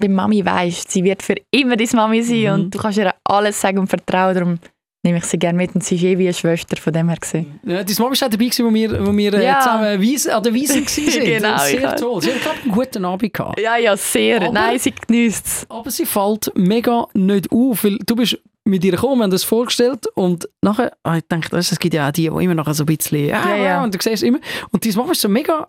bei 0.00 0.08
Mami 0.08 0.44
weisst, 0.44 0.90
sie 0.90 1.04
wird 1.04 1.22
für 1.22 1.34
immer 1.50 1.76
deine 1.76 1.90
Mami 1.94 2.22
sein 2.22 2.38
Mhm. 2.42 2.50
und 2.64 2.74
du 2.74 2.78
kannst 2.78 2.98
ihr 2.98 3.14
alles 3.24 3.60
sagen 3.60 3.78
und 3.78 3.86
vertrauen, 3.88 4.34
darum 4.34 4.58
nehme 5.04 5.18
ich 5.18 5.24
sie 5.24 5.38
gerne 5.38 5.56
mit 5.56 5.72
und 5.76 5.84
sie 5.84 5.94
ist 5.94 6.02
eh 6.02 6.18
wie 6.18 6.24
eine 6.24 6.34
Schwester, 6.34 6.76
von 6.76 6.92
dem 6.92 7.08
her 7.08 7.16
gesehen. 7.18 7.60
Ja, 7.64 7.84
deine 7.84 7.94
Mama 8.00 8.10
war 8.10 8.26
auch 8.26 8.30
dabei, 8.30 8.44
gewesen, 8.46 8.66
wo 8.66 8.74
wir, 8.74 9.06
wo 9.06 9.16
wir 9.16 9.34
äh, 9.34 9.44
Ja. 9.44 9.60
zusammen 9.60 10.00
Wies, 10.00 10.26
an 10.26 10.42
der 10.42 10.52
Wiese 10.54 10.74
waren. 10.80 11.24
Genau, 11.24 11.58
Sehr 11.58 11.80
ja. 11.80 11.92
toll. 11.94 12.22
Sie 12.22 12.30
hat, 12.30 12.36
ich, 12.36 12.62
einen 12.64 12.72
guten 12.72 13.04
Abend 13.04 13.32
gehabt. 13.32 13.60
Ja, 13.60 13.76
ja, 13.76 13.96
sehr. 13.96 14.42
Aber- 14.42 14.52
Nein, 14.52 14.78
sie 14.80 14.92
genießt 14.92 15.46
es. 15.46 15.66
Aber 15.70 15.90
sie 15.90 16.04
fällt 16.06 16.50
mega 16.56 17.06
nicht 17.14 17.50
auf, 17.52 17.84
weil 17.84 17.98
du 18.04 18.16
bist 18.16 18.36
mit 18.64 18.84
ihr 18.84 18.90
gekommen, 18.92 19.18
wir 19.20 19.22
haben 19.22 19.30
das 19.30 19.44
vorgestellt 19.44 20.06
und 20.14 20.46
nachher, 20.60 20.92
ah, 21.04 21.16
ich 21.16 21.24
denke, 21.30 21.56
es 21.56 21.78
gibt 21.78 21.94
ja 21.94 22.08
auch 22.08 22.12
die, 22.12 22.28
die 22.28 22.44
immer 22.44 22.54
noch 22.54 22.70
so 22.74 22.82
ein 22.82 22.86
bisschen, 22.86 23.26
ja, 23.28 23.48
Ja, 23.48 23.56
ja. 23.56 23.84
und 23.84 23.94
du 23.94 23.98
siehst 24.02 24.22
immer, 24.24 24.40
und 24.72 24.84
deine 24.84 24.94
Mama 24.96 25.12
ist 25.12 25.22
so 25.22 25.28
mega, 25.30 25.68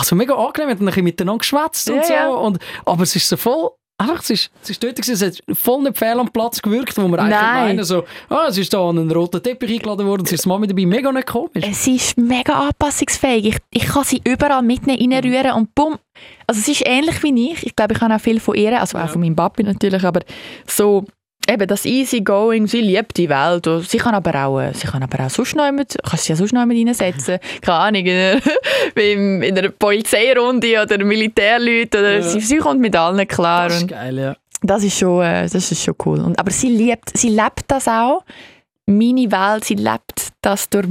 also 0.00 0.16
mega 0.16 0.34
angenehm, 0.34 0.68
wir 0.68 0.74
haben 0.74 0.82
ein 0.82 0.86
bisschen 0.86 1.04
miteinander 1.04 1.38
geschwätzt 1.38 1.88
und 1.90 1.96
Ja, 1.96 2.02
so, 2.04 2.12
ja. 2.12 2.28
und, 2.28 2.58
aber 2.84 3.02
es 3.04 3.14
ist 3.16 3.28
so 3.28 3.36
voll, 3.36 3.70
einfach, 3.98 4.20
es 4.22 4.30
ist, 4.30 4.50
es 4.62 4.70
ist 4.70 4.82
dort 4.82 4.96
gewesen, 4.96 5.12
es 5.12 5.22
hat 5.22 5.56
voll 5.58 5.82
nicht 5.82 5.98
fehl 5.98 6.18
am 6.18 6.28
Platz 6.30 6.60
gewirkt, 6.62 6.96
wo 6.96 7.06
wir 7.08 7.18
eigentlich 7.18 7.38
Nein. 7.38 7.66
meinen, 7.76 7.84
so, 7.84 8.04
ah, 8.30 8.46
es 8.48 8.56
ist 8.58 8.72
da 8.72 8.88
an 8.88 8.98
einen 8.98 9.10
roten 9.10 9.42
Teppich 9.42 9.70
eingeladen 9.70 10.06
worden, 10.06 10.24
es 10.24 10.32
ist 10.32 10.44
die 10.44 10.48
Mami 10.48 10.66
dabei, 10.66 10.86
mega 10.86 11.12
nicht 11.12 11.26
komisch. 11.26 11.64
Sie 11.72 11.96
ist 11.96 12.16
mega 12.16 12.54
anpassungsfähig. 12.68 13.46
Ich, 13.46 13.58
ich 13.82 13.86
kann 13.88 14.04
sie 14.04 14.20
überall 14.24 14.62
mitnehmen, 14.62 15.12
reinrühren 15.12 15.52
und 15.52 15.74
bumm. 15.74 15.98
Also 16.46 16.60
sie 16.62 16.72
ist 16.72 16.82
ähnlich 16.86 17.22
wie 17.22 17.52
ich. 17.52 17.66
Ich 17.66 17.76
glaube, 17.76 17.94
ich 17.94 18.00
habe 18.00 18.14
auch 18.14 18.20
viel 18.20 18.40
von 18.40 18.54
ihr, 18.54 18.80
also 18.80 18.96
Ja. 18.98 19.04
auch 19.04 19.10
von 19.10 19.20
meinem 19.20 19.36
Papi 19.36 19.62
natürlich, 19.64 20.02
aber 20.04 20.20
so 20.66 21.04
eben 21.52 21.66
das 21.66 21.84
Easygoing, 21.84 22.66
sie 22.66 22.80
liebt 22.80 23.16
die 23.16 23.28
Welt. 23.28 23.66
Und 23.66 23.88
sie 23.88 23.98
kann 23.98 24.14
aber 24.14 24.46
auch, 24.46 24.60
äh, 24.60 24.72
sie 24.74 24.86
kann 24.86 25.02
aber 25.02 25.24
auch 25.26 25.30
sonst 25.30 25.56
noch 25.56 25.70
mit, 25.72 25.96
kannst 26.08 26.24
sie 26.24 26.32
ja 26.32 26.36
sonst 26.36 26.52
noch 26.52 26.64
mit 26.66 26.78
reinsetzen. 26.86 27.38
Keine 27.60 27.78
Ahnung, 27.78 28.04
in 28.06 28.16
einer, 28.16 28.40
beim- 28.94 29.42
in 29.42 29.58
einer 29.58 29.68
Polizeirunde 29.70 30.82
oder 30.82 31.04
Militärleute. 31.04 31.98
Oder 31.98 32.14
Ja. 32.16 32.22
sie, 32.22 32.40
sie 32.40 32.56
kommt 32.58 32.80
mit 32.80 32.94
allen 32.96 33.26
klar. 33.28 33.68
Das 33.68 33.78
ist 33.82 33.88
geil, 33.88 34.18
ja. 34.18 34.36
das 34.62 34.84
ist 34.84 34.98
schon, 34.98 35.22
äh, 35.22 35.42
das 35.48 35.54
ist 35.72 35.82
schon 35.82 35.94
cool. 36.04 36.20
Und, 36.20 36.38
aber 36.38 36.50
sie 36.50 36.68
liebt, 36.68 37.16
sie 37.16 37.28
lebt 37.30 37.64
das 37.68 37.88
auch. 37.88 38.24
Meine 38.86 39.30
Welt, 39.30 39.64
sie 39.64 39.74
lebt 39.74 40.28
das 40.42 40.68
durch, 40.68 40.86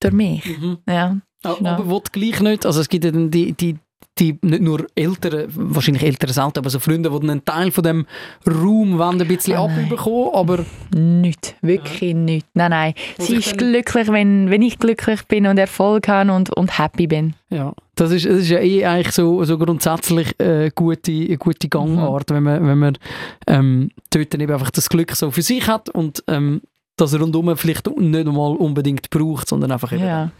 durch 0.00 0.14
mich. 0.14 0.44
Mhm. 0.44 0.78
Ja. 0.88 1.16
Aber, 1.44 1.60
Ja. 1.62 1.74
aber 1.76 1.90
will 1.90 2.00
gleich 2.12 2.40
nicht, 2.40 2.64
also 2.66 2.80
es 2.80 2.88
gibt 2.88 3.04
ja 3.04 3.10
dann 3.10 3.30
die, 3.30 3.52
die, 3.52 3.76
die 4.22 4.38
nicht 4.42 4.62
nur 4.62 4.86
Eltern, 4.94 5.46
wahrscheinlich 5.54 6.04
Eltern 6.04 6.32
selten, 6.32 6.58
aber 6.58 6.70
so 6.70 6.78
Freunde, 6.78 7.10
die 7.10 7.20
dann 7.20 7.30
einen 7.30 7.44
Teil 7.44 7.70
von 7.72 7.82
dem 7.82 8.06
Raum 8.46 8.98
wollen 8.98 9.20
ein 9.20 9.28
bisschen 9.28 9.58
Oh 9.58 9.64
abbekommen, 9.64 10.30
aber 10.32 10.64
Nicht, 10.94 11.56
wirklich 11.60 12.14
nicht. 12.14 12.46
Nein, 12.54 12.70
nein. 12.70 12.94
Wo 13.18 13.24
Sie 13.24 13.36
ist 13.36 13.58
glücklich, 13.58 14.08
wenn, 14.08 14.48
wenn 14.50 14.62
ich 14.62 14.78
glücklich 14.78 15.24
bin 15.24 15.46
und 15.46 15.58
Erfolg 15.58 16.06
habe 16.08 16.32
und, 16.32 16.54
und 16.56 16.78
happy 16.78 17.06
bin. 17.06 17.34
ja, 17.50 17.74
das 17.96 18.12
ist, 18.12 18.26
das 18.26 18.38
ist 18.38 18.50
ja 18.50 18.60
eh 18.60 18.84
eigentlich 18.84 19.12
so, 19.12 19.42
so 19.44 19.58
grundsätzlich 19.58 20.34
äh, 20.38 20.44
eine 20.44 20.70
gute, 20.70 21.12
eine 21.12 21.38
gute 21.38 21.68
Gangart, 21.68 22.30
wenn 22.30 22.44
man, 22.44 22.66
wenn 22.66 22.78
man 22.78 22.98
ähm, 23.46 23.90
dort 24.10 24.32
dann 24.32 24.40
eben 24.40 24.52
einfach 24.52 24.70
das 24.70 24.88
Glück 24.88 25.12
so 25.12 25.30
für 25.30 25.42
sich 25.42 25.66
hat 25.66 25.88
und 25.88 26.22
ähm, 26.28 26.62
das 26.96 27.18
rundum 27.18 27.56
vielleicht 27.56 27.88
nicht 27.96 28.26
einmal 28.28 28.54
unbedingt 28.56 29.08
braucht, 29.10 29.48
sondern 29.48 29.72
einfach 29.72 29.92
eben 29.92 30.04
Ja. 30.04 30.30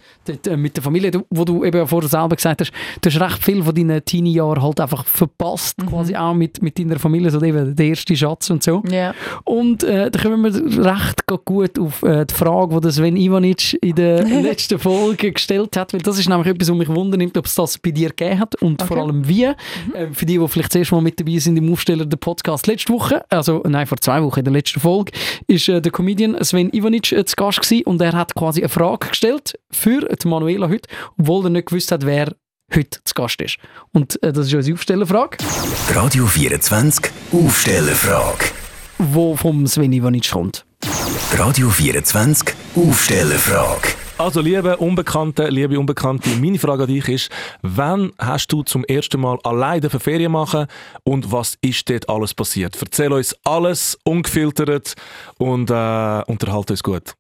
mit 0.56 0.76
der 0.76 0.82
Familie, 0.82 1.10
wo 1.30 1.44
du 1.44 1.64
eben 1.64 1.86
vorher 1.86 2.08
selber 2.10 2.36
gesagt 2.36 2.60
hast, 2.60 2.72
du 3.00 3.08
hast 3.10 3.20
recht 3.20 3.42
viel 3.44 3.62
von 3.62 3.74
deinen 3.74 4.04
Teenie-Jahren 4.04 4.62
halt 4.62 4.78
einfach 4.80 5.04
verpasst, 5.06 5.80
Mhm. 5.82 5.86
quasi 5.86 6.14
auch 6.14 6.34
mit, 6.34 6.62
mit 6.62 6.78
deiner 6.78 6.98
Familie, 6.98 7.30
so 7.30 7.42
eben 7.42 7.74
der 7.74 7.86
erste 7.86 8.14
Schatz 8.14 8.50
und 8.50 8.62
so. 8.62 8.82
Ja. 8.90 9.14
Und 9.44 9.82
äh, 9.82 10.10
da 10.10 10.20
kommen 10.22 10.42
wir 10.44 10.84
recht 10.84 11.26
gut 11.46 11.78
auf 11.78 12.02
äh, 12.02 12.26
die 12.26 12.34
Frage, 12.34 12.80
die 12.80 12.90
Sven 12.92 13.16
Ivanic 13.16 13.78
in 13.82 13.94
der 13.94 14.22
letzten 14.42 14.78
Folge 14.78 15.32
gestellt 15.32 15.76
hat, 15.76 15.94
weil 15.94 16.02
das 16.02 16.18
ist 16.18 16.28
nämlich 16.28 16.48
etwas, 16.48 16.68
was 16.70 16.76
mich 16.76 16.88
wundert, 16.88 17.36
ob 17.38 17.46
es 17.46 17.54
das 17.54 17.78
bei 17.78 17.90
dir 17.92 18.10
gegeben 18.10 18.38
hat 18.38 18.54
und 18.56 18.82
vor 18.82 18.96
Okay. 18.98 19.00
allem 19.06 19.26
wie. 19.26 19.44
Äh, 19.44 19.54
für 20.12 20.26
die, 20.26 20.38
die 20.38 20.48
vielleicht 20.48 20.68
das 20.74 20.76
erste 20.80 20.94
Mal 20.96 21.00
mit 21.00 21.18
dabei 21.18 21.38
sind 21.38 21.56
im 21.56 21.72
Aufsteller 21.72 22.04
der 22.04 22.18
Podcast 22.18 22.66
letzte 22.66 22.92
Woche, 22.92 23.24
also 23.30 23.62
nein, 23.66 23.86
vor 23.86 23.98
zwei 23.98 24.22
Wochen 24.22 24.40
in 24.40 24.44
der 24.44 24.52
letzten 24.52 24.80
Folge, 24.80 25.12
ist 25.46 25.68
äh, 25.68 25.80
der 25.80 25.90
Comedian 25.90 26.36
Sven 26.44 26.70
Ivanic 26.72 27.12
äh, 27.12 27.24
zu 27.24 27.37
Gast 27.37 27.61
gewesen 27.61 27.85
und 27.85 28.00
er 28.00 28.12
hat 28.12 28.35
quasi 28.35 28.61
eine 28.61 28.68
Frage 28.68 29.09
gestellt 29.09 29.59
für 29.70 30.00
die 30.00 30.28
Manuela 30.28 30.68
heute, 30.68 30.88
obwohl 31.18 31.46
er 31.46 31.50
nicht 31.50 31.68
gewusst 31.68 31.92
hat, 31.92 32.05
wer 32.07 32.33
heute 32.74 32.98
zu 33.05 33.14
Gast 33.14 33.40
ist. 33.40 33.59
Und 33.92 34.22
äh, 34.22 34.33
das 34.33 34.46
ist 34.46 34.55
unsere 34.55 34.74
Aufstellerfrage, 34.74 35.38
Radio 35.94 36.26
24 36.26 37.11
Aufstellerfrage. 37.33 38.44
die 38.98 39.37
vom 39.37 39.66
Sven 39.66 39.92
Ivanic 39.92 40.31
kommt. 40.31 40.64
Radio 41.37 41.68
24 41.70 42.55
Aufstellerfrage. 42.74 44.01
Also, 44.22 44.40
liebe 44.40 44.76
Unbekannte, 44.76 45.48
liebe 45.48 45.76
Unbekannte, 45.76 46.30
meine 46.40 46.56
Frage 46.56 46.85
an 46.85 46.88
dich 46.88 47.08
ist, 47.08 47.28
wann 47.62 48.12
hast 48.20 48.52
du 48.52 48.62
zum 48.62 48.85
ersten 48.85 49.20
Mal 49.20 49.37
alleine 49.42 49.90
Ferien 49.90 50.30
machen 50.30 50.68
und 51.02 51.32
was 51.32 51.58
ist 51.61 51.90
dort 51.90 52.08
alles 52.08 52.32
passiert? 52.32 52.80
Erzähl 52.80 53.12
uns 53.12 53.37
alles 53.42 53.98
ungefiltert 54.04 54.94
und 55.38 55.70
äh, 55.70 56.22
unterhalt 56.28 56.70
uns 56.70 56.85
gut. 56.85 57.14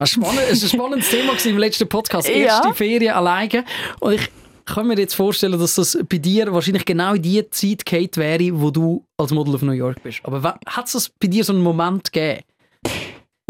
Es 0.00 0.20
war 0.20 0.32
ein 0.36 0.56
spannendes 0.56 1.10
Thema 1.10 1.34
im 1.44 1.58
letzten 1.58 1.88
Podcast. 1.88 2.28
Ja. 2.28 2.34
Erste 2.34 2.74
Ferien 2.74 3.14
alleine. 3.14 3.64
Und 4.00 4.14
ich 4.14 4.28
kann 4.64 4.88
mir 4.88 4.98
jetzt 4.98 5.14
vorstellen, 5.14 5.60
dass 5.60 5.76
das 5.76 5.96
bei 6.08 6.18
dir 6.18 6.52
wahrscheinlich 6.52 6.86
genau 6.86 7.14
die 7.14 7.48
Zeit 7.50 7.86
gehabt 7.86 8.16
wäre, 8.16 8.60
wo 8.60 8.72
du 8.72 9.04
als 9.16 9.30
Model 9.30 9.54
auf 9.54 9.62
New 9.62 9.70
York 9.70 10.02
bist. 10.02 10.22
Aber 10.24 10.58
hat 10.66 10.92
es 10.92 11.08
bei 11.08 11.28
dir 11.28 11.44
so 11.44 11.52
einen 11.52 11.62
Moment 11.62 12.12
gegeben? 12.12 12.42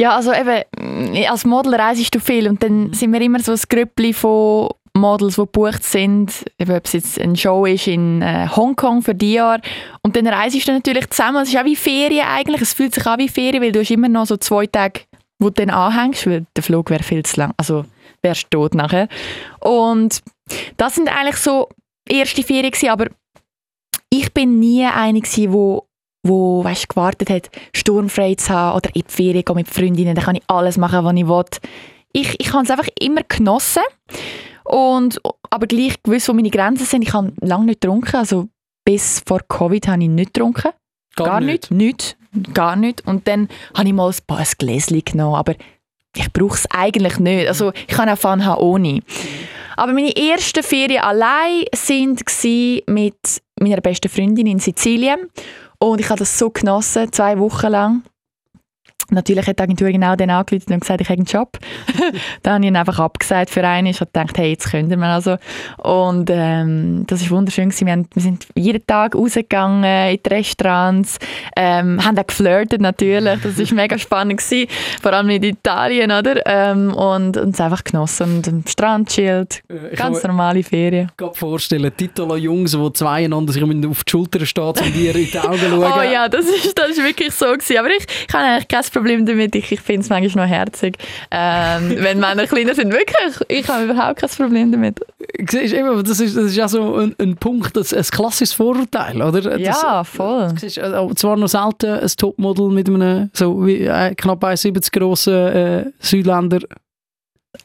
Ja, 0.01 0.17
also 0.17 0.33
eben, 0.33 0.65
mm, 0.79 1.31
als 1.31 1.45
Model 1.45 1.75
reisest 1.75 2.15
du 2.15 2.21
viel 2.21 2.49
und 2.49 2.63
dann 2.63 2.93
sind 2.93 3.13
wir 3.13 3.21
immer 3.21 3.41
so 3.41 3.53
ein 3.53 3.61
Grüppli 3.69 4.13
von 4.13 4.69
Models, 4.97 5.35
die 5.35 5.41
gebucht 5.41 5.83
sind, 5.83 6.45
eben, 6.59 6.73
ob 6.73 6.87
es 6.87 6.93
jetzt 6.93 7.21
eine 7.21 7.37
Show 7.37 7.67
ist 7.67 7.89
in 7.89 8.23
äh, 8.23 8.49
Hongkong 8.49 9.03
für 9.03 9.15
die 9.15 9.33
Jahr. 9.33 9.61
Und 10.03 10.15
dann 10.15 10.27
reisest 10.29 10.69
du 10.69 10.73
natürlich 10.73 11.11
zusammen. 11.11 11.43
Es 11.43 11.49
ist 11.49 11.59
auch 11.59 11.65
wie 11.65 11.75
Ferien 11.75 12.27
eigentlich. 12.27 12.61
Es 12.61 12.75
fühlt 12.75 12.95
sich 12.95 13.05
an 13.05 13.19
wie 13.19 13.29
Ferien, 13.29 13.61
weil 13.61 13.73
du 13.73 13.81
hast 13.81 13.91
immer 13.91 14.09
noch 14.09 14.27
so 14.27 14.37
zwei 14.37 14.67
Tage, 14.67 15.01
wo 15.41 15.49
du 15.49 15.55
dann 15.55 15.71
anhängst, 15.71 16.27
weil 16.29 16.47
der 16.55 16.63
Flug 16.63 16.91
wäre 16.91 17.03
viel 17.03 17.25
zu 17.25 17.41
lang. 17.41 17.53
Also 17.57 17.85
wärst 18.23 18.47
du 18.51 18.59
tot 18.59 18.75
nachher. 18.75 19.09
Und 19.61 20.23
das 20.77 20.95
sind 20.95 21.09
eigentlich 21.09 21.39
so 21.39 21.69
erste 22.09 22.45
Ferien 22.45 22.71
gewesen, 22.71 22.91
aber 22.91 23.09
ich 24.11 24.33
bin 24.33 24.61
nie 24.61 24.85
eine 24.85 25.21
gewesen, 25.21 25.53
wo 25.53 25.89
wo 26.25 26.65
weißt, 26.65 26.89
gewartet 26.89 27.31
hat, 27.31 27.51
sturmfrei 27.73 28.35
zu 28.35 28.49
haben 28.53 28.77
oder 28.77 28.91
in 28.95 29.03
die 29.09 29.13
Ferien 29.13 29.45
gehen 29.45 29.55
mit 29.57 29.69
Freundinnen, 29.69 30.15
dann 30.17 30.25
kann 30.25 30.35
ich 30.37 30.43
alles 30.49 30.77
machen, 30.79 31.05
was 31.05 31.15
ich 31.15 31.29
will. 31.29 31.45
Ich, 32.13 32.41
ich 32.41 32.53
habe 32.53 32.65
es 32.65 32.71
einfach 32.71 32.89
immer 33.01 33.21
genossen 33.29 33.83
und 34.65 35.21
aber 35.51 35.67
gleich 35.67 36.03
gewusst, 36.03 36.29
wo 36.29 36.33
meine 36.33 36.51
Grenzen 36.51 36.87
sind. 36.87 37.03
Ich 37.03 37.13
habe 37.13 37.33
lange 37.41 37.67
nicht 37.67 37.81
getrunken, 37.81 38.17
also 38.17 38.49
bis 38.85 39.23
vor 39.27 39.41
Covid 39.49 39.87
habe 39.89 40.03
ich 40.03 40.09
nicht 40.09 40.35
getrunken. 40.35 40.71
Gar 41.17 41.27
Gar 41.27 41.41
nicht. 41.41 41.71
nicht. 41.71 42.17
Gar 42.53 42.75
nicht. 42.77 43.07
Und 43.07 43.29
dann 43.29 43.49
habe 43.77 43.87
ich 43.87 43.95
mal 43.95 44.09
ein, 44.11 44.17
paar- 44.27 44.43
Gläschen 44.59 45.01
genommen, 45.05 45.37
aber 45.37 45.55
ich 46.17 46.33
brauche 46.33 46.55
es 46.57 46.67
eigentlich 46.71 47.19
nicht. 47.19 47.47
Also 47.49 47.73
ich 47.73 47.87
kann 47.89 48.09
auch 48.09 48.19
Fun 48.19 48.45
haben 48.45 48.61
ohne. 48.61 49.01
Aber 49.77 49.93
meine 49.93 50.15
ersten 50.17 50.63
Ferien 50.63 51.03
allein 51.03 51.65
sind 51.75 52.25
gsi 52.25 52.83
mit 52.87 53.17
meiner 53.61 53.81
besten 53.81 54.09
Freundin 54.09 54.47
in 54.47 54.59
Sizilien. 54.61 55.29
Und 55.91 56.01
ich 56.01 56.09
habe 56.09 56.19
das 56.19 56.39
so 56.39 56.49
genossen, 56.51 57.13
zwei 57.13 57.39
Wochen 57.39 57.69
lang. 57.69 58.03
Natürlich 59.11 59.47
hat 59.47 59.59
die 59.59 59.63
Agentur 59.63 59.91
genau 59.91 60.17
dann 60.17 60.31
angerufen 60.31 60.73
und 60.73 60.81
gesagt, 60.81 61.01
ich 61.01 61.09
habe 61.09 61.19
einen 61.19 61.27
Job. 61.27 61.59
dann 62.43 62.55
habe 62.55 62.65
ich 62.65 62.69
ihn 62.69 62.77
einfach 62.77 62.99
abgesagt 62.99 63.51
für 63.51 63.67
einen. 63.67 63.87
Ich 63.89 64.01
habe 64.01 64.11
gedacht, 64.13 64.37
hey, 64.39 64.51
jetzt 64.51 64.71
können 64.71 64.89
wir 64.89 65.07
also. 65.07 65.37
Und 65.79 66.31
ähm, 66.33 67.05
das 67.07 67.23
war 67.31 67.37
wunderschön. 67.39 67.69
gewesen. 67.69 67.87
Wir, 67.87 67.93
haben, 67.93 68.09
wir 68.15 68.23
sind 68.23 68.47
jeden 68.55 68.87
Tag 68.87 69.15
rausgegangen 69.15 69.85
in 70.11 70.19
die 70.25 70.29
Restaurants, 70.29 71.19
ähm, 71.57 72.05
haben 72.05 72.19
auch 72.19 72.27
geflirtet 72.27 72.81
natürlich. 72.81 73.41
Das 73.43 73.59
war 73.59 73.75
mega 73.75 73.99
spannend. 73.99 74.41
Gewesen. 74.41 74.69
Vor 75.03 75.13
allem 75.13 75.31
in 75.31 75.43
Italien, 75.43 76.11
oder? 76.11 76.41
Ähm, 76.47 76.93
und 76.95 77.37
und 77.37 77.55
es 77.55 77.61
einfach 77.61 77.85
genossen 77.85 78.37
und 78.37 78.49
am 78.49 78.65
Strand 78.67 79.09
chillt. 79.09 79.63
Äh, 79.69 79.93
Ich 79.93 79.99
Ganz 79.99 80.21
kann 80.21 80.31
normale 80.31 80.63
Ferien. 80.63 81.07
mir 81.07 81.13
gerade 81.17 81.35
vorstellen, 81.35 81.93
Titolo 81.97 82.37
Jungs, 82.37 82.73
die 82.73 82.93
zwei 82.93 83.25
einander 83.25 83.53
sich 83.53 83.63
auf 83.63 84.05
die 84.05 84.11
Schulter 84.11 84.45
stehen, 84.47 84.65
um 84.65 84.93
dir 84.93 85.15
in 85.15 85.31
die 85.31 85.39
Augen 85.39 85.59
zu 85.59 85.69
schauen. 85.71 85.93
Oh 85.99 86.03
ja, 86.03 86.29
das 86.29 86.47
ist, 86.47 86.79
das 86.79 86.91
ist 86.91 87.03
wirklich 87.05 87.33
so 87.35 87.47
gewesen. 87.47 87.79
Aber 87.79 87.89
ich, 87.89 88.07
ich 88.29 88.35
habe 88.35 88.45
eigentlich 88.45 88.69
kein 88.69 88.83
Problem 88.95 89.27
damit. 89.27 89.55
Ich, 89.55 89.71
ich 89.73 89.81
finde 89.81 90.03
es 90.03 90.09
manchmal 90.09 90.47
noch 90.47 90.55
herzig. 90.55 90.97
Ähm, 91.31 91.97
wenn 91.99 92.21
Männer 92.21 92.47
kleiner 92.47 92.75
sind, 92.75 92.93
wirklich. 92.93 93.49
Ich 93.49 93.69
habe 93.69 93.85
überhaupt 93.85 94.21
kein 94.21 94.31
Problem 94.31 94.73
damit. 94.73 95.01
Siehst, 95.51 95.75
eben, 95.75 96.05
das, 96.05 96.21
ist, 96.21 96.37
das 96.37 96.45
ist 96.45 96.57
ja 96.57 96.69
so 96.69 96.97
ein, 96.97 97.15
ein 97.21 97.37
Punkt, 97.37 97.77
das, 97.77 97.93
ein 97.93 98.03
klassisches 98.03 98.53
Vorurteil, 98.53 99.21
oder? 99.21 99.41
Das, 99.41 99.61
Ja, 99.61 100.05
voll. 100.05 100.49
Du 100.49 100.61
siehst, 100.61 100.79
äh, 100.79 101.15
zwar 101.17 101.37
noch 101.37 101.49
selten 101.49 101.91
ein 101.91 102.11
Topmodel 102.17 102.71
mit 102.71 102.89
einem 102.89 103.31
so 103.33 103.67
wie, 103.67 103.85
äh, 103.85 104.15
knapp 104.15 104.45
1,70 104.45 104.93
grossen 104.93 105.35
äh, 105.35 105.85
Südländer. 105.99 106.61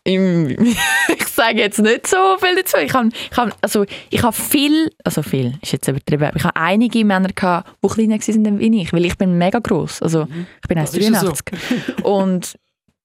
Im, 0.03 0.49
ich 1.07 1.27
sage 1.27 1.57
jetzt 1.59 1.79
nicht 1.79 2.07
so 2.07 2.17
viel 2.39 2.55
dazu. 2.55 2.77
Ich 2.77 2.93
habe, 2.93 3.09
ich 3.31 3.37
habe, 3.37 3.51
also, 3.61 3.85
ich 4.09 4.23
habe 4.23 4.35
viel, 4.35 4.91
also 5.03 5.21
viel, 5.23 5.57
ist 5.61 5.71
jetzt 5.71 5.87
übertrieben, 5.87 6.25
aber 6.25 6.37
ich 6.37 6.43
habe 6.43 6.55
einige 6.55 7.03
Männer 7.05 7.29
gehabt, 7.29 7.69
die 7.83 7.87
kleiner 7.87 8.15
waren 8.19 8.59
wie 8.59 8.81
ich, 8.81 8.93
weil 8.93 9.05
ich 9.05 9.17
bin 9.17 9.37
mega 9.37 9.59
groß. 9.59 10.01
Also 10.01 10.27
ich 10.61 10.67
bin 10.67 10.77
Das 10.77 10.93
ist 10.93 11.09
ja 11.09 11.19
so. 11.19 11.27
1,83. 11.31 12.03
Und 12.03 12.57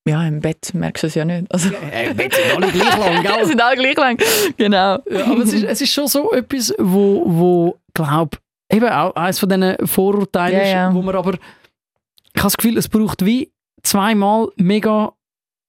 ja, 0.06 0.26
im 0.26 0.40
Bett 0.40 0.74
merkst 0.74 1.02
du 1.02 1.06
es 1.06 1.14
ja 1.14 1.24
nicht. 1.24 1.50
Also, 1.52 1.70
Äh, 1.90 2.12
jetzt 2.12 2.36
sind 2.36 2.56
alle 2.56 2.70
gleich 2.70 2.98
lang, 2.98 3.22
gell? 3.36 3.46
sind 3.46 3.62
alle 3.62 3.76
gleich 3.76 3.96
lang. 3.96 4.18
Genau. 4.58 4.98
Ja, 5.10 5.24
aber 5.24 5.42
es 5.42 5.52
ist, 5.54 5.64
es 5.64 5.80
ist 5.80 5.92
schon 5.92 6.08
so 6.08 6.30
etwas, 6.32 6.74
wo, 6.78 7.22
wo 7.26 7.78
glaube 7.94 8.36
eben 8.70 8.88
auch 8.88 9.14
eines 9.16 9.38
von 9.38 9.48
diesen 9.48 9.76
Vorurteilen 9.86 10.56
Ja, 10.58 10.62
ist, 10.62 10.72
ja. 10.72 10.94
wo 10.94 11.00
man 11.00 11.14
aber, 11.16 11.32
ich 11.34 11.38
habe 12.40 12.46
das 12.46 12.56
Gefühl, 12.56 12.76
es 12.76 12.88
braucht 12.88 13.24
wie 13.24 13.50
zweimal 13.82 14.48
mega 14.56 15.12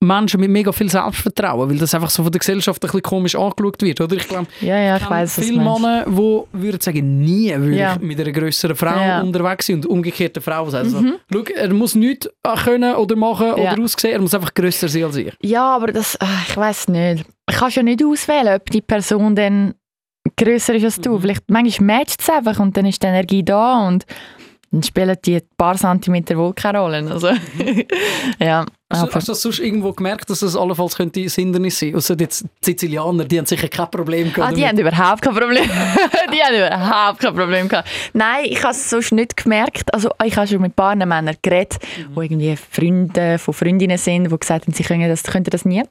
Menschen 0.06 0.40
mit 0.40 0.50
mega 0.50 0.72
viel 0.72 0.88
Selbstvertrauen, 0.90 1.68
weil 1.70 1.78
das 1.78 1.94
einfach 1.94 2.10
so 2.10 2.22
von 2.22 2.32
der 2.32 2.38
Gesellschaft 2.38 2.82
ein 2.82 2.86
bisschen 2.86 3.02
komisch 3.02 3.34
angeschaut 3.34 3.82
wird, 3.82 4.00
oder? 4.00 4.16
Ich 4.16 4.28
glaube, 4.28 4.46
Ja, 4.60 4.78
ja, 4.78 4.96
ich 4.96 5.08
weiß, 5.10 5.40
viele. 5.40 5.58
Männer, 5.62 6.04
die 6.06 6.12
würden 6.52 6.80
sagen, 6.80 7.18
nie 7.20 7.52
würde 7.56 7.76
Ja. 7.76 7.94
ich 7.94 8.00
mit 8.02 8.20
einer 8.20 8.32
grösseren 8.32 8.76
Frau 8.76 8.98
Ja. 8.98 9.20
Mhm. 9.22 9.28
unterwegs 9.28 9.66
sein 9.66 9.76
und 9.76 9.86
umgekehrt 9.86 10.36
eine 10.36 10.42
Frau 10.42 10.68
sagen. 10.70 10.84
Also, 10.94 11.02
schau, 11.32 11.42
er 11.54 11.72
muss 11.74 11.94
nichts 11.94 12.28
können 12.64 12.94
oder 12.94 13.16
machen 13.16 13.52
oder 13.52 13.76
aussehen, 13.82 14.12
er 14.12 14.20
muss 14.20 14.34
einfach 14.34 14.54
grösser 14.54 14.88
sein 14.88 15.04
als 15.04 15.16
ich. 15.16 15.32
Ja, 15.42 15.74
aber 15.76 15.88
das, 15.92 16.16
ah, 16.20 16.26
ich 16.48 16.56
weiß 16.56 16.88
nicht. 16.88 17.24
Ich 17.48 17.56
kann 17.56 17.70
ja 17.70 17.82
nicht 17.82 18.04
auswählen, 18.04 18.54
ob 18.56 18.70
die 18.70 18.80
Person 18.82 19.34
dann 19.36 19.74
grösser 20.36 20.74
ist 20.74 20.84
als 20.84 20.98
Mhm. 20.98 21.02
du. 21.02 21.18
Vielleicht 21.20 21.44
manchmal 21.48 21.98
matcht 21.98 22.20
es 22.20 22.28
einfach 22.30 22.58
und 22.58 22.76
dann 22.76 22.86
ist 22.86 23.02
die 23.02 23.06
Energie 23.06 23.44
da 23.44 23.86
und 23.86 24.04
dann 24.76 24.82
spielen 24.82 25.16
die 25.24 25.36
ein 25.36 25.42
paar 25.56 25.76
Zentimeter 25.76 26.36
wohl 26.36 26.52
keine 26.52 26.80
Rolle. 26.80 27.10
Also, 27.10 27.28
ja, 28.38 28.64
Hast 28.88 29.02
du, 29.02 29.06
aber, 29.06 29.14
hast 29.16 29.28
du 29.28 29.32
das 29.32 29.42
sonst 29.42 29.58
irgendwo 29.58 29.92
gemerkt, 29.92 30.30
dass 30.30 30.40
das 30.40 30.54
allenfalls 30.54 30.96
könnte 30.96 31.18
ein 31.20 31.28
Hindernis 31.28 31.78
sein? 31.78 31.94
Außer 31.96 32.14
jetzt 32.20 32.42
die 32.42 32.48
Sizilianer, 32.70 33.24
die 33.24 33.38
haben 33.38 33.46
sicher 33.46 33.68
kein 33.68 33.90
Problem 33.90 34.32
gehabt. 34.32 34.52
ah, 34.52 34.54
die 34.54 34.64
haben 34.66 34.78
überhaupt 34.78 35.22
kein 35.22 35.34
Problem. 35.34 35.64
die 36.32 36.40
haben 36.42 36.54
überhaupt 36.54 37.18
kein 37.20 37.34
Problem 37.34 37.68
gehabt. 37.68 37.88
Nein, 38.12 38.44
ich 38.44 38.62
habe 38.62 38.72
es 38.72 38.88
sonst 38.90 39.12
nicht 39.12 39.36
gemerkt. 39.36 39.92
Also 39.92 40.10
ich 40.24 40.36
habe 40.36 40.46
schon 40.46 40.60
mit 40.60 40.72
ein 40.72 40.74
paar 40.74 40.94
Männern 40.94 41.36
geredet, 41.42 41.78
Mhm. 41.98 42.14
die 42.14 42.24
irgendwie 42.26 42.56
Freunde 42.56 43.38
von 43.38 43.54
Freundinnen 43.54 43.98
sind, 43.98 44.30
die 44.30 44.38
gesagt 44.38 44.66
haben, 44.66 44.72
sie 44.72 44.84
können 44.84 45.08
das, 45.08 45.22
könnten 45.24 45.50
das 45.50 45.64
nie. 45.64 45.82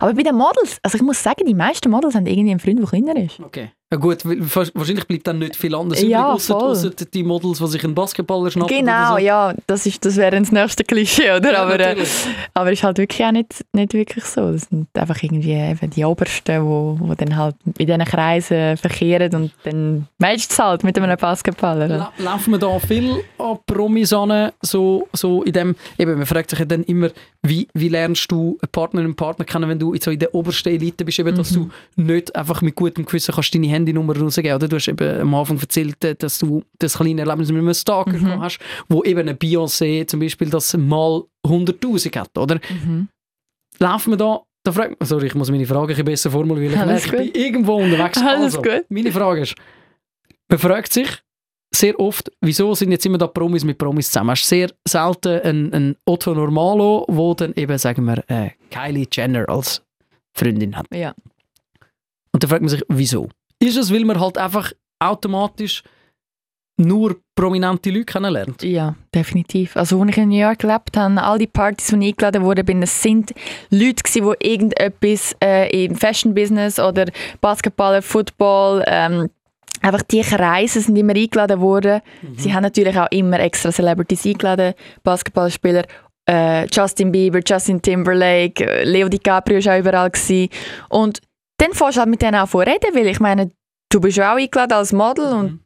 Aber 0.00 0.14
bei 0.14 0.22
den 0.22 0.34
Models, 0.34 0.78
also 0.82 0.96
ich 0.96 1.02
muss 1.02 1.22
sagen, 1.22 1.44
die 1.46 1.54
meisten 1.54 1.90
Models 1.90 2.14
haben 2.14 2.26
irgendwie 2.26 2.50
einen 2.52 2.60
Freund, 2.60 2.78
der 2.78 2.86
kleiner 2.86 3.16
ist. 3.16 3.38
Okay. 3.38 3.70
Ja 3.90 3.96
gut, 3.96 4.18
wahrscheinlich 4.22 5.06
bleibt 5.06 5.26
dann 5.26 5.38
nicht 5.38 5.56
viel 5.56 5.74
anders 5.74 6.02
Ja, 6.02 6.34
übrig, 6.34 6.50
ausser 6.50 6.90
die 6.90 7.22
Models, 7.22 7.58
die 7.58 7.66
sich 7.68 7.84
einen 7.84 7.94
Basketballer 7.94 8.50
schnappen. 8.50 8.76
Genau, 8.76 9.12
so. 9.12 9.18
ja, 9.18 9.54
das, 9.66 9.86
ist, 9.86 10.04
das 10.04 10.16
wäre 10.16 10.38
das 10.38 10.52
nächste 10.52 10.84
Klischee, 10.84 11.32
oder? 11.32 11.52
Ja, 11.54 11.62
aber, 11.62 11.80
äh, 11.80 11.88
natürlich. 11.88 12.10
aber 12.52 12.70
ist 12.70 12.82
halt 12.82 12.98
wirklich 12.98 13.24
auch 13.24 13.32
nicht, 13.32 13.64
nicht 13.72 13.94
wirklich 13.94 14.24
so. 14.24 14.52
Das 14.52 14.68
sind 14.68 14.88
einfach 14.94 15.22
irgendwie 15.22 15.54
eben 15.54 15.88
die 15.88 16.04
Obersten, 16.04 16.62
wo, 16.66 16.98
wo 17.00 17.14
dann 17.14 17.34
halt 17.34 17.56
in 17.64 17.86
diesen 17.86 18.04
Kreisen 18.04 18.76
verkehren 18.76 19.34
und 19.34 19.52
dann 19.64 20.06
matcht 20.18 20.50
es 20.50 20.58
halt 20.58 20.84
mit 20.84 20.98
einem 20.98 21.16
Basketballer. 21.16 21.88
La 21.88 22.12
laufen 22.18 22.50
wir 22.50 22.58
da 22.58 22.78
viel 22.78 23.24
an 23.38 23.58
Promis 23.64 24.12
an, 24.12 24.52
so, 24.60 25.08
so 25.14 25.42
in 25.44 25.52
dem, 25.54 25.76
eben, 25.96 26.14
man 26.18 26.26
fragt 26.26 26.50
sich 26.50 26.58
ja 26.58 26.66
dann 26.66 26.84
immer, 26.84 27.08
wie, 27.46 27.68
wie 27.72 27.88
lernst 27.88 28.30
du 28.30 28.58
einen 28.60 28.72
Partner 28.72 29.00
und 29.00 29.06
einen 29.06 29.16
Partner 29.16 29.44
kennen, 29.44 29.68
wenn 29.68 29.78
du 29.78 29.92
in 29.92 30.00
so 30.00 30.10
in 30.10 30.18
der 30.18 30.34
obersten 30.34 30.70
Elite 30.70 31.04
bist, 31.04 31.18
eben, 31.20 31.36
dass 31.36 31.52
du 31.52 31.70
nicht 31.96 32.34
einfach 32.34 32.62
mit 32.62 32.74
gutem 32.74 33.04
Gewissen 33.04 33.32
kannst 33.32 33.54
deine 33.54 33.68
Handynummer 33.68 34.16
rausgeben, 34.16 34.54
oder? 34.54 34.66
Du 34.66 34.76
hast 34.76 34.88
eben 34.88 35.20
am 35.20 35.34
Anfang 35.34 35.58
erzählt, 35.58 36.02
äh, 36.04 36.16
dass 36.16 36.38
du 36.38 36.64
das 36.78 36.98
kleine 36.98 37.20
Erlebnis 37.20 37.52
mit 37.52 37.62
einem 37.62 37.74
Stalker 37.74 38.12
gehabt 38.12 38.42
hast, 38.42 38.58
wo 38.88 39.04
eben 39.04 39.20
eine 39.20 39.34
Beyoncé 39.34 40.06
zum 40.06 40.20
Beispiel 40.20 40.50
das 40.50 40.76
mal 40.76 41.24
100'000 41.46 42.16
hat, 42.16 42.36
oder? 42.36 42.56
Mhm. 42.56 43.08
Laufen 43.78 44.12
wir 44.12 44.16
da, 44.16 44.40
da 44.64 44.72
fragt 44.72 44.98
man, 44.98 45.06
sorry, 45.06 45.28
ich 45.28 45.34
muss 45.36 45.50
meine 45.50 45.66
Frage 45.66 45.94
ein 45.94 46.04
besser 46.04 46.32
formulieren, 46.32 46.74
ich 46.74 46.78
Alles 46.78 47.06
merke, 47.06 47.24
ich 47.24 47.32
bin 47.32 47.42
irgendwo 47.42 47.76
unterwegs. 47.76 48.18
Alles 48.20 48.56
also, 48.56 48.62
gut. 48.62 48.84
Meine 48.88 49.12
Frage 49.12 49.42
ist, 49.42 49.54
man 50.48 50.58
fragt 50.58 50.92
sich 50.92 51.08
sehr 51.78 51.98
oft, 51.98 52.30
wieso 52.40 52.74
sind 52.74 52.90
jetzt 52.90 53.06
immer 53.06 53.18
da 53.18 53.26
Promis 53.26 53.64
mit 53.64 53.78
Promis 53.78 54.08
zusammen? 54.08 54.30
Hast 54.30 54.46
sehr 54.46 54.70
selten 54.86 55.40
einen, 55.40 55.72
einen 55.72 55.96
Otto 56.04 56.34
Normalo, 56.34 57.04
wo 57.08 57.34
dann 57.34 57.54
eben, 57.54 57.78
sagen 57.78 58.04
wir, 58.04 58.22
äh, 58.28 58.50
Kylie 58.70 59.06
Jenner 59.10 59.48
als 59.48 59.82
Freundin 60.32 60.76
hat. 60.76 60.86
Ja. 60.92 61.14
Und 62.32 62.42
dann 62.42 62.50
fragt 62.50 62.62
man 62.62 62.68
sich, 62.68 62.82
wieso? 62.88 63.28
Ist 63.60 63.76
es, 63.76 63.92
weil 63.92 64.04
man 64.04 64.20
halt 64.20 64.38
einfach 64.38 64.72
automatisch 65.00 65.82
nur 66.80 67.16
prominente 67.34 67.90
Leute 67.90 68.04
kennenlernt? 68.04 68.62
ja, 68.62 68.94
definitiv. 69.12 69.76
Also 69.76 70.00
als 70.00 70.10
ich 70.10 70.18
in 70.18 70.28
New 70.28 70.38
York 70.38 70.60
gelebt 70.60 70.96
habe, 70.96 71.20
all 71.22 71.38
die 71.38 71.48
Partys, 71.48 71.92
wo 71.92 71.96
ich 71.96 72.08
eingeladen 72.08 72.44
wurde, 72.44 72.62
bin, 72.62 72.80
das 72.80 73.02
sind 73.02 73.34
Leute 73.70 74.02
gewesen, 74.02 74.34
die 74.40 74.48
irgendetwas 74.48 75.34
äh, 75.42 75.84
im 75.84 75.96
Fashion-Business 75.96 76.78
oder 76.78 77.06
Basketball, 77.40 78.00
Football, 78.00 78.84
ähm, 78.86 79.28
einfach 79.82 80.02
die 80.02 80.20
Kreise 80.22 80.80
sind 80.80 80.96
immer 80.96 81.14
eingeladen 81.14 81.60
worden. 81.60 82.00
Sie 82.36 82.52
haben 82.52 82.62
natürlich 82.62 82.98
auch 82.98 83.08
immer 83.10 83.40
extra 83.40 83.70
Celebrities 83.70 84.26
eingeladen, 84.26 84.74
Basketballspieler, 85.02 85.84
äh, 86.28 86.66
Justin 86.66 87.10
Bieber, 87.12 87.40
Justin 87.46 87.80
Timberlake, 87.80 88.64
äh, 88.64 88.84
Leo 88.84 89.08
DiCaprio 89.08 89.64
war 89.64 89.74
auch 89.74 89.78
überall. 89.80 90.10
Gewesen. 90.10 90.48
Und 90.90 91.20
dann 91.58 91.72
fährst 91.72 91.96
du 91.96 92.00
halt 92.00 92.10
mit 92.10 92.22
denen 92.22 92.36
auch 92.36 92.48
von 92.48 92.62
reden, 92.62 92.94
weil 92.94 93.06
ich 93.06 93.20
meine, 93.20 93.50
du 93.90 94.00
bist 94.00 94.16
ja 94.18 94.32
auch 94.32 94.36
eingeladen 94.38 94.72
als 94.74 94.92
Model 94.92 95.32
und 95.32 95.60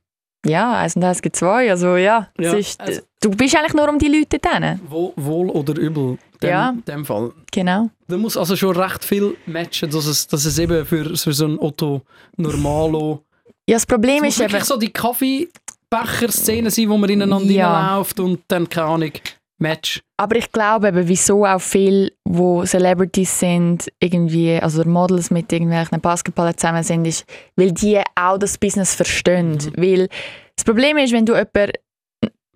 ja, 0.46 0.72
eins 0.78 0.96
und 0.96 1.04
eins 1.04 1.22
gibt 1.22 1.36
zwei, 1.36 1.70
also 1.70 1.96
ja, 1.96 2.28
Ja, 2.38 2.52
ist, 2.54 2.80
also- 2.80 3.00
du 3.20 3.30
bist 3.30 3.54
eigentlich 3.56 3.74
nur 3.74 3.88
um 3.88 3.98
die 3.98 4.08
Leute 4.08 4.38
denen. 4.40 4.80
Wohl, 4.88 5.12
wohl 5.16 5.48
oder 5.50 5.78
übel, 5.80 6.12
in 6.12 6.18
dem, 6.40 6.50
Ja. 6.50 6.74
dem 6.88 7.04
Fall. 7.04 7.30
Genau. 7.52 7.90
Da 8.08 8.16
muss 8.16 8.36
also 8.36 8.56
schon 8.56 8.76
recht 8.76 9.04
viel 9.04 9.36
matchen, 9.46 9.90
dass 9.90 10.06
es, 10.06 10.26
dass 10.26 10.44
es 10.44 10.58
eben 10.58 10.84
für, 10.84 11.16
für 11.16 11.32
so 11.32 11.44
einen 11.44 11.58
Otto 11.60 12.02
Normalo 12.36 13.24
Ja, 13.72 13.76
das 13.76 13.86
Problem 13.86 14.24
ist 14.24 14.36
muss 14.36 14.40
eben, 14.40 14.52
wirklich 14.52 14.64
so 14.64 14.76
die 14.76 14.92
Kaffeebecher-Szene 14.92 16.70
sein, 16.70 16.88
wo 16.90 16.98
man 16.98 17.08
ineinander 17.10 17.50
Ja. 17.52 17.72
reinläuft 17.72 18.20
und 18.20 18.40
dann, 18.48 18.68
keine 18.68 18.86
Ahnung, 18.88 19.12
Match. 19.58 20.00
aber 20.18 20.36
ich 20.36 20.50
glaube 20.52 20.88
eben, 20.88 21.08
wieso 21.08 21.46
auch 21.46 21.60
viele, 21.60 22.12
wo 22.24 22.64
Celebrities 22.64 23.38
sind, 23.38 23.88
irgendwie, 24.00 24.56
also 24.60 24.84
Models 24.84 25.30
mit 25.30 25.52
irgendwelchen 25.52 26.00
Basketballern 26.00 26.56
zusammen 26.56 26.82
sind, 26.82 27.06
ist, 27.06 27.24
weil 27.56 27.72
die 27.72 28.00
auch 28.14 28.38
das 28.38 28.58
Business 28.58 28.94
verstehen. 28.94 29.58
Weil 29.76 30.08
das 30.56 30.64
Problem 30.64 30.98
ist, 30.98 31.12
wenn 31.12 31.24
du 31.26 31.32
jemanden 31.34 31.72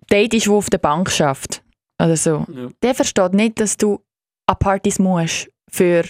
datest, 0.09 0.45
der 0.47 0.53
auf 0.53 0.69
der 0.69 0.77
Bank 0.77 1.09
schafft 1.09 1.63
oder 2.01 2.15
so, 2.17 2.45
Ja. 2.53 2.67
der 2.83 2.93
versteht 2.95 3.33
nicht, 3.33 3.59
dass 3.59 3.75
du 3.77 3.99
an 4.47 4.57
Partys 4.59 4.99
musst 4.99 5.49
für 5.69 6.03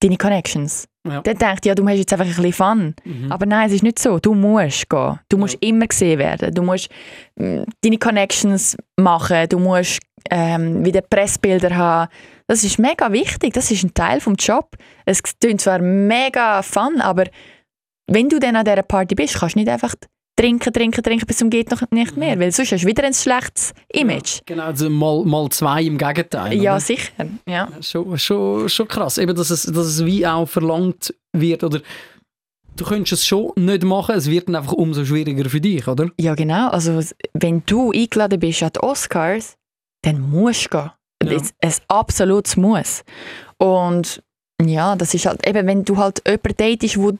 deine 0.00 0.16
Connections. 0.16 0.86
Ja. 1.06 1.22
Der 1.22 1.34
denkt, 1.34 1.64
ja, 1.64 1.74
du 1.74 1.86
hast 1.88 1.96
jetzt 1.96 2.12
einfach 2.12 2.26
ein 2.26 2.34
bisschen 2.34 2.52
Fun. 2.52 2.94
Mhm. 3.04 3.32
Aber 3.32 3.46
nein, 3.46 3.68
es 3.68 3.74
ist 3.74 3.82
nicht 3.82 3.98
so. 3.98 4.18
Du 4.18 4.34
musst 4.34 4.88
gehen. 4.88 5.18
Du 5.28 5.38
musst 5.38 5.56
immer 5.60 5.86
gesehen 5.86 6.18
werden. 6.18 6.52
Du 6.54 6.62
musst 6.62 6.90
mm, 7.36 7.62
deine 7.80 7.98
Connections 7.98 8.76
machen. 8.96 9.48
Du 9.48 9.58
musst 9.58 10.00
ähm, 10.30 10.84
wieder 10.84 11.00
Pressbilder 11.00 11.74
haben. 11.74 12.10
Das 12.46 12.64
ist 12.64 12.78
mega 12.78 13.10
wichtig. 13.12 13.54
Das 13.54 13.70
ist 13.70 13.82
ein 13.82 13.94
Teil 13.94 14.20
vom 14.20 14.34
Job. 14.34 14.76
Es 15.06 15.22
klingt 15.22 15.62
zwar 15.62 15.78
mega 15.78 16.60
fun, 16.62 17.00
aber 17.00 17.24
wenn 18.06 18.28
du 18.28 18.38
dann 18.38 18.56
an 18.56 18.64
dieser 18.64 18.82
Party 18.82 19.14
bist, 19.14 19.38
kannst 19.38 19.54
du 19.54 19.60
nicht 19.60 19.70
einfach 19.70 19.94
trinken, 20.40 20.72
trinken, 20.72 21.02
trinken 21.02 21.26
bis 21.26 21.36
zum 21.36 21.50
geht 21.50 21.70
noch 21.70 21.82
nicht 21.90 22.16
mehr, 22.16 22.38
weil 22.40 22.50
sonst 22.50 22.72
hast 22.72 22.82
du 22.82 22.86
wieder 22.86 23.04
ein 23.04 23.12
schlechtes 23.12 23.72
Image. 23.92 24.40
Genau, 24.46 24.64
also 24.64 24.88
mal, 24.88 25.22
mal 25.24 25.50
zwei 25.50 25.82
im 25.82 25.98
Gegenteil. 25.98 26.54
Ja, 26.54 26.72
oder? 26.72 26.80
sicher. 26.80 27.12
Ja. 27.46 27.68
Schon, 27.82 28.18
schon, 28.18 28.68
schon 28.68 28.88
krass, 28.88 29.18
eben, 29.18 29.36
dass, 29.36 29.50
es, 29.50 29.64
dass 29.64 29.86
es 29.86 30.04
wie 30.04 30.26
auch 30.26 30.46
verlangt 30.46 31.14
wird. 31.32 31.62
Oder 31.62 31.82
du 32.74 32.84
könntest 32.84 33.12
es 33.12 33.26
schon 33.26 33.52
nicht 33.56 33.84
machen, 33.84 34.14
es 34.14 34.30
wird 34.30 34.48
dann 34.48 34.56
einfach 34.56 34.72
umso 34.72 35.04
schwieriger 35.04 35.48
für 35.50 35.60
dich, 35.60 35.86
oder? 35.86 36.08
ja, 36.18 36.34
genau. 36.34 36.70
Also, 36.70 37.00
wenn 37.34 37.62
du 37.66 37.92
eingeladen 37.92 38.40
bist 38.40 38.62
an 38.62 38.70
die 38.74 38.80
Oscars, 38.80 39.56
dann 40.02 40.20
musst 40.20 40.66
du 40.66 40.78
gehen. 40.78 40.90
Ja. 41.22 41.34
Das 41.34 41.42
ist 41.42 41.54
ein 41.60 41.84
absolutes 41.88 42.56
Muss. 42.56 43.04
Und 43.58 44.22
ja, 44.62 44.96
das 44.96 45.12
ist 45.12 45.26
halt 45.26 45.46
eben, 45.46 45.66
wenn 45.66 45.84
du 45.84 45.98
halt 45.98 46.22
jemanden 46.26 46.56
datest, 46.56 46.96
der 46.96 47.18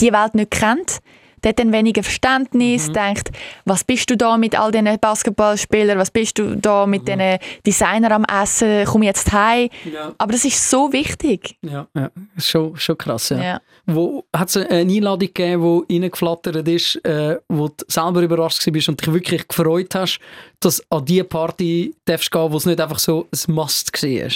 die 0.00 0.12
Welt 0.12 0.34
nicht 0.34 0.50
kennt, 0.50 1.00
der 1.42 1.50
hat 1.50 1.58
dann 1.58 1.72
weniger 1.72 2.02
Verständnis, 2.02 2.88
Mhm. 2.88 2.92
denkt, 2.94 3.30
was 3.64 3.84
bist 3.84 4.10
du 4.10 4.16
da 4.16 4.36
mit 4.36 4.58
all 4.58 4.70
diesen 4.72 4.98
Basketballspielern, 4.98 5.98
was 5.98 6.10
bist 6.10 6.38
du 6.38 6.56
da 6.56 6.86
mit 6.86 7.02
Mhm. 7.02 7.06
diesen 7.06 7.38
Designer 7.66 8.12
am 8.12 8.24
Essen, 8.24 8.84
komm 8.86 9.02
jetzt 9.02 9.32
heim. 9.32 9.68
Ja. 9.92 10.12
Aber 10.18 10.32
das 10.32 10.44
ist 10.44 10.68
so 10.70 10.92
wichtig. 10.92 11.56
Ja, 11.62 11.86
ja. 11.96 12.10
Schon, 12.38 12.76
schon 12.76 12.98
krass, 12.98 13.28
ja. 13.30 13.42
Ja. 13.42 13.60
Wo 13.86 14.24
hat 14.36 14.48
es 14.48 14.56
eine 14.56 14.80
Einladung 14.80 15.28
gegeben, 15.32 15.84
die 15.88 15.94
reingeflattert 16.00 16.68
ist, 16.68 16.96
äh, 17.04 17.38
wo 17.48 17.68
du 17.68 17.84
selber 17.88 18.20
überrascht 18.20 18.66
warst 18.66 18.88
und 18.88 19.00
dich 19.00 19.12
wirklich 19.12 19.48
gefreut 19.48 19.94
hast, 19.94 20.18
dass 20.60 20.82
an 20.90 21.04
die 21.04 21.22
Party 21.22 21.94
darfst 22.04 22.30
gehen, 22.30 22.52
wo 22.52 22.56
es 22.56 22.66
nicht 22.66 22.80
einfach 22.80 22.98
so 22.98 23.26
ein 23.32 23.54
Must 23.54 23.92
war? 24.02 24.30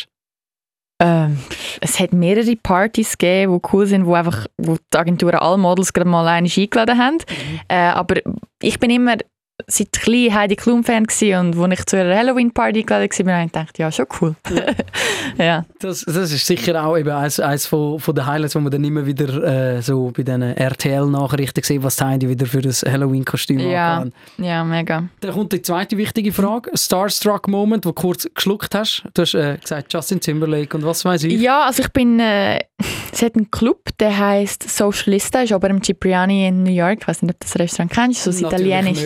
Ähm, 1.01 1.39
es 1.81 1.99
hat 1.99 2.13
mehrere 2.13 2.57
Partys 2.57 3.19
gegeben, 3.19 3.55
die 3.55 3.69
cool 3.73 3.87
sind, 3.87 4.07
wo 4.07 4.15
einfach 4.15 4.47
wo 4.57 4.77
die 4.77 4.99
Agenturen 4.99 5.37
alle 5.37 5.59
Models 5.59 5.93
gerade 5.93 6.09
mal 6.09 6.27
einmal 6.27 6.51
eingeladen 6.57 6.99
haben. 6.99 7.19
Äh, 7.69 7.77
aber 7.77 8.17
ich 8.61 8.79
bin 8.79 8.91
immer 8.91 9.17
seit 9.67 9.93
klein 9.93 10.35
Heidi 10.35 10.57
Klum 10.57 10.85
Fan 10.85 11.03
und 11.03 11.09
als 11.09 11.23
ich 11.23 11.87
zu 11.87 11.97
einer 11.99 12.17
Halloween 12.17 12.53
Party 12.53 12.81
eingeladen 12.81 13.27
war, 13.27 13.35
habe 13.35 13.47
ich 13.47 13.53
gedacht, 13.53 13.79
ja, 13.79 13.91
schon 13.93 14.07
cool. 14.21 14.35
ja. 15.39 15.65
Das, 15.79 16.05
das 16.05 16.33
ist 16.33 16.47
sicher 16.47 16.85
auch 16.85 16.97
eben 16.97 17.11
eines, 17.11 17.41
eines 17.41 17.67
von, 17.67 17.99
von 17.99 18.15
den 18.15 18.27
Highlights, 18.27 18.55
wo 18.55 18.61
man 18.61 18.71
dann 18.71 18.85
immer 18.85 19.05
wieder 19.07 19.77
äh, 19.77 19.83
so 19.83 20.11
bei 20.15 20.23
diesen 20.23 20.43
RTL-Nachrichten 20.43 21.63
sieht, 21.63 21.83
was 21.83 22.01
Heidi 22.01 22.29
wieder 22.29 22.47
für 22.47 22.61
das 22.61 22.83
Halloween-Kostüm 22.83 23.59
Ja. 23.59 23.97
angehabt 23.99 24.17
hat. 24.39 24.45
ja, 24.45 24.65
mega. 24.65 25.05
Dann 25.21 25.33
kommt 25.33 25.53
die 25.53 25.63
zweite 25.63 25.97
wichtige 25.97 26.33
Frage. 26.33 26.71
Starstruck-Moment, 26.75 27.85
wo 27.85 27.91
du 27.91 27.95
kurz 27.95 28.29
geschluckt 28.35 28.75
hast. 28.75 29.05
Du 29.15 29.23
hast 29.23 29.35
äh, 29.35 29.57
gesagt 29.59 29.93
Justin 29.93 30.21
Timberlake 30.21 30.77
und 30.77 30.85
was 30.85 31.05
weiß 31.05 31.25
ich. 31.25 31.41
Ja, 31.41 31.65
also 31.67 31.83
ich 31.83 31.89
bin, 31.91 32.21
äh, 32.21 32.61
es 33.13 33.23
hat 33.23 33.37
einen 33.37 33.51
Club, 33.51 33.91
der 34.01 34.17
heißt 34.17 34.69
Socialista, 34.69 35.43
ist 35.43 35.53
aber 35.53 35.71
im 35.71 35.83
Cipriani 35.83 36.49
in 36.49 36.63
New 36.63 36.71
York. 36.73 36.99
Ich 37.03 37.09
weiß 37.09 37.23
nicht, 37.23 37.35
ob 37.35 37.41
du 37.41 37.45
das 37.47 37.59
Restaurant 37.59 37.93
kennst, 37.93 38.25
so 38.25 38.31
das 38.31 38.41
italienisch 38.41 38.99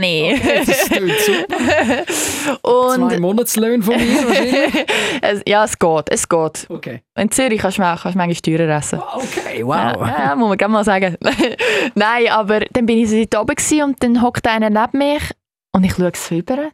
nicht. 0.00 0.22
Cipriani. 0.32 0.40
Das 0.66 0.88
klingt 0.88 1.20
super. 1.20 2.62
und 2.62 3.10
Zwei 3.10 3.18
Monatslöhne 3.20 3.82
von 3.82 3.96
mir 3.96 4.28
wahrscheinlich. 4.28 4.86
es, 5.22 5.42
ja, 5.46 5.64
es 5.64 5.78
geht, 5.78 6.10
es 6.10 6.28
geht. 6.28 6.66
Okay. 6.68 7.02
In 7.18 7.30
Zürich 7.30 7.60
kannst 7.60 7.78
du, 7.78 7.82
kannst 7.82 8.04
du 8.04 8.18
manchmal 8.18 8.34
teurer 8.34 8.76
essen. 8.76 9.00
Okay, 9.14 9.64
wow. 9.64 9.74
Ja, 9.74 10.16
ja, 10.26 10.36
muss 10.36 10.48
man 10.48 10.58
gerne 10.58 10.72
mal 10.72 10.84
sagen. 10.84 11.16
Nein, 11.94 12.28
aber 12.28 12.60
dann 12.72 12.86
bin 12.86 12.98
ich 12.98 13.10
so 13.10 13.24
dort 13.28 13.50
oben 13.50 13.82
und 13.82 14.02
dann 14.02 14.22
hockt 14.22 14.46
einer 14.46 14.70
neben 14.70 14.98
mich 14.98 15.22
und 15.72 15.84
ich 15.84 15.94
schaue 15.94 16.12
so 16.14 16.34
rüber. 16.34 16.70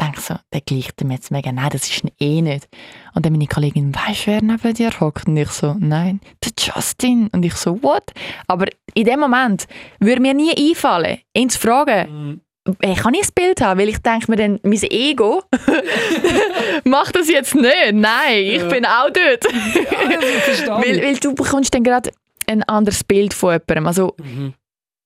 Denke 0.00 0.20
so, 0.20 0.34
der 0.52 0.60
gleicht 0.60 1.00
ihm 1.02 1.12
jetzt 1.12 1.30
mega. 1.30 1.52
Nein, 1.52 1.70
das 1.70 1.88
ist 1.88 2.02
eh 2.18 2.42
nicht. 2.42 2.68
Und 3.14 3.24
dann 3.24 3.32
meine 3.32 3.46
Kollegin, 3.46 3.94
weißt 3.94 4.26
du, 4.26 4.30
wer 4.32 4.42
neben 4.42 4.74
dir 4.74 4.90
hockt? 5.00 5.28
Und 5.28 5.36
ich 5.36 5.50
so, 5.50 5.76
nein, 5.78 6.20
der 6.44 6.52
Justin. 6.58 7.28
Und 7.28 7.44
ich 7.44 7.54
so, 7.54 7.80
what? 7.82 8.10
Aber 8.48 8.66
in 8.94 9.04
dem 9.04 9.20
Moment 9.20 9.66
würde 10.00 10.20
mir 10.20 10.34
nie 10.34 10.52
einfallen, 10.70 11.18
ihn 11.36 11.48
zu 11.48 11.60
fragen, 11.60 12.40
Mhm. 12.66 12.74
hey, 12.82 12.94
kann 12.96 13.14
ich 13.14 13.22
ein 13.22 13.28
Bild 13.36 13.60
haben? 13.60 13.78
Weil 13.78 13.88
ich 13.88 13.98
denke 13.98 14.30
mir 14.32 14.36
dann, 14.36 14.58
mein 14.64 14.82
Ego 14.82 15.44
macht 16.84 17.14
das 17.16 17.28
jetzt 17.28 17.54
nicht. 17.54 17.92
Nein, 17.92 18.38
ich 18.44 18.62
Ja. 18.62 18.68
bin 18.68 18.84
auch 18.86 19.10
dort. 19.10 19.44
verstehe 19.46 20.68
weil, 20.68 21.02
weil 21.02 21.16
du 21.16 21.34
bekommst 21.34 21.74
dann 21.74 21.84
gerade 21.84 22.10
ein 22.46 22.62
anderes 22.64 23.04
Bild 23.04 23.32
von 23.34 23.52
jemandem. 23.52 23.86
Also, 23.86 24.14
Mhm. 24.20 24.54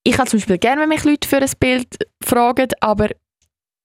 ich 0.04 0.18
habe 0.18 0.28
zum 0.28 0.38
Beispiel 0.38 0.58
gerne, 0.58 0.82
wenn 0.82 0.88
mich 0.88 1.04
Leute 1.04 1.28
für 1.28 1.36
ein 1.38 1.50
Bild 1.60 1.88
fragen, 2.24 2.68
aber 2.80 3.08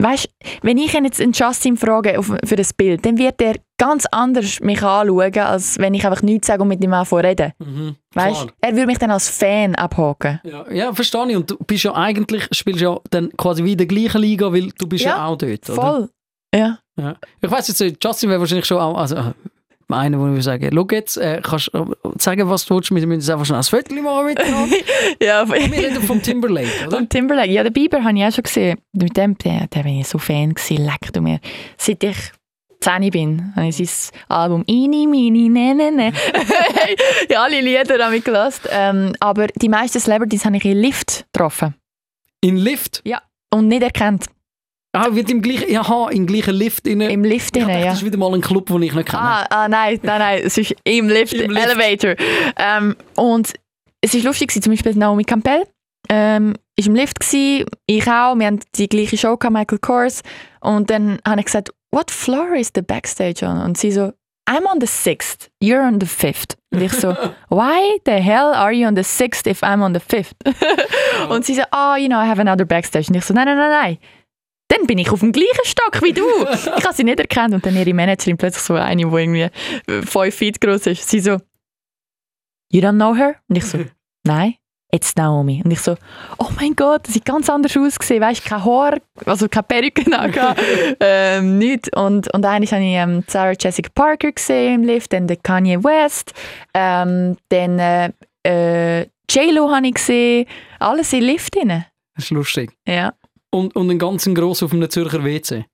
weißt, 0.03 0.29
wenn 0.61 0.77
ich 0.77 0.93
ihn 0.93 1.05
jetzt 1.05 1.21
einen 1.21 1.33
Justin 1.33 1.77
frage 1.77 2.21
für 2.21 2.57
ein 2.57 2.67
Bild, 2.77 3.05
dann 3.05 3.17
wird 3.17 3.41
er 3.41 3.55
ganz 3.77 4.05
anders 4.11 4.59
mich 4.59 4.83
anschauen, 4.83 5.37
als 5.39 5.79
wenn 5.79 5.93
ich 5.93 6.05
einfach 6.05 6.21
nichts 6.21 6.47
sage 6.47 6.61
und 6.61 6.67
mit 6.67 6.83
ihm 6.83 6.93
anfange 6.93 7.23
reden. 7.23 7.53
Mhm. 7.59 7.95
Weißt? 8.13 8.47
Er 8.61 8.71
würde 8.73 8.85
mich 8.85 8.99
dann 8.99 9.11
als 9.11 9.29
Fan 9.29 9.75
abhaken. 9.75 10.39
Ja, 10.43 10.71
ja, 10.71 10.93
verstehe 10.93 11.29
ich. 11.29 11.35
Und 11.37 11.49
du 11.49 11.57
bist 11.57 11.83
ja 11.83 11.93
eigentlich, 11.95 12.47
spielst 12.51 12.81
ja 12.81 12.99
dann 13.09 13.29
quasi 13.35 13.63
wie 13.63 13.71
in 13.71 13.77
der 13.77 13.87
gleichen 13.87 14.21
Liga, 14.21 14.51
weil 14.51 14.69
du 14.77 14.87
bist 14.87 15.05
ja, 15.05 15.17
Ja, 15.17 15.25
auch 15.25 15.37
dort, 15.37 15.69
oder? 15.69 15.81
Voll. 15.81 16.09
Ja. 16.53 16.79
Ja. 16.95 17.15
Ich 17.41 17.49
weiss 17.49 17.67
jetzt, 17.67 17.81
äh, 17.81 17.93
Justin 18.01 18.29
wäre 18.29 18.39
wahrscheinlich 18.39 18.65
schon 18.65 18.77
auch, 18.77 18.97
also, 18.97 19.33
einer, 19.89 20.19
wo 20.19 20.33
ich 20.33 20.43
sagen, 20.43 20.69
schau 20.73 20.87
jetzt, 20.91 21.17
äh, 21.17 21.41
kannst 21.43 21.71
du 21.73 21.79
äh, 21.79 22.09
sagen, 22.17 22.49
was 22.49 22.65
du 22.65 22.75
willst, 22.75 22.93
wir 22.93 23.05
müssen 23.05 23.31
einfach 23.31 23.45
schnell 23.45 23.59
ein 23.59 23.63
Foto 23.63 23.93
machen 23.95 24.25
miteinander. 24.25 24.75
ja. 25.21 25.47
Wir 25.47 25.55
reden 25.55 26.01
vom 26.03 26.21
Timberlake, 26.21 26.87
oder? 26.87 26.97
Und 26.97 27.09
Timberlake, 27.09 27.51
ja, 27.51 27.63
den 27.63 27.73
Bieber 27.73 28.03
habe 28.03 28.17
ich 28.17 28.25
auch 28.25 28.31
schon 28.31 28.43
gesehen. 28.43 28.79
Mit 28.93 29.15
dem, 29.17 29.37
der, 29.37 29.67
der 29.67 29.83
bin 29.83 29.99
ich 29.99 30.07
so 30.07 30.17
Fan 30.17 30.53
gewesen, 30.53 30.85
leck 30.85 31.11
du 31.11 31.21
mir. 31.21 31.39
Seit 31.77 32.03
ich 32.03 32.17
10 32.83 33.09
bin, 33.11 33.53
habe 33.55 33.67
ich 33.67 33.77
sein 33.77 34.19
Album 34.27 34.63
«Ini, 34.67 35.07
mini, 35.07 35.49
ne, 35.49 35.73
ne, 35.73 35.91
ne». 35.91 36.13
ja, 37.29 37.43
alle 37.43 37.61
Lieder 37.61 38.03
habe 38.03 38.17
ich 38.17 38.23
gelassen. 38.23 38.67
Ähm, 38.71 39.15
aber 39.19 39.47
die 39.47 39.69
meisten 39.69 39.99
Celebrities 39.99 40.45
habe 40.45 40.57
ich 40.57 40.65
in 40.65 40.77
Lift 40.77 41.25
getroffen. 41.31 41.75
In 42.41 42.57
Lift? 42.57 43.01
Und 43.51 43.67
nicht 43.69 43.83
erkannt. 43.83 44.25
Ah, 44.95 45.07
wird 45.09 45.29
im 45.31 45.41
gleichen, 45.41 45.71
ja, 45.71 46.09
im 46.11 46.27
gleichen 46.27 46.53
Lift 46.53 46.87
inne. 46.87 47.11
Im 47.11 47.23
Lift 47.23 47.55
dachte, 47.55 47.71
ja. 47.71 47.85
Das 47.85 47.97
ist 47.97 48.05
wieder 48.05 48.17
mal 48.17 48.33
ein 48.33 48.41
Club, 48.41 48.67
den 48.67 48.83
ich 48.83 48.93
nicht 48.93 49.09
kenne. 49.09 49.23
Ah, 49.23 49.45
ah, 49.49 49.67
nein, 49.67 49.99
nein, 50.03 50.19
nein, 50.19 50.41
es 50.45 50.57
ist 50.57 50.75
im 50.83 51.09
Lift, 51.09 51.33
Im 51.33 51.49
Lift. 51.49 51.67
Elevator. 51.67 52.15
Ähm, 52.57 52.95
und 53.15 53.53
es 54.01 54.13
war 54.13 54.21
lustig, 54.21 54.51
zum 54.51 54.71
Beispiel 54.71 54.93
Naomi 54.93 55.23
Campbell 55.23 55.65
ähm, 56.09 56.55
ist 56.75 56.87
im 56.87 56.95
Lift, 56.95 57.19
gewesen, 57.19 57.65
ich 57.87 58.07
auch, 58.07 58.35
wir 58.35 58.45
haben 58.45 58.59
die 58.75 58.89
gleiche 58.89 59.17
Show 59.17 59.37
gehabt, 59.37 59.53
Michael 59.53 59.79
Kors. 59.79 60.21
Und 60.61 60.89
dann 60.89 61.19
habe 61.25 61.39
ich 61.39 61.45
gesagt, 61.45 61.71
what 61.91 62.11
floor 62.11 62.53
is 62.55 62.71
the 62.75 62.81
backstage 62.81 63.45
on? 63.45 63.61
Und 63.61 63.77
sie 63.77 63.91
so, 63.91 64.11
I'm 64.49 64.65
on 64.65 64.79
the 64.81 64.87
sixth, 64.87 65.49
you're 65.61 65.87
on 65.87 65.99
the 65.99 66.05
fifth. 66.05 66.57
Und 66.71 66.81
ich 66.81 66.91
so, 66.93 67.15
why 67.49 67.99
the 68.05 68.21
hell 68.21 68.53
are 68.53 68.71
you 68.71 68.87
on 68.87 68.95
the 68.95 69.03
sixth 69.03 69.47
if 69.47 69.63
I'm 69.63 69.81
on 69.81 69.93
the 69.93 69.99
fifth? 69.99 70.35
und 71.29 71.45
sie 71.45 71.55
so, 71.55 71.63
oh, 71.71 71.95
you 71.95 72.07
know, 72.07 72.19
I 72.19 72.27
have 72.27 72.41
another 72.41 72.65
backstage. 72.65 73.09
Und 73.09 73.15
ich 73.15 73.25
so, 73.25 73.33
nein, 73.33 73.45
nein, 73.45 73.57
nein, 73.57 73.71
nein. 73.71 73.97
Dann 74.73 74.87
bin 74.87 74.97
ich 74.97 75.11
auf 75.11 75.19
dem 75.19 75.31
gleichen 75.31 75.65
Stock 75.65 76.01
wie 76.01 76.13
du. 76.13 76.23
Ich 76.77 76.85
habe 76.85 76.93
sie 76.93 77.03
nicht 77.03 77.19
erkannt. 77.19 77.53
Und 77.53 77.65
dann 77.65 77.75
ihre 77.75 77.93
Managerin 77.93 78.37
plötzlich 78.37 78.63
so 78.63 78.73
eine, 78.73 79.05
die 79.05 79.15
irgendwie 79.15 79.41
äh, 79.41 80.01
fünf 80.01 80.35
Feet 80.35 80.59
groß 80.59 80.87
ist. 80.87 81.07
Sie 81.07 81.19
so, 81.19 81.37
you 82.71 82.81
don't 82.81 82.95
know 82.95 83.15
her? 83.15 83.35
Und 83.47 83.57
ich 83.57 83.65
so, 83.65 83.79
nein, 84.23 84.55
it's 84.91 85.15
Naomi. 85.15 85.61
Und 85.63 85.71
ich 85.71 85.79
so, 85.79 85.95
oh 86.39 86.49
mein 86.59 86.75
Gott, 86.75 87.07
sie 87.07 87.13
sieht 87.13 87.25
ganz 87.25 87.49
anders 87.49 87.77
ausgesehen. 87.77 88.21
Weißt 88.21 88.43
du, 88.43 88.49
kein 88.49 88.65
Haar, 88.65 88.97
also 89.25 89.47
keine 89.47 89.63
Perücke 89.63 90.17
angehabt, 90.17 90.61
ähm, 90.99 91.57
nichts. 91.57 91.89
Und, 91.95 92.33
und 92.33 92.45
eigentlich 92.45 92.73
habe 92.73 92.83
ich 92.83 92.93
ähm, 92.93 93.23
Sarah 93.27 93.55
Jessica 93.59 93.89
Parker 93.93 94.31
gesehen 94.31 94.75
im 94.75 94.83
Lift, 94.83 95.13
dann 95.13 95.27
den 95.27 95.41
Kanye 95.43 95.83
West, 95.83 96.33
ähm, 96.73 97.37
dann 97.49 97.79
äh, 97.79 98.11
äh, 98.43 99.01
J-Lo 99.29 99.71
habe 99.71 99.87
ich 99.87 99.93
gesehen. 99.93 100.47
Alles 100.79 101.13
im 101.13 101.21
Lift 101.21 101.55
drin. 101.55 101.85
Das 102.15 102.25
ist 102.25 102.31
lustig. 102.31 102.71
Ja. 102.87 103.13
Und, 103.53 103.75
und 103.75 103.89
einen 103.89 103.99
ganzen 103.99 104.33
grossen 104.33 104.65
auf 104.65 104.73
einem 104.73 104.89
Zürcher 104.89 105.23
WC. 105.23 105.65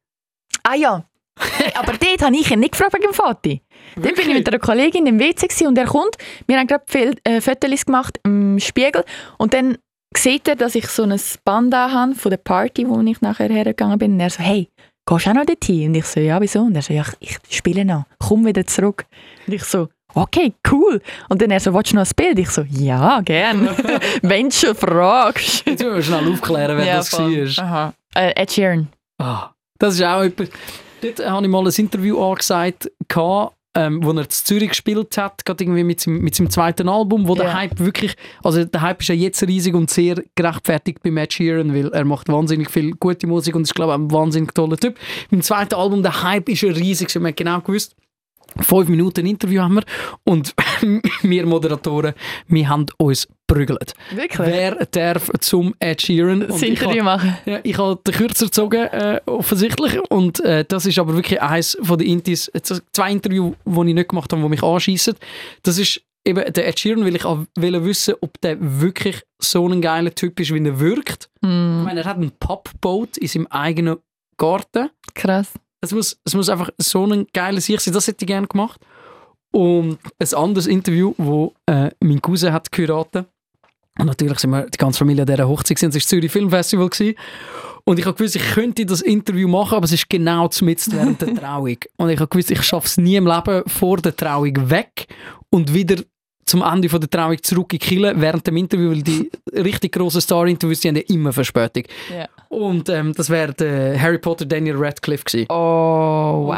Ah 0.63 0.75
ja. 0.75 1.05
Aber 1.75 1.93
dort 1.93 2.21
habe 2.21 2.35
ich 2.35 2.51
ihn 2.51 2.59
nicht 2.59 2.73
gefragt 2.73 2.93
wegen 2.93 3.05
dem 3.05 3.13
Vati. 3.13 3.61
Dort 3.95 4.15
bin 4.15 4.29
ich 4.29 4.33
mit 4.35 4.47
einer 4.49 4.59
Kollegin 4.59 5.07
im 5.07 5.17
WC 5.17 5.65
und 5.65 5.77
er 5.77 5.85
kommt. 5.85 6.17
Wir 6.45 6.59
haben 6.59 6.67
gerade 6.67 6.83
viel 6.87 7.15
äh, 7.23 7.39
Fotos 7.39 7.85
gemacht 7.85 8.19
im 8.25 8.59
Spiegel 8.59 9.05
und 9.37 9.53
dann 9.53 9.77
sieht 10.13 10.49
er, 10.49 10.57
dass 10.57 10.75
ich 10.75 10.87
so 10.87 11.03
ein 11.03 11.17
Band 11.45 11.73
habe 11.73 12.15
von 12.15 12.29
der 12.29 12.37
Party, 12.37 12.85
wo 12.85 12.99
ich 13.01 13.21
nachher 13.21 13.49
hergegangen 13.49 13.97
bin. 13.97 14.13
Und 14.13 14.19
er 14.19 14.29
so, 14.29 14.43
hey, 14.43 14.67
gehst 15.05 15.25
du 15.25 15.29
auch 15.29 15.35
noch 15.35 15.45
dorthin? 15.45 15.89
Und 15.89 15.95
ich 15.95 16.05
so, 16.05 16.19
ja, 16.19 16.41
wieso? 16.41 16.59
Und 16.63 16.75
er 16.75 16.81
so, 16.81 16.93
ja, 16.93 17.05
ich 17.21 17.39
spiele 17.49 17.85
noch, 17.85 18.03
komm 18.19 18.45
wieder 18.45 18.65
zurück. 18.65 19.05
Und 19.47 19.53
ich 19.53 19.63
so, 19.63 19.87
okay, 20.15 20.53
cool. 20.71 21.01
Und 21.29 21.41
dann 21.41 21.51
er 21.51 21.59
so, 21.59 21.73
willst 21.73 21.91
du 21.91 21.95
noch 21.95 22.05
ein 22.05 22.11
Bild? 22.15 22.39
Ich 22.39 22.49
so, 22.49 22.63
ja, 22.69 23.21
gern. 23.21 23.69
Wenn 24.21 24.49
du 24.49 24.55
schon 24.55 24.75
fragst. 24.75 25.65
Jetzt 25.65 25.83
müssen 25.83 25.95
wir 25.95 26.03
schnell 26.03 26.31
aufklären, 26.31 26.77
wer 26.77 26.97
das 26.97 27.09
voll. 27.09 27.47
war. 27.57 27.63
Aha. 27.65 27.93
Äh, 28.15 28.33
Ed 28.41 28.51
Sheeran. 28.51 28.87
Ah, 29.17 29.49
das 29.77 29.95
ist 29.95 30.03
auch 30.03 30.21
etwas. 30.23 30.49
Dort 31.01 31.25
habe 31.29 31.45
ich 31.45 31.51
mal 31.51 31.65
ein 31.65 31.73
Interview 31.75 32.21
angesagt, 32.21 32.91
ähm, 33.75 34.03
wo 34.03 34.11
er 34.11 34.23
in 34.23 34.29
Zürich 34.29 34.69
gespielt 34.69 35.15
hat, 35.17 35.45
gerade 35.45 35.63
irgendwie 35.63 35.83
mit 35.83 36.01
seinem, 36.01 36.21
mit 36.21 36.35
seinem 36.35 36.49
zweiten 36.49 36.89
Album, 36.89 37.27
wo 37.27 37.35
der 37.35 37.45
Ja. 37.45 37.53
Hype 37.53 37.79
wirklich, 37.79 38.15
also 38.43 38.65
der 38.65 38.81
Hype 38.81 39.01
ist 39.01 39.09
ja 39.09 39.15
jetzt 39.15 39.41
riesig 39.43 39.75
und 39.75 39.89
sehr 39.89 40.21
gerechtfertigt 40.35 41.03
bei 41.03 41.11
Matt 41.11 41.33
Sheeran, 41.33 41.73
weil 41.73 41.89
er 41.89 42.03
macht 42.03 42.27
wahnsinnig 42.29 42.69
viel 42.69 42.91
gute 42.93 43.27
Musik 43.27 43.55
und 43.55 43.61
ist, 43.63 43.75
glaube 43.75 43.93
ich, 43.93 43.99
ein 43.99 44.11
wahnsinnig 44.11 44.53
toller 44.53 44.77
Typ. 44.77 44.97
Beim 45.29 45.41
zweiten 45.41 45.75
Album, 45.75 46.01
der 46.01 46.23
Hype 46.23 46.49
ist 46.49 46.61
ja 46.61 46.71
riesig, 46.71 47.13
man 47.15 47.27
hat 47.27 47.37
genau 47.37 47.61
gewusst, 47.61 47.95
Fünf 48.61 48.89
Minuten 48.89 49.25
Interview 49.25 49.61
haben 49.61 49.75
wir 49.75 49.83
und 50.23 50.53
wir 51.21 51.45
Moderatoren, 51.45 52.13
wir 52.47 52.69
haben 52.69 52.85
uns 52.97 53.27
prügelt. 53.47 53.93
Wirklich? 54.11 54.39
Wer 54.47 54.85
darf 54.85 55.31
zum 55.39 55.73
Ed 55.79 56.01
Sheeran? 56.01 56.41
das 56.47 56.61
ich 56.61 56.69
Interview 56.69 57.03
machen. 57.03 57.37
ja, 57.45 57.59
ich 57.63 57.77
habe 57.77 57.99
den 58.05 58.13
kürzer 58.13 58.45
gezogen, 58.45 58.83
äh, 58.87 59.21
offensichtlich. 59.25 59.99
Und 60.09 60.39
äh, 60.41 60.65
das 60.67 60.85
ist 60.85 60.99
aber 60.99 61.15
wirklich 61.15 61.41
eines 61.41 61.77
von 61.81 61.97
den 61.97 62.07
Intis, 62.07 62.47
äh, 62.49 62.61
zwei 62.61 63.11
Interviews, 63.11 63.55
die 63.65 63.71
ich 63.89 63.93
nicht 63.95 64.09
gemacht 64.09 64.31
habe, 64.31 64.41
die 64.41 64.49
mich 64.49 64.63
anschießen. 64.63 65.15
Das 65.63 65.77
ist 65.77 66.01
eben 66.25 66.53
der 66.53 66.67
Ed 66.67 66.79
Sheeran, 66.79 67.05
weil 67.05 67.15
ich 67.15 67.25
auch 67.25 67.39
wissen, 67.55 68.15
ob 68.21 68.39
der 68.41 68.57
wirklich 68.59 69.23
so 69.41 69.67
ein 69.67 69.81
geiler 69.81 70.13
Typ 70.13 70.39
ist, 70.39 70.53
wie 70.53 70.63
er 70.63 70.79
wirkt. 70.79 71.29
Ich 71.41 71.47
Hm, 71.47 71.83
meine, 71.83 72.01
er 72.01 72.05
hat 72.05 72.17
ein 72.17 72.31
Pappboot 72.39 73.17
in 73.17 73.27
seinem 73.27 73.47
eigenen 73.47 73.97
Garten. 74.37 74.89
krass. 75.15 75.53
Es 75.81 75.91
muss, 75.91 76.19
es 76.25 76.35
muss 76.35 76.49
einfach 76.49 76.69
so 76.77 77.05
ein 77.05 77.27
geiler 77.33 77.61
Sicht 77.61 77.81
sein. 77.81 77.93
Das 77.93 78.07
hätte 78.07 78.25
ich 78.25 78.27
gerne 78.27 78.47
gemacht. 78.47 78.79
Und 79.51 79.97
ein 80.19 80.33
anderes 80.33 80.67
Interview, 80.67 81.13
wo 81.17 81.53
äh, 81.65 81.89
mein 82.01 82.21
Cousin 82.21 82.53
hat 82.53 82.71
geheiratet. 82.71 83.25
Und 83.97 84.05
natürlich 84.05 84.39
sind 84.39 84.51
wir 84.51 84.65
die 84.69 84.77
ganze 84.77 84.99
Familie 84.99 85.23
an 85.23 85.27
dieser 85.27 85.47
Hochzeit 85.47 85.77
gewesen. 85.77 85.89
Es 85.89 85.95
war 85.95 85.99
das 85.99 86.07
Zürich 86.07 86.31
Film 86.31 86.49
Festival. 86.49 86.89
Gewesen. 86.89 87.15
Und 87.83 87.97
ich 87.97 88.05
habe 88.05 88.15
gewusst, 88.15 88.35
ich 88.35 88.51
könnte 88.51 88.85
das 88.85 89.01
Interview 89.01 89.47
machen, 89.47 89.75
aber 89.75 89.85
es 89.85 89.91
ist 89.91 90.09
genau 90.09 90.49
mitten 90.61 90.91
während 90.93 91.21
der 91.21 91.33
Trauung. 91.35 91.77
Und 91.97 92.09
ich 92.09 92.19
habe 92.19 92.27
gewusst, 92.27 92.51
ich 92.51 92.61
schaffe 92.61 92.87
es 92.87 92.97
nie 92.97 93.15
im 93.15 93.25
Leben 93.27 93.63
vor 93.67 93.97
der 93.97 94.15
Trauung 94.15 94.69
weg 94.69 95.07
und 95.49 95.73
wieder 95.73 96.03
zum 96.45 96.61
Ende 96.61 96.89
von 96.89 96.99
der 96.99 97.09
Trauung 97.09 97.41
zurück 97.41 97.73
in 97.73 97.79
Kille 97.79 98.13
während 98.15 98.45
dem 98.47 98.57
Interview, 98.57 98.89
weil 98.91 99.03
die 99.03 99.29
richtig 99.53 99.93
grossen 99.93 100.21
Star-Interviews, 100.21 100.79
die 100.79 100.87
haben 100.87 100.95
ja 100.95 101.03
immer 101.07 101.31
Verspätung. 101.33 101.83
Ja. 102.11 102.27
Und 102.59 102.89
ähm, 102.89 103.13
das 103.13 103.29
wäre 103.29 103.53
der 103.53 104.01
Harry 104.01 104.17
Potter 104.17 104.45
Daniel 104.45 104.75
Radcliffe 104.77 105.23
gewesen. 105.23 105.45
Oh, 105.49 106.47
wow. 106.47 106.49
Und 106.49 106.55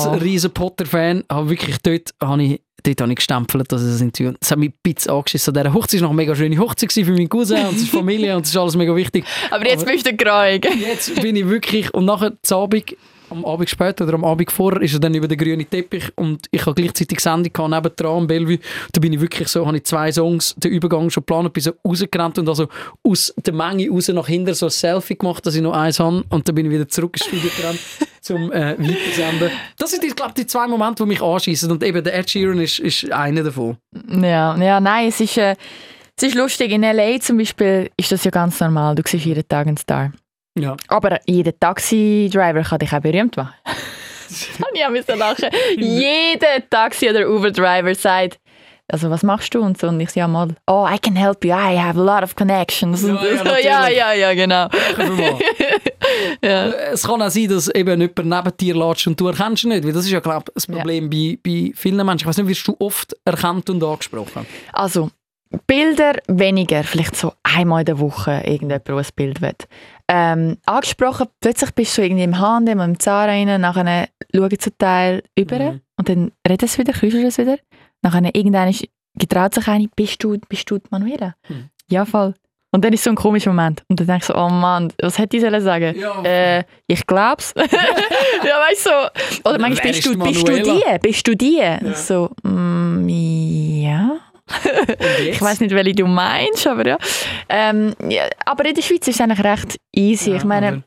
ich 0.00 0.06
als 0.12 0.22
riesen 0.22 0.50
Potter-Fan 0.50 1.24
habe 1.30 1.50
wirklich 1.50 1.76
dort, 1.82 2.10
habe 2.22 2.42
ich, 2.42 2.60
dort 2.82 3.00
habe 3.02 3.12
ich 3.12 3.16
gestempelt, 3.16 3.70
dass 3.70 3.82
es 3.82 4.00
ein 4.00 4.06
Interview 4.08 4.32
Das 4.40 4.50
hat 4.50 4.58
mich 4.58 4.70
ein 4.70 4.74
bisschen 4.82 5.12
angeschissen. 5.12 5.54
An 5.56 5.62
dieser 5.62 5.74
Hochzeit 5.74 6.00
war 6.00 6.04
noch 6.06 6.10
eine 6.12 6.16
mega 6.16 6.34
schöne 6.34 6.58
Hochzeit 6.58 6.92
für 6.92 7.04
meinen 7.12 7.28
Cousin 7.28 7.66
und 7.66 7.78
seine 7.78 7.90
Familie 8.00 8.34
und 8.36 8.42
es 8.44 8.50
ist 8.50 8.56
alles 8.56 8.76
mega 8.76 8.96
wichtig. 8.96 9.24
Aber 9.50 9.66
jetzt 9.66 9.82
aber- 9.82 9.92
bist 9.92 10.06
du 10.06 10.16
grauig. 10.16 10.66
Jetzt 10.80 11.20
bin 11.20 11.36
ich 11.36 11.46
wirklich, 11.46 11.92
und 11.92 12.06
nachher 12.06 12.32
zu 12.42 12.56
Abend, 12.56 12.96
am 13.32 13.44
Abend 13.44 13.68
später 13.68 14.04
oder 14.04 14.14
am 14.14 14.24
Abend 14.24 14.50
vorher, 14.50 14.82
ist 14.82 14.94
er 14.94 15.00
dann 15.00 15.14
über 15.14 15.28
den 15.28 15.38
grünen 15.38 15.68
Teppich 15.68 16.12
und 16.16 16.46
ich 16.50 16.64
habe 16.64 16.74
gleichzeitig 16.74 17.20
Sendung 17.20 17.52
gehabt, 17.52 17.70
nebendran 17.70 18.18
am 18.18 18.26
Bellevue. 18.26 18.58
Da 18.92 19.00
bin 19.00 19.12
ich 19.12 19.20
wirklich 19.20 19.48
so, 19.48 19.66
habe 19.66 19.76
ich 19.76 19.84
zwei 19.84 20.12
Songs, 20.12 20.54
den 20.56 20.72
Übergang 20.72 21.10
schon 21.10 21.22
geplant, 21.22 21.52
bin 21.52 21.62
so 21.62 21.72
rausgerannt 21.86 22.38
und 22.38 22.48
also 22.48 22.68
aus 23.02 23.34
der 23.36 23.54
Menge 23.54 23.88
raus 23.90 24.08
nach 24.08 24.26
hinten 24.26 24.54
so 24.54 24.66
ein 24.66 24.70
Selfie 24.70 25.16
gemacht, 25.16 25.44
dass 25.46 25.54
ich 25.54 25.62
noch 25.62 25.72
eins 25.72 25.98
habe 26.00 26.24
und 26.28 26.48
dann 26.48 26.54
bin 26.54 26.66
ich 26.66 26.72
wieder 26.72 26.88
zurück 26.88 27.16
ins 27.16 27.26
Studio 27.26 27.50
gerannt 27.56 27.80
zum 28.20 28.52
äh, 28.52 28.76
Weitersenden. 28.78 29.50
Das 29.78 29.90
sind, 29.90 30.04
ich 30.04 30.14
glaube 30.14 30.34
die 30.36 30.46
zwei 30.46 30.66
Momente, 30.66 31.02
die 31.02 31.08
mich 31.08 31.22
anschießen 31.22 31.70
und 31.70 31.82
eben 31.82 32.02
der 32.04 32.14
Ed 32.14 32.30
Sheeran 32.30 32.60
ist, 32.60 32.78
ist 32.78 33.10
einer 33.10 33.42
davon. 33.42 33.76
Ja, 34.08 34.56
ja, 34.56 34.80
nein, 34.80 35.08
es 35.08 35.20
ist, 35.20 35.36
äh, 35.38 35.56
es 36.16 36.24
ist 36.24 36.34
lustig. 36.34 36.70
In 36.70 36.82
L.A. 36.82 37.18
zum 37.20 37.38
Beispiel 37.38 37.90
ist 37.96 38.12
das 38.12 38.24
ja 38.24 38.30
ganz 38.30 38.60
normal. 38.60 38.94
Du 38.94 39.02
siehst 39.06 39.24
jeden 39.24 39.46
Tag 39.48 39.66
einen 39.66 39.76
Star. 39.76 40.12
Ja. 40.58 40.76
Aber 40.88 41.18
jeder 41.26 41.58
Taxi-Driver 41.58 42.62
kann 42.62 42.78
dich 42.78 42.92
auch 42.92 43.00
berühmt 43.00 43.36
machen. 43.36 43.54
ich 44.74 44.88
müssen 44.88 45.18
lachen. 45.18 45.48
jeder 45.76 46.68
Taxi- 46.68 47.10
oder 47.10 47.28
Uber-Driver 47.28 47.94
sagt, 47.94 48.38
also 48.88 49.08
was 49.08 49.22
machst 49.22 49.54
du 49.54 49.60
und 49.62 49.78
so 49.78 49.88
und 49.88 50.00
ich 50.00 50.10
sage 50.10 50.30
mal, 50.30 50.48
oh, 50.66 50.86
I 50.86 50.98
can 50.98 51.16
help 51.16 51.44
you, 51.44 51.52
I 51.52 51.78
have 51.78 51.98
a 51.98 52.02
lot 52.02 52.22
of 52.22 52.36
connections. 52.36 53.02
Ja, 53.02 53.24
ja, 53.24 53.58
ja, 53.58 53.88
ja, 53.88 54.12
ja, 54.12 54.34
genau. 54.34 54.68
ja. 56.42 56.66
Es 56.92 57.04
kann 57.04 57.22
auch 57.22 57.30
sein, 57.30 57.48
dass 57.48 57.68
eben 57.68 58.00
jemand 58.00 58.18
neben 58.26 58.56
dir 58.58 58.76
latscht 58.76 59.06
und 59.06 59.18
du 59.18 59.28
erkennst 59.28 59.64
ihn 59.64 59.70
nicht, 59.70 59.84
weil 59.84 59.92
das 59.92 60.04
ist 60.04 60.10
ja, 60.10 60.20
glaube 60.20 60.44
ich, 60.48 60.54
das 60.54 60.66
Problem 60.66 61.08
bei, 61.08 61.38
bei 61.42 61.72
vielen 61.74 62.04
Menschen. 62.04 62.24
Ich 62.24 62.26
weiß 62.26 62.36
nicht, 62.38 62.48
wirst 62.48 62.68
du 62.68 62.76
oft 62.80 63.16
erkannt 63.24 63.70
und 63.70 63.82
angesprochen? 63.82 64.46
Also, 64.74 65.10
Bilder 65.66 66.14
weniger, 66.28 66.82
vielleicht 66.82 67.16
so 67.16 67.32
einmal 67.42 67.80
in 67.80 67.86
der 67.86 67.98
Woche 67.98 68.42
irgendjemand, 68.44 68.88
der 68.88 68.96
ein 68.96 69.06
Bild 69.14 69.40
will. 69.40 69.54
Ähm, 70.08 70.58
angesprochen, 70.66 71.28
plötzlich 71.40 71.70
bist 71.72 71.96
du 71.96 72.02
irgendwie 72.02 72.24
im 72.24 72.38
H&M, 72.38 72.80
im 72.80 72.98
Zara 73.00 73.26
rein, 73.26 73.60
nachher 73.60 74.08
schauen 74.34 74.58
zum 74.58 74.78
Teil 74.78 75.22
über 75.36 75.58
Mhm. 75.58 75.80
und 75.96 76.08
dann 76.08 76.32
redet 76.46 76.64
es 76.64 76.78
wieder, 76.78 76.92
du 76.92 77.26
es 77.26 77.38
wieder. 77.38 77.56
Nachher 78.02 78.34
irgendwann 78.34 78.74
getraut 79.14 79.54
sich 79.54 79.68
eine, 79.68 79.88
bist 79.94 80.22
du, 80.24 80.36
bist 80.48 80.70
du 80.70 80.78
die 80.78 80.86
Manuela? 80.90 81.34
Mhm. 81.48 81.68
Ja, 81.88 82.04
voll. 82.04 82.34
Und 82.74 82.84
dann 82.86 82.92
ist 82.94 83.04
so 83.04 83.10
ein 83.10 83.16
komischer 83.16 83.50
Moment. 83.50 83.84
Und 83.88 84.00
dann 84.00 84.06
denkst 84.06 84.28
du 84.28 84.32
so, 84.32 84.38
oh 84.38 84.48
Mann, 84.48 84.90
was 85.02 85.18
hätte 85.18 85.36
ich 85.36 85.42
sollen 85.42 85.60
sagen? 85.60 85.94
Ja. 85.98 86.22
Äh, 86.22 86.64
ich 86.86 87.06
glaub's. 87.06 87.52
ja, 87.56 87.64
weißt 87.64 88.86
du, 88.86 88.90
so. 88.90 89.50
Oder 89.50 89.58
manchmal 89.58 89.92
bist 89.92 90.06
ist 90.06 90.14
du, 90.14 90.18
bist 90.18 90.48
du 90.48 90.62
die? 90.62 90.98
Bist 91.02 91.28
du 91.28 91.36
die? 91.36 91.60
So, 91.94 92.30
mm, 92.42 93.06
ja. 93.08 94.16
Ich 95.20 95.40
weiß 95.40 95.60
nicht, 95.60 95.74
welche 95.74 95.94
du 95.94 96.06
meinst, 96.06 96.66
aber 96.66 96.86
ja. 96.86 96.98
Ähm, 97.48 97.94
ja. 98.08 98.24
Aber 98.44 98.64
in 98.64 98.74
der 98.74 98.82
Schweiz 98.82 99.06
ist 99.08 99.16
es 99.16 99.20
eigentlich 99.20 99.44
recht 99.44 99.76
easy. 99.92 100.34
ich 100.34 100.44
meine, 100.44 100.82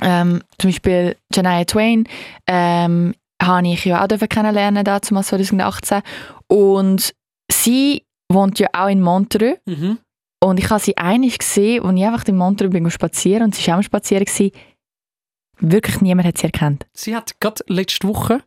ähm, 0.00 0.42
zum 0.58 0.70
Beispiel 0.70 1.16
Janaya 1.32 1.64
Twain 1.64 2.08
ähm, 2.46 3.14
habe 3.40 3.68
ich 3.68 3.84
ja 3.84 4.02
auch 4.02 4.08
dürfen 4.08 4.28
kennenlernen, 4.28 4.84
damals 4.84 5.08
2018. 5.28 6.02
Und 6.48 7.14
sie 7.50 8.04
wohnt 8.30 8.58
ja 8.58 8.68
auch 8.72 8.88
in 8.88 9.00
Montreux. 9.00 9.58
Mhm. 9.66 9.98
Und 10.42 10.58
ich 10.58 10.68
habe 10.70 10.80
sie 10.80 10.96
einig 10.96 11.38
gesehen, 11.38 11.84
als 11.84 11.96
ich 11.96 12.04
einfach 12.04 12.24
in 12.26 12.36
Montreux 12.36 12.70
bin 12.70 12.90
spazieren 12.90 13.44
und 13.44 13.54
sie 13.54 13.66
war 13.66 13.74
auch 13.74 13.78
am 13.78 13.82
Spazieren. 13.82 14.24
Gewesen. 14.24 14.50
Wirklich 15.60 16.00
niemand 16.00 16.26
hat 16.26 16.38
sie 16.38 16.46
erkannt. 16.46 16.86
Sie 16.92 17.14
hat 17.14 17.38
gerade 17.38 17.62
letzte 17.68 18.08
Woche, 18.08 18.42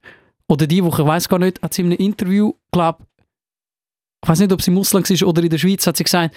oder 0.47 0.67
die 0.67 0.83
Woche, 0.83 1.01
ich 1.01 1.07
weiß 1.07 1.29
gar 1.29 1.39
nicht, 1.39 1.61
hat 1.61 1.73
sie 1.73 1.81
in 1.81 1.87
einem 1.87 1.97
Interview, 1.97 2.53
glaube 2.71 3.05
ich 4.25 4.29
weiß 4.29 4.39
nicht, 4.39 4.51
ob 4.51 4.59
sie 4.59 4.71
im 4.71 4.79
Ausland 4.79 5.07
war 5.07 5.27
oder 5.27 5.43
in 5.43 5.51
der 5.51 5.59
Schweiz, 5.59 5.85
hat 5.85 5.97
sie 5.97 6.03
gesagt, 6.03 6.33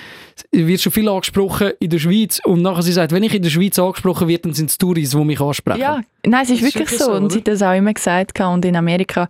es 0.51 0.66
wird 0.66 0.78
schon 0.78 0.93
viel 0.93 1.09
angesprochen 1.09 1.72
in 1.80 1.89
der 1.89 1.99
Schweiz 1.99 2.39
und 2.45 2.61
nachher 2.61 2.82
sie 2.82 2.93
sagt, 2.93 3.12
wenn 3.12 3.22
ich 3.22 3.34
in 3.34 3.43
der 3.43 3.49
Schweiz 3.49 3.78
angesprochen 3.78 4.28
werde, 4.28 4.43
dann 4.43 4.53
sind 4.53 4.68
es 4.68 4.76
Touris, 4.76 5.11
die 5.11 5.24
mich 5.24 5.41
ansprechen. 5.41 5.80
Ja, 5.80 6.03
nein, 6.26 6.43
es 6.43 6.51
ist 6.51 6.61
ist 6.61 6.74
wirklich 6.74 6.99
so. 6.99 7.07
so, 7.07 7.12
und 7.12 7.32
sie 7.32 7.39
hat 7.39 7.49
das 7.49 7.62
auch 7.62 7.72
immer 7.72 7.95
gesagt. 7.95 8.39
Und 8.41 8.62
in 8.66 8.76
Amerika, 8.76 9.26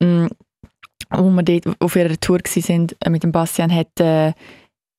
mh, 0.00 0.28
wo 1.12 1.30
wir 1.30 1.42
dort 1.42 1.80
auf 1.80 1.96
ihrer 1.96 2.20
Tour 2.20 2.40
waren 2.40 2.88
mit 3.08 3.22
dem 3.22 3.32
Bastian, 3.32 3.74
hat, 3.74 3.98
äh, 3.98 4.34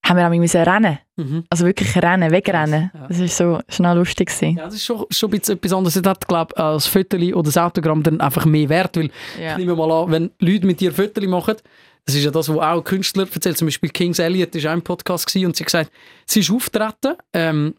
haben 0.04 0.18
wir 0.18 0.28
auch 0.28 0.32
müssen 0.32 0.62
rennen. 0.64 0.98
Mhm. 1.16 1.44
Also 1.48 1.68
wirklich 1.68 1.96
rennen, 1.96 2.32
wegrennen. 2.32 2.90
Ja. 2.92 3.08
Das 3.08 3.20
ist 3.20 3.38
so 3.38 3.60
noch 3.78 3.94
lustig 3.94 4.30
gewesen. 4.30 4.58
Ja, 4.58 4.66
das 4.66 4.76
ist 4.76 4.86
schon, 4.86 5.06
schon 5.12 5.30
ein 5.32 5.40
bisschen 5.40 5.58
etwas 5.58 5.74
anderes. 5.74 5.94
Das 5.94 6.10
hat, 6.10 6.28
glaube 6.28 6.54
ich, 6.56 6.60
als 6.60 6.88
Foto 6.88 7.18
oder 7.18 7.44
das 7.44 7.58
Autogramm 7.58 8.02
dann 8.02 8.20
einfach 8.20 8.46
mehr 8.46 8.68
Wert, 8.70 8.98
weil 8.98 9.12
Ja. 9.40 9.52
Ich 9.52 9.58
nehme 9.58 9.76
mal 9.76 9.92
an, 9.92 10.12
wenn 10.12 10.32
Leute 10.40 10.66
mit 10.66 10.80
dir 10.80 10.92
Fotos 10.92 11.24
machen, 11.26 11.58
das 12.06 12.16
ist 12.16 12.24
ja 12.24 12.32
das, 12.32 12.50
was 12.50 12.58
auch 12.58 12.84
Künstler 12.84 13.28
erzählen. 13.32 13.56
Zum 13.56 13.68
Beispiel 13.68 13.90
Kings 13.90 14.20
Elliot 14.20 14.54
war 14.64 14.72
auch 14.72 14.76
im 14.76 14.82
Podcast 14.82 15.28
gewesen 15.28 15.48
und 15.48 15.56
sie 15.56 15.64
hat 15.64 15.68
gesagt, 15.68 15.92
sie 16.28 16.40
ist 16.42 16.52
auftreten 16.52 17.16
ähm, 17.34 17.76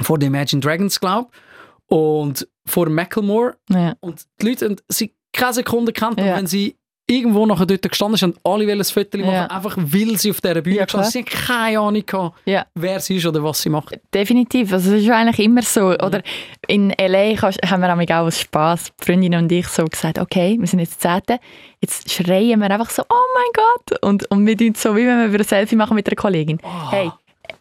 vor 0.00 0.18
den 0.18 0.28
Imagine 0.28 0.60
Dragons, 0.60 1.00
glaube 1.00 1.28
ich, 1.32 1.90
und 1.96 2.48
vor 2.66 2.88
Macklemore 2.88 3.56
Ja. 3.70 3.94
und 4.00 4.24
die 4.40 4.48
Leute 4.48 4.66
haben 4.66 4.76
sie 4.88 5.14
keine 5.32 5.52
Sekunde 5.54 5.92
kennt, 5.92 6.18
und 6.18 6.24
Ja. 6.26 6.36
wenn 6.36 6.46
sie 6.46 6.76
irgendwo 7.08 7.46
nachher 7.46 7.66
dort 7.66 7.82
gestanden 7.88 8.16
sind, 8.16 8.34
haben 8.36 8.40
alle 8.52 8.66
wollen 8.66 8.80
ein 8.80 8.84
Foto 8.84 9.18
machen, 9.18 9.30
Ja. 9.30 9.46
einfach 9.46 9.76
weil 9.78 10.16
sie 10.18 10.30
auf 10.30 10.40
dieser 10.40 10.60
Bühne 10.60 10.76
Ja, 10.76 10.84
gestanden 10.84 11.10
sind. 11.10 11.28
Sie 11.30 11.36
haben 11.36 11.46
keine 11.46 11.78
Ahnung 11.80 12.02
gehabt, 12.06 12.38
Ja. 12.44 12.66
wer 12.74 13.00
sie 13.00 13.16
ist 13.16 13.26
oder 13.26 13.42
was 13.44 13.60
sie 13.62 13.68
macht. 13.68 13.94
Definitiv. 14.12 14.72
Also 14.72 14.92
es 14.94 15.02
ist 15.04 15.10
eigentlich 15.10 15.38
immer 15.46 15.62
so. 15.62 15.90
Oder 15.90 16.22
in 16.66 16.90
L.A. 16.90 17.36
haben 17.40 17.80
wir 17.82 18.16
auch 18.20 18.26
aus 18.26 18.40
Spass, 18.40 18.92
die 19.00 19.04
Freundin 19.04 19.34
und 19.36 19.52
ich, 19.52 19.68
so 19.68 19.84
gesagt, 19.84 20.18
okay, 20.18 20.56
wir 20.58 20.66
sind 20.66 20.80
jetzt 20.80 21.00
Zehnte, 21.00 21.38
jetzt 21.80 22.10
schreien 22.10 22.60
wir 22.60 22.70
einfach 22.70 22.90
so, 22.90 23.02
oh 23.02 23.24
mein 23.34 23.64
Gott. 23.64 24.02
Und, 24.02 24.30
und 24.30 24.46
wir 24.46 24.56
tun 24.56 24.74
so, 24.76 24.96
wie 24.96 25.06
wenn 25.06 25.30
wir 25.32 25.38
ein 25.40 25.44
Selfie 25.44 25.76
machen 25.76 25.94
mit 25.94 26.08
einer 26.08 26.16
Kollegin. 26.16 26.58
Hey, 26.90 27.10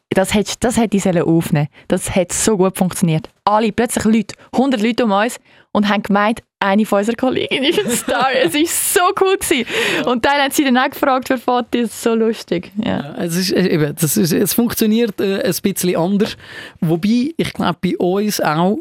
das 0.10 0.34
hätte 0.34 0.54
das 0.60 0.78
hätte 0.78 0.98
ich 0.98 1.22
aufnehmen 1.22 1.68
Das 1.88 2.16
hat 2.16 2.32
so 2.32 2.58
gut 2.58 2.78
funktioniert. 2.78 3.30
Alle, 3.44 3.72
plötzlich 3.72 4.06
Leute, 4.06 4.36
100 4.54 4.82
Leute 4.82 5.04
um 5.06 5.12
uns 5.12 5.38
und 5.72 5.90
haben 5.90 6.04
gemeint, 6.04 6.42
eine 6.66 6.86
von 6.86 7.00
unseren 7.00 7.18
Kolleginnen 7.18 7.66
ist 7.66 7.80
ein 7.80 7.92
Star. 7.92 8.28
es 8.44 8.54
war 8.54 8.66
so 8.66 9.14
cool. 9.22 9.38
Gewesen. 9.38 9.66
Und 10.06 10.26
dann 10.26 10.42
haben 10.42 10.52
sie 10.52 10.64
dann 10.64 10.78
auch 10.78 10.90
gefragt 10.90 11.28
für 11.28 11.38
Fotos. 11.38 12.02
So 12.02 12.16
lustig. 12.16 12.72
Ja. 12.84 12.96
Ja, 12.96 13.16
es, 13.18 13.36
ist, 13.36 13.52
äh, 13.52 13.68
eben, 13.68 13.96
das 13.96 14.18
ist, 14.18 14.32
es 14.32 14.54
funktioniert 14.54 15.20
äh, 15.20 15.42
ein 15.42 15.56
bisschen 15.62 15.96
anders. 15.96 16.38
Wobei, 16.82 17.34
ich 17.36 17.54
glaube, 17.54 17.78
bei 17.82 17.98
uns 17.98 18.40
auch, 18.42 18.78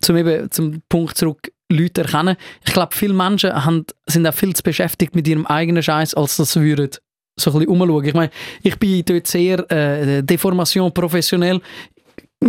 zum, 0.00 0.16
eben, 0.16 0.50
zum 0.50 0.82
Punkt 0.88 1.16
zurück, 1.16 1.52
Leute 1.70 2.02
erkennen, 2.02 2.36
ich 2.64 2.72
glaube, 2.72 2.94
viele 2.94 3.14
Menschen 3.14 3.52
haben, 3.64 3.86
sind 4.06 4.26
auch 4.26 4.34
viel 4.34 4.54
zu 4.54 4.62
beschäftigt 4.62 5.14
mit 5.14 5.26
ihrem 5.26 5.46
eigenen 5.46 5.82
Scheiß, 5.82 6.14
als 6.14 6.36
dass 6.36 6.52
sie 6.52 6.60
würden 6.60 6.90
so 7.36 7.50
ein 7.50 7.58
bisschen 7.60 7.68
umschauen. 7.68 8.04
Ich 8.04 8.14
meine, 8.14 8.30
ich 8.62 8.78
bin 8.78 9.04
dort 9.04 9.26
sehr 9.26 9.70
äh, 9.70 10.22
Deformation 10.22 10.92
professionell. 10.92 11.60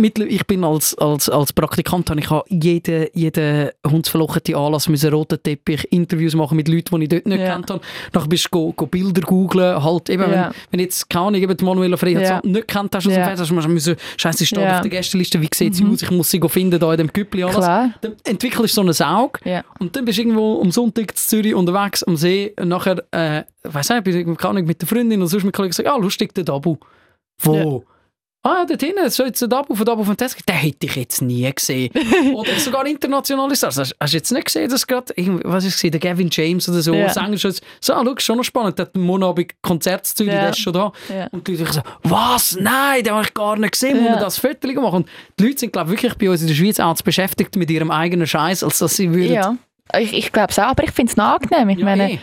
Ich 0.02 0.46
bin 0.46 0.64
als, 0.64 0.96
als, 0.98 1.28
als 1.28 1.52
Praktikant, 1.52 2.10
habe 2.10 2.20
ich 2.20 2.30
habe 2.30 2.44
jeden, 2.48 3.06
jeden 3.14 3.70
hundsverlochenen 3.86 4.54
Anlass 4.60 4.88
müssen 4.88 5.12
roten 5.12 5.42
Teppich, 5.42 5.90
Interviews 5.92 6.34
machen 6.34 6.56
mit 6.56 6.68
Leuten, 6.68 6.96
die 6.98 7.04
ich 7.04 7.08
dort 7.08 7.26
nicht 7.26 7.40
Ja. 7.40 7.54
kennt 7.54 7.70
habe. 7.70 7.80
Nachher 8.12 8.28
bist 8.28 8.46
du 8.46 8.48
go, 8.50 8.72
go 8.72 8.86
Bilder 8.86 9.20
googlen, 9.22 9.82
halt 9.82 10.10
eben, 10.10 10.22
Ja. 10.22 10.30
wenn, 10.48 10.54
wenn 10.72 10.80
jetzt, 10.80 11.08
keine 11.08 11.26
Ahnung, 11.26 11.40
eben 11.42 11.56
die 11.56 11.64
Manuela 11.64 11.96
Freiheit 11.96 12.22
Ja. 12.22 12.40
nicht 12.44 12.68
kennt 12.68 12.94
hast, 12.94 13.06
aus 13.06 13.12
dem 13.12 13.18
Ja. 13.18 13.24
Fernsehen, 13.26 13.56
hast 13.56 13.64
du 13.66 13.70
müssen, 13.70 13.96
scheiße, 14.16 14.46
steht 14.46 14.58
Ja. 14.58 14.64
Mhm. 14.68 14.74
auf 14.74 14.80
der 14.82 14.90
Gästeliste, 14.90 15.40
wie 15.40 15.48
sieht 15.54 15.74
sie 15.76 15.84
aus, 15.84 16.02
ich 16.02 16.10
muss 16.10 16.30
sie 16.30 16.40
go 16.40 16.48
finden, 16.48 16.78
da 16.80 16.90
in 16.92 16.98
dem 16.98 17.12
Küppli 17.12 17.42
alles. 17.44 17.56
Klar. 17.56 17.90
Dann 18.00 18.12
entwickelst 18.24 18.76
du 18.76 18.92
so 18.92 19.04
ein 19.04 19.08
Auge 19.16 19.38
Ja. 19.44 19.64
und 19.78 19.94
dann 19.94 20.04
bist 20.04 20.18
du 20.18 20.22
irgendwo 20.22 20.60
am 20.60 20.70
Sonntag 20.70 21.10
in 21.10 21.16
Zürich 21.16 21.54
unterwegs 21.54 22.02
am 22.02 22.16
See 22.16 22.52
und 22.60 22.68
nachher, 22.68 23.02
äh, 23.10 23.44
weiss 23.62 23.88
nicht, 23.88 24.04
bin 24.04 24.16
ich 24.30 24.38
keine 24.38 24.50
Ahnung, 24.50 24.64
mit 24.66 24.80
der 24.80 24.88
Freundin 24.88 25.20
und 25.22 25.28
sonst 25.28 25.44
mit 25.44 25.54
Kollegen 25.54 25.70
gesagt, 25.70 25.88
ah, 25.88 25.96
lustig, 25.96 26.34
der 26.34 26.44
Dabu. 26.44 26.76
Wo? 27.40 27.84
Ah, 28.46 28.66
dort 28.68 28.82
hinten, 28.82 28.98
das 29.02 29.18
ist 29.18 29.24
jetzt 29.24 29.40
der 29.40 29.48
Dabu 29.48 29.74
von 29.74 29.86
von 30.04 30.16
Desk. 30.18 30.44
Den 30.44 30.54
hätte 30.56 30.84
ich 30.86 30.96
jetzt 30.96 31.22
nie 31.22 31.50
gesehen. 31.50 31.90
oder 32.34 32.52
sogar 32.58 32.84
internationale 32.84 33.56
Stars. 33.56 33.78
Hast, 33.78 33.96
hast 33.98 34.12
du 34.12 34.16
jetzt 34.18 34.30
nicht 34.32 34.44
gesehen, 34.44 34.68
dass 34.70 34.86
gerade, 34.86 35.14
was 35.44 35.64
ist 35.64 35.82
es, 35.82 35.90
der 35.90 35.98
Gavin 35.98 36.28
James 36.30 36.68
oder 36.68 36.82
so, 36.82 36.92
Ja. 36.92 37.08
Sänger 37.08 37.38
schon, 37.38 37.54
so, 37.80 37.94
ah, 37.94 38.02
schau, 38.04 38.14
schon 38.18 38.36
noch 38.36 38.44
spannend, 38.44 38.78
der 38.78 38.84
hat 38.84 38.96
Monabend 38.96 39.50
Konzert 39.62 40.06
in 40.10 40.16
Zürich, 40.16 40.32
Ja. 40.34 40.40
der 40.42 40.50
ist 40.50 40.58
schon 40.58 40.74
da. 40.74 40.92
Ja. 41.08 41.26
Und 41.32 41.48
die 41.48 41.56
Leute 41.56 41.72
so, 41.72 41.80
was? 42.02 42.58
Nein, 42.60 43.02
den 43.02 43.14
habe 43.14 43.24
ich 43.24 43.32
gar 43.32 43.56
nicht 43.56 43.72
gesehen, 43.72 43.98
wo 44.02 44.04
Ja. 44.08 44.12
wir 44.16 44.20
das 44.20 44.38
Foto 44.38 44.68
machen. 44.78 44.96
Und 44.96 45.08
die 45.40 45.46
Leute 45.46 45.60
sind, 45.60 45.72
glaube 45.72 45.94
ich, 45.94 46.02
wirklich 46.02 46.18
bei 46.18 46.28
uns 46.28 46.42
in 46.42 46.48
der 46.48 46.54
Schweiz 46.54 46.78
auch 46.78 46.94
zu 46.96 47.02
beschäftigt 47.02 47.56
mit 47.56 47.70
ihrem 47.70 47.90
eigenen 47.90 48.26
Scheiß, 48.26 48.62
als 48.62 48.78
dass 48.78 48.94
sie 48.94 49.10
würden... 49.14 49.32
Ja, 49.32 49.56
ich, 49.98 50.12
ich 50.12 50.32
glaube 50.32 50.50
es 50.50 50.58
auch, 50.58 50.64
aber 50.64 50.84
ich 50.84 50.90
finde 50.92 51.12
es 51.12 51.18
angenehm. 51.18 51.70
Ich 51.70 51.78
Ja, 51.78 51.84
meine, 51.86 52.12
eh. 52.12 52.18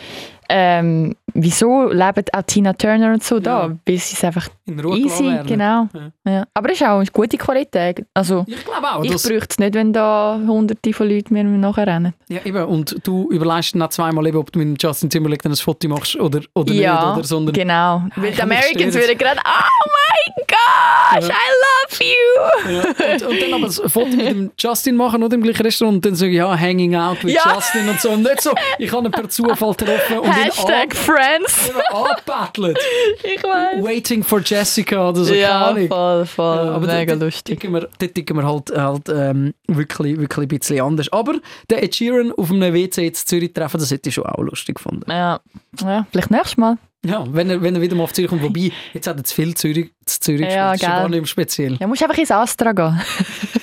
ähm, 0.49 1.15
wieso 1.34 1.89
leben 1.89 2.25
auch 2.34 2.41
Tina 2.45 2.73
Turner 2.73 3.13
und 3.13 3.23
so 3.23 3.39
da? 3.39 3.67
Ja. 3.67 3.77
Weil 3.86 3.97
sie 3.97 4.15
es 4.15 4.23
einfach 4.23 4.47
in 4.65 4.79
Ruhe 4.79 4.97
easy, 4.97 5.38
genau. 5.45 5.88
Ja. 5.93 6.11
Ja. 6.32 6.43
Aber 6.53 6.69
es 6.71 6.79
ist 6.79 6.88
auch 6.88 6.97
eine 6.97 7.05
gute 7.11 7.38
Qualität. 7.38 8.05
Also, 8.13 8.45
Ich 8.47 8.63
glaube 8.65 8.88
auch. 8.91 9.03
ich 9.03 9.11
bräuchte 9.11 9.47
es 9.49 9.59
nicht, 9.59 9.73
wenn 9.73 9.93
da 9.93 10.39
hunderte 10.45 10.93
von 10.93 11.09
Leuten 11.09 11.34
mir 11.34 11.43
nachher 11.43 11.88
rennen. 11.88 12.13
Ja, 12.29 12.39
eben. 12.45 12.63
Und 12.65 12.95
du 13.03 13.29
überlegst 13.32 13.73
dann 13.75 13.82
auch 13.84 13.89
zweimal, 13.89 14.25
eben, 14.27 14.38
ob 14.38 14.51
du 14.51 14.59
mit 14.59 14.82
Justin 14.82 15.09
Timberlake 15.09 15.43
dann 15.43 15.51
ein 15.51 15.57
Foto 15.57 15.88
machst 15.88 16.15
oder, 16.17 16.41
oder 16.55 16.73
ja, 16.73 17.05
nicht. 17.07 17.17
Oder, 17.17 17.23
sondern, 17.27 17.53
genau. 17.53 18.03
Weil 18.15 18.29
ich 18.29 18.36
die 18.36 18.41
Americans 18.41 18.95
würden 18.95 19.17
gerade, 19.17 19.39
oh 19.45 19.89
my 19.89 20.43
gosh. 20.47 21.29
I 21.29 21.32
love 21.63 22.03
you. 22.03 22.82
und, 23.13 23.23
und 23.23 23.41
dann 23.41 23.53
aber 23.53 23.65
ein 23.67 23.89
Foto 23.89 24.07
mit 24.15 24.25
dem 24.29 24.51
Justin 24.57 24.95
machen 24.95 25.23
oder 25.23 25.36
im 25.36 25.43
gleichen 25.43 25.63
Restaurant 25.63 25.95
und 25.97 26.05
dann 26.05 26.15
so, 26.15 26.25
ja, 26.25 26.57
hanging 26.57 26.95
out 26.95 27.23
mit 27.23 27.34
Ja. 27.36 27.55
Justin 27.55 27.89
und 27.89 27.99
so. 27.99 28.11
Und 28.11 28.21
nicht 28.23 28.41
so, 28.41 28.51
ich 28.77 28.91
habe 28.91 29.05
ihn 29.07 29.11
per 29.11 29.27
Zufall 29.29 29.73
getroffen 29.73 30.19
und 30.19 30.27
ihn 30.27 30.32
Hashtag 30.34 30.95
Friends. 31.22 31.72
angebettelt. 31.91 32.78
Ich 33.24 33.43
weiß. 33.43 33.84
Waiting 33.84 34.24
for 34.24 34.41
Jessica 34.43 35.09
oder 35.09 35.24
so, 35.24 35.34
Ja, 35.34 35.74
voll, 35.88 36.26
voll. 36.26 36.55
Ja, 36.55 36.61
aber 36.74 36.88
Mega 36.88 37.15
dort- 37.15 37.22
lustig. 37.34 37.59
Dort 37.59 37.61
ticken 37.61 37.74
wir, 37.74 37.89
dort 37.99 38.15
ticken 38.15 38.38
wir 38.38 38.45
halt, 38.47 38.72
halt 38.76 39.09
ähm, 39.09 39.53
wirklich, 39.67 40.19
wirklich 40.19 40.45
ein 40.45 40.47
bisschen 40.59 40.82
anders. 40.82 41.11
Aber 41.11 41.36
der 41.69 41.84
Ed 41.84 41.95
Sheeran 41.95 42.32
auf 42.32 42.51
einem 42.51 42.74
WC 42.74 43.07
in 43.07 43.13
Zürich 43.13 43.53
treffen, 43.53 43.80
das 43.80 43.91
hätte 43.91 44.09
ich 44.09 44.15
schon 44.15 44.26
auch 44.26 44.41
lustig 44.41 44.76
gefunden. 44.76 45.09
Ja. 45.09 45.39
ja, 45.82 46.05
vielleicht 46.11 46.32
nächstes 46.32 46.57
Mal. 46.57 46.78
Ja, 47.03 47.26
wenn 47.32 47.49
er, 47.49 47.61
wenn 47.63 47.74
er 47.76 47.82
wieder 47.82 47.95
mal 47.95 48.03
auf 48.03 48.13
Zürich 48.13 48.30
kommt. 48.30 48.43
Wobei, 48.43 48.72
jetzt 48.93 49.07
hat 49.07 49.17
er 49.17 49.24
zu 49.24 49.34
viel 49.34 49.55
Zürich, 49.55 49.89
zu 50.05 50.19
Zürich 50.19 50.41
Ja, 50.41 50.74
gespielt. 50.74 50.91
Das 50.91 50.97
ist 50.97 51.01
gar 51.01 51.09
nicht 51.09 51.19
mehr 51.22 51.28
speziell. 51.28 51.78
Ja, 51.80 51.88
musst 51.88 52.03
einfach 52.03 52.17
ins 52.17 52.30
Astra 52.32 52.72
gehen. 52.74 53.01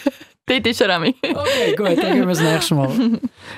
Dort 0.48 0.66
ist 0.66 0.80
er 0.80 0.88
Rami. 0.88 1.14
Okay, 1.22 1.74
gut, 1.76 1.86
dann 1.88 2.12
gehen 2.12 2.20
wir 2.20 2.26
das 2.26 2.40
nächste 2.42 2.74
Mal. 2.74 2.90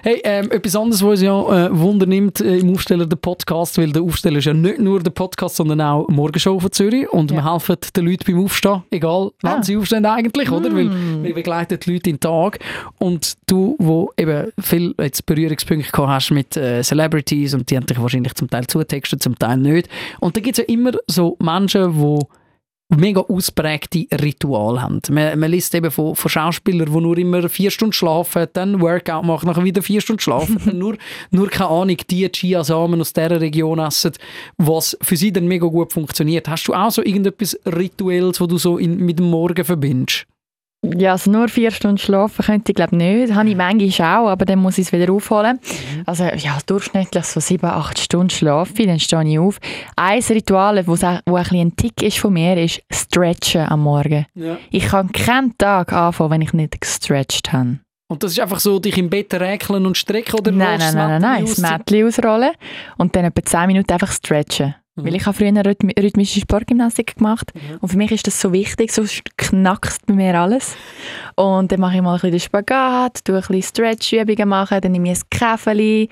Hey, 0.02 0.20
ähm, 0.24 0.50
etwas 0.50 0.74
anderes, 0.76 1.02
was 1.02 1.10
uns 1.10 1.22
ja 1.22 1.66
äh, 1.66 1.78
Wunder 1.78 2.06
nimmt 2.06 2.40
äh, 2.40 2.58
im 2.58 2.72
Aufsteller, 2.72 3.06
der 3.06 3.16
Podcast, 3.16 3.78
weil 3.78 3.90
der 3.92 4.02
Aufsteller 4.02 4.38
ist 4.38 4.44
ja 4.46 4.52
nicht 4.54 4.78
nur 4.78 5.00
der 5.00 5.10
Podcast, 5.10 5.56
sondern 5.56 5.80
auch 5.80 6.08
Morgenshow 6.08 6.58
von 6.58 6.72
Zürich 6.72 7.08
und 7.10 7.30
Ja. 7.30 7.38
wir 7.38 7.52
helfen 7.52 7.76
den 7.96 8.06
Leuten 8.06 8.24
beim 8.26 8.44
Aufstehen, 8.44 8.82
egal 8.90 9.30
wann 9.42 9.60
Ah. 9.60 9.62
sie 9.62 9.76
aufstehen 9.76 10.04
eigentlich, 10.06 10.50
oder? 10.50 10.74
Weil 10.74 10.84
Mm. 10.86 11.22
wir 11.24 11.34
begleiten 11.34 11.78
die 11.84 11.92
Leute 11.92 12.10
in 12.10 12.16
den 12.16 12.20
Tag 12.20 12.58
und 12.98 13.34
du, 13.46 13.76
wo 13.78 14.10
eben 14.16 14.52
viel 14.60 14.94
jetzt 15.00 15.24
Berührungspunkte 15.26 15.90
gehabt 15.90 16.08
hast 16.08 16.30
mit 16.30 16.56
äh, 16.56 16.82
Celebrities 16.82 17.54
und 17.54 17.70
die 17.70 17.76
haben 17.76 17.86
dich 17.86 18.00
wahrscheinlich 18.00 18.34
zum 18.34 18.48
Teil 18.50 18.66
zutextet, 18.66 19.22
zum 19.22 19.38
Teil 19.38 19.56
nicht. 19.58 19.88
Und 20.20 20.36
da 20.36 20.40
gibt 20.40 20.58
es 20.58 20.64
ja 20.66 20.72
immer 20.72 20.92
so 21.06 21.36
Menschen, 21.40 21.92
die 22.00 22.18
mega 22.90 23.20
ausprägte 23.20 24.06
Ritual 24.20 24.82
haben. 24.82 25.00
Man, 25.10 25.38
man 25.38 25.50
liest 25.50 25.74
eben 25.74 25.90
von, 25.90 26.14
von 26.14 26.28
Schauspielern, 26.28 26.92
die 26.92 27.00
nur 27.00 27.16
immer 27.18 27.48
vier 27.48 27.70
Stunden 27.70 27.92
schlafen, 27.92 28.46
dann 28.52 28.80
Workout 28.80 29.24
machen, 29.24 29.46
nachher 29.46 29.64
wieder 29.64 29.82
vier 29.82 30.00
Stunden 30.00 30.20
schlafen, 30.20 30.60
nur, 30.78 30.96
nur 31.30 31.48
keine 31.48 31.70
Ahnung, 31.70 31.96
die 32.10 32.28
Chiasamen 32.30 33.00
aus 33.00 33.12
dieser 33.12 33.40
Region 33.40 33.78
essen, 33.78 34.12
was 34.58 34.96
für 35.02 35.16
sie 35.16 35.32
dann 35.32 35.46
mega 35.46 35.66
gut 35.66 35.92
funktioniert. 35.92 36.48
Hast 36.48 36.66
du 36.68 36.74
auch 36.74 36.90
so 36.90 37.02
irgendetwas 37.02 37.58
Rituelles, 37.66 38.40
wo 38.40 38.46
du 38.46 38.58
so 38.58 38.78
in, 38.78 38.96
mit 38.96 39.18
dem 39.18 39.30
Morgen 39.30 39.64
verbindest? 39.64 40.26
Ja, 40.82 41.12
also 41.12 41.30
nur 41.30 41.48
vier 41.48 41.70
Stunden 41.72 41.98
schlafen 41.98 42.42
könnte 42.42 42.72
ich 42.72 42.76
glaube 42.76 42.96
nicht. 42.96 43.28
Das 43.28 43.36
habe 43.36 43.50
ich 43.50 43.56
manchmal 43.56 44.18
auch, 44.18 44.28
aber 44.28 44.46
dann 44.46 44.60
muss 44.60 44.78
ich 44.78 44.86
es 44.86 44.92
wieder 44.92 45.12
aufholen. 45.12 45.60
Also 46.06 46.24
ja, 46.24 46.56
durchschnittlich 46.64 47.24
so 47.24 47.38
sieben, 47.38 47.66
acht 47.66 47.98
Stunden 47.98 48.30
schlafe 48.30 48.72
ich, 48.78 48.86
dann 48.86 48.98
stehe 48.98 49.28
ich 49.28 49.38
auf. 49.38 49.58
Ein 49.96 50.22
Ritual, 50.22 50.86
wo, 50.86 50.92
wo 50.92 51.06
ein 51.36 51.42
bisschen 51.42 51.60
ein 51.60 51.76
Tick 51.76 52.02
ist 52.02 52.18
von 52.18 52.32
mir, 52.32 52.56
ist 52.56 52.82
Stretchen 52.90 53.68
am 53.68 53.82
Morgen. 53.82 54.24
Ja. 54.34 54.56
Ich 54.70 54.86
kann 54.86 55.12
keinen 55.12 55.56
Tag 55.58 55.92
anfangen, 55.92 56.30
wenn 56.30 56.42
ich 56.42 56.54
nicht 56.54 56.80
gestretcht 56.80 57.52
habe. 57.52 57.80
Und 58.08 58.22
das 58.22 58.32
ist 58.32 58.40
einfach 58.40 58.58
so, 58.58 58.80
dich 58.80 58.96
im 58.98 59.08
Bett 59.10 59.32
räkeln 59.34 59.86
und 59.86 59.96
strecken 59.96 60.40
oder 60.40 60.50
Nein, 60.50 60.58
nein, 60.58 60.78
das 60.80 60.94
nein, 60.94 61.08
nein, 61.08 61.22
nein. 61.22 61.40
Das 61.42 61.52
aus? 61.52 61.58
Mättchen 61.58 62.06
ausrollen 62.06 62.50
und 62.96 63.14
dann 63.14 63.26
etwa 63.26 63.44
10 63.44 63.66
Minuten 63.66 63.92
einfach 63.92 64.10
stretchen. 64.10 64.74
Mhm. 65.00 65.06
Weil 65.06 65.14
ich 65.16 65.26
habe 65.26 65.36
früher 65.36 65.64
rhythmi 65.64 65.92
rhythmische 65.98 66.40
Sportgymnastik 66.40 67.16
gemacht 67.16 67.52
und 67.80 67.88
für 67.88 67.96
mich 67.96 68.12
ist 68.12 68.26
das 68.26 68.40
so 68.40 68.52
wichtig, 68.52 68.92
sonst 68.92 69.22
knackst 69.36 70.06
bei 70.06 70.14
mir 70.14 70.38
alles. 70.38 70.76
Und 71.36 71.72
dann 71.72 71.80
mache 71.80 71.96
ich 71.96 72.02
mal 72.02 72.14
ein 72.14 72.14
bisschen 72.14 72.32
den 72.32 72.40
Spagat, 72.40 73.24
tue 73.24 73.36
ein 73.36 73.40
bisschen 73.40 73.62
Stretch-Übungen 73.62 74.48
machen, 74.48 74.80
dann 74.80 74.92
nehme 74.92 75.12
ich 75.12 75.18
ein 75.18 75.24
Käferli, 75.30 76.08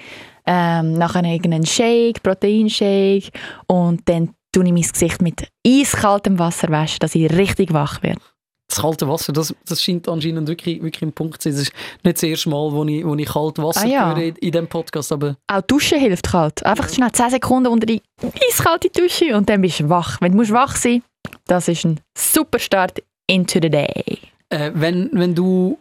ähm, 0.47 0.95
nachher 0.95 1.24
irgendeinen 1.24 1.66
Shake, 1.66 2.22
Proteinshake 2.22 3.30
und 3.66 4.09
dann 4.09 4.30
tue 4.53 4.64
ich 4.64 4.72
mein 4.72 4.82
Gesicht 4.82 5.20
mit 5.22 5.47
eiskaltem 5.66 6.39
Wasser 6.39 6.68
waschen, 6.70 6.99
dass 7.01 7.14
ich 7.14 7.30
richtig 7.32 7.72
wach 7.72 8.03
werde. 8.03 8.20
Das 8.69 8.81
kalte 8.83 9.09
Wasser, 9.09 9.33
das, 9.33 9.55
das 9.66 9.83
scheint 9.83 10.07
anscheinend 10.09 10.47
wirklich, 10.47 10.83
wirklich 10.83 11.01
ein 11.03 11.12
Punkt 11.12 11.41
zu 11.41 11.49
sein. 11.51 11.55
Das 11.59 11.62
ist 11.69 11.73
nicht 12.05 12.16
das 12.19 12.23
erste 12.23 12.51
Mal, 12.51 12.71
wo 12.71 12.85
ich, 12.85 13.05
wo 13.05 13.14
ich 13.14 13.27
kalt 13.27 13.59
Wasser 13.59 13.85
Ah, 13.85 13.87
ja. 13.89 14.09
höre 14.14 14.19
in, 14.25 14.37
in 14.37 14.51
diesem 14.53 14.66
Podcast, 14.69 15.11
aber 15.11 15.37
Auch 15.47 15.62
Duschen 15.62 15.99
hilft 15.99 16.31
kalt. 16.31 16.64
Einfach 16.66 16.89
schnell 16.91 17.11
10 17.11 17.31
Sekunden 17.31 17.69
unter 17.69 17.87
die 17.87 18.03
eiskalte 18.47 18.91
Dusche 18.91 19.35
und 19.35 19.49
dann 19.49 19.62
bist 19.62 19.81
du 19.81 19.89
wach. 19.89 20.21
Wenn 20.21 20.33
du 20.33 20.39
musst 20.39 20.53
wach 20.53 20.77
sein 20.77 21.03
das 21.47 21.69
ist 21.69 21.85
ein 21.85 21.99
super 22.16 22.59
Start 22.59 23.03
into 23.27 23.59
the 23.62 23.69
day. 23.71 24.19
Äh, 24.51 24.71
wenn, 24.75 25.11
wenn 25.12 25.35
du 25.35 25.79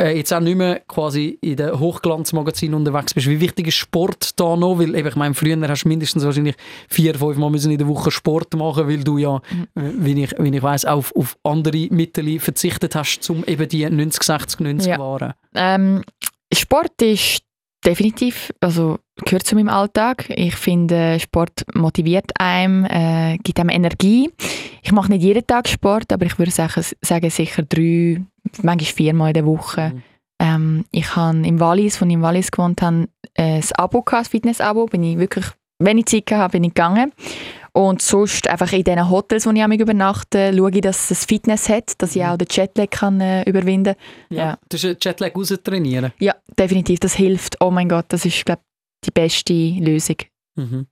äh, 0.00 0.16
jetzt 0.16 0.32
auch 0.32 0.40
nicht 0.40 0.56
mehr 0.56 0.80
quasi 0.88 1.38
in 1.42 1.56
den 1.56 1.78
Hochglanzmagazinen 1.78 2.74
unterwegs 2.74 3.14
bist, 3.14 3.28
wie 3.28 3.40
wichtig 3.40 3.68
ist 3.68 3.74
Sport 3.76 4.38
da 4.40 4.56
noch? 4.56 4.78
Weil 4.78 4.94
eben, 4.94 5.08
ich 5.08 5.16
meine, 5.16 5.34
früher 5.34 5.56
hast 5.68 5.84
du 5.84 5.88
mindestens 5.88 6.24
wahrscheinlich 6.24 6.56
vier, 6.88 7.14
fünf 7.14 7.36
Mal 7.36 7.50
müssen 7.50 7.70
in 7.70 7.78
der 7.78 7.86
Woche 7.88 8.10
Sport 8.10 8.54
machen, 8.54 8.88
weil 8.88 9.04
du 9.04 9.18
ja, 9.18 9.40
Mhm. 9.74 10.04
wie 10.04 10.22
ich, 10.24 10.34
wie 10.38 10.56
ich 10.56 10.62
weiss, 10.62 10.84
auf, 10.84 11.14
auf 11.14 11.36
andere 11.44 11.88
Mittel 11.90 12.38
verzichtet 12.40 12.94
hast, 12.94 13.28
um 13.30 13.44
eben 13.44 13.68
die 13.68 13.88
90, 13.88 14.22
60, 14.22 14.60
90 14.60 14.88
Ja. 14.88 14.98
Waren. 14.98 15.34
Ähm, 15.54 16.02
Sport 16.52 17.00
ist 17.02 17.42
definitiv, 17.84 18.52
also 18.60 18.98
gehört 19.24 19.46
zu 19.46 19.54
meinem 19.54 19.68
Alltag. 19.68 20.26
Ich 20.30 20.54
finde, 20.56 21.18
Sport 21.20 21.64
motiviert 21.74 22.30
einem, 22.38 22.84
äh, 22.84 23.38
gibt 23.42 23.58
einem 23.60 23.70
Energie. 23.70 24.30
Ich 24.82 24.92
mache 24.92 25.10
nicht 25.12 25.22
jeden 25.22 25.46
Tag 25.46 25.68
Sport, 25.68 26.12
aber 26.12 26.26
ich 26.26 26.38
würde 26.38 26.50
sagen, 26.52 26.84
sagen 27.02 27.30
sicher 27.30 27.62
drei, 27.62 28.20
manchmal 28.62 28.92
viermal 28.92 29.28
in 29.28 29.34
der 29.34 29.46
Woche. 29.46 29.92
Mhm. 29.94 30.02
Ähm, 30.40 30.84
ich 30.90 31.16
habe 31.16 31.46
im 31.46 31.60
Wallis, 31.60 32.00
als 32.00 32.08
ich 32.08 32.14
im 32.14 32.22
Wallis 32.22 32.50
gewohnt 32.50 32.80
habe, 32.82 33.08
äh, 33.34 33.56
ein 33.56 33.64
Abo 33.74 34.02
gehabt, 34.02 34.26
ein 34.26 34.30
Fitness-Abo. 34.30 34.86
Bin 34.86 35.02
ich 35.02 35.18
wirklich, 35.18 35.44
wenn 35.78 35.98
ich 35.98 36.06
Zeit 36.06 36.30
habe, 36.32 36.52
bin 36.52 36.64
ich 36.64 36.74
gegangen. 36.74 37.12
Und 37.72 38.02
sonst 38.02 38.48
einfach 38.48 38.72
in 38.72 38.82
diesen 38.82 39.10
Hotels, 39.10 39.46
wo 39.46 39.50
ich 39.50 39.62
amig 39.62 39.80
übernachte, 39.80 40.52
schaue 40.56 40.70
ich, 40.72 40.80
dass 40.80 41.10
es 41.10 41.24
Fitness 41.24 41.68
hat, 41.68 41.92
dass 41.98 42.16
ich 42.16 42.24
auch 42.24 42.36
den 42.36 42.48
Jetlag 42.50 42.90
kann, 42.90 43.20
äh, 43.20 43.42
überwinden 43.44 43.94
kann. 43.94 44.36
Ja. 44.36 44.44
Ja. 44.44 44.58
Das 44.68 44.82
ist 44.82 45.04
Jetlag 45.04 45.36
raustrainieren. 45.36 46.12
Ja, 46.18 46.34
definitiv, 46.58 46.98
das 46.98 47.14
hilft. 47.14 47.58
Oh 47.60 47.70
mein 47.70 47.88
Gott, 47.88 48.06
das 48.08 48.24
ist, 48.24 48.44
glaube 48.44 48.62
die 49.04 49.10
beste 49.10 49.54
Lösung. 49.54 50.16
Mhm. 50.56 50.86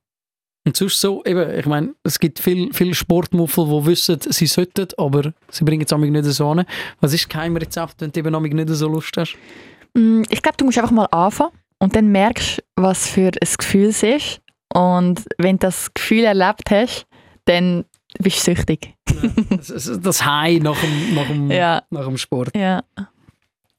Und 0.65 0.75
sonst 0.75 0.99
so, 0.99 1.23
eben, 1.25 1.57
ich 1.57 1.65
meine, 1.65 1.95
es 2.03 2.19
gibt 2.19 2.39
viele 2.39 2.71
viel 2.73 2.93
Sportmuffel, 2.93 3.65
die 3.65 3.85
wissen, 3.87 4.19
sie 4.21 4.45
sollten, 4.45 4.87
aber 4.97 5.33
sie 5.49 5.63
bringen 5.63 5.85
es 5.89 5.97
nicht 5.97 6.23
so 6.25 6.49
an. 6.49 6.65
Was 6.99 7.13
ist 7.13 7.29
kein 7.29 7.55
Rezept, 7.57 8.01
wenn 8.01 8.11
du 8.11 8.19
eben 8.45 8.55
nicht 8.55 8.69
so 8.69 8.87
Lust 8.87 9.15
hast? 9.17 9.35
Mm, 9.95 10.23
Ich 10.29 10.41
glaube, 10.41 10.57
du 10.57 10.65
musst 10.65 10.77
einfach 10.77 10.91
mal 10.91 11.05
anfangen 11.05 11.51
und 11.79 11.95
dann 11.95 12.07
merkst, 12.11 12.61
was 12.75 13.07
für 13.07 13.31
ein 13.41 13.49
Gefühl 13.57 13.87
es 13.87 14.03
ist. 14.03 14.41
Und 14.73 15.25
wenn 15.37 15.55
du 15.57 15.67
das 15.67 15.91
Gefühl 15.93 16.25
erlebt 16.25 16.69
hast, 16.69 17.07
dann 17.45 17.85
bist 18.19 18.45
du 18.47 18.53
süchtig. 18.53 18.93
Das, 19.49 19.67
das, 19.67 19.99
das 20.01 20.25
High 20.25 20.61
nach 20.61 20.79
dem, 20.79 21.15
nach 21.15 21.27
dem, 21.27 21.51
Ja. 21.51 21.83
nach 21.89 22.05
dem 22.05 22.17
Sport. 22.17 22.55
Ja. 22.55 22.83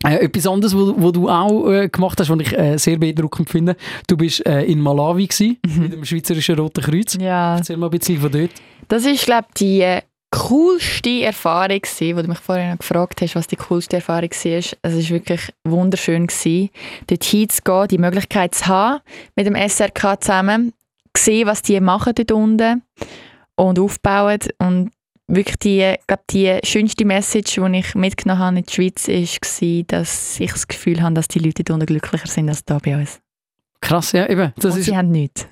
Äh, 0.04 0.24
etwas 0.24 0.46
anderes, 0.46 0.74
wo 0.74 1.10
du 1.10 1.28
auch 1.28 1.68
äh, 1.70 1.88
gemacht 1.88 2.18
hast, 2.18 2.30
was 2.30 2.40
ich 2.40 2.58
äh, 2.58 2.78
sehr 2.78 2.96
beeindruckend 2.96 3.50
finde. 3.50 3.76
Du 4.06 4.16
bist 4.16 4.44
äh, 4.46 4.62
in 4.62 4.80
Malawi 4.80 5.26
gewesen, 5.26 5.58
mit 5.78 5.92
dem 5.92 6.04
Schweizerischen 6.04 6.58
Roten 6.58 6.82
Kreuz. 6.82 7.18
ja. 7.20 7.56
Erzähl 7.56 7.76
mal 7.76 7.88
ein 7.88 7.98
bisschen 7.98 8.18
von 8.18 8.32
dort. 8.32 8.50
Das 8.88 9.04
ist, 9.04 9.26
glaube 9.26 9.46
ich, 9.48 9.54
die 9.54 9.80
äh, 9.82 10.00
coolste 10.30 11.22
Erfahrung 11.22 11.82
war, 11.82 12.16
wo 12.16 12.22
du 12.22 12.28
mich 12.28 12.38
vorhin 12.38 12.70
noch 12.70 12.78
gefragt 12.78 13.20
hast, 13.20 13.36
was 13.36 13.46
die 13.46 13.56
coolste 13.56 13.96
Erfahrung 13.96 14.30
war. 14.30 14.52
Es 14.52 14.76
war 14.82 15.08
wirklich 15.10 15.52
wunderschön, 15.64 16.26
gewesen, 16.26 16.70
dort 17.06 17.24
hinzugehen, 17.24 17.88
die 17.88 17.98
Möglichkeit 17.98 18.54
zu 18.54 18.66
haben, 18.68 19.00
mit 19.36 19.46
dem 19.46 19.54
SRK 19.54 20.20
zusammen, 20.20 20.72
sehen, 21.16 21.46
was 21.46 21.62
die 21.62 21.78
machen 21.80 22.14
dort 22.14 22.32
unten 22.32 22.82
und 23.56 23.78
aufbauen. 23.78 24.38
Und 24.58 24.92
wirklich 25.30 25.56
die, 25.58 25.94
glaub, 26.06 26.26
die 26.28 26.58
schönste 26.64 27.04
Message, 27.04 27.54
die 27.54 27.78
ich 27.78 27.94
mitgenommen 27.94 28.40
habe 28.40 28.58
in 28.58 28.64
die 28.64 28.72
Schweiz, 28.72 29.08
war, 29.08 29.82
dass 29.86 30.38
ich 30.40 30.52
das 30.52 30.68
Gefühl 30.68 31.00
habe, 31.02 31.14
dass 31.14 31.28
die 31.28 31.38
Leute 31.38 31.64
dort 31.64 31.70
unten 31.80 31.86
glücklicher 31.86 32.26
sind 32.28 32.48
als 32.48 32.64
da 32.64 32.78
bei 32.78 32.96
uns. 32.96 33.20
Krass, 33.82 34.12
ja, 34.12 34.28
eben. 34.28 34.52
Das 34.58 34.74
und 34.74 34.80
ist 34.80 34.84
sie 34.86 34.96
haben 34.96 35.10
nichts. 35.10 35.46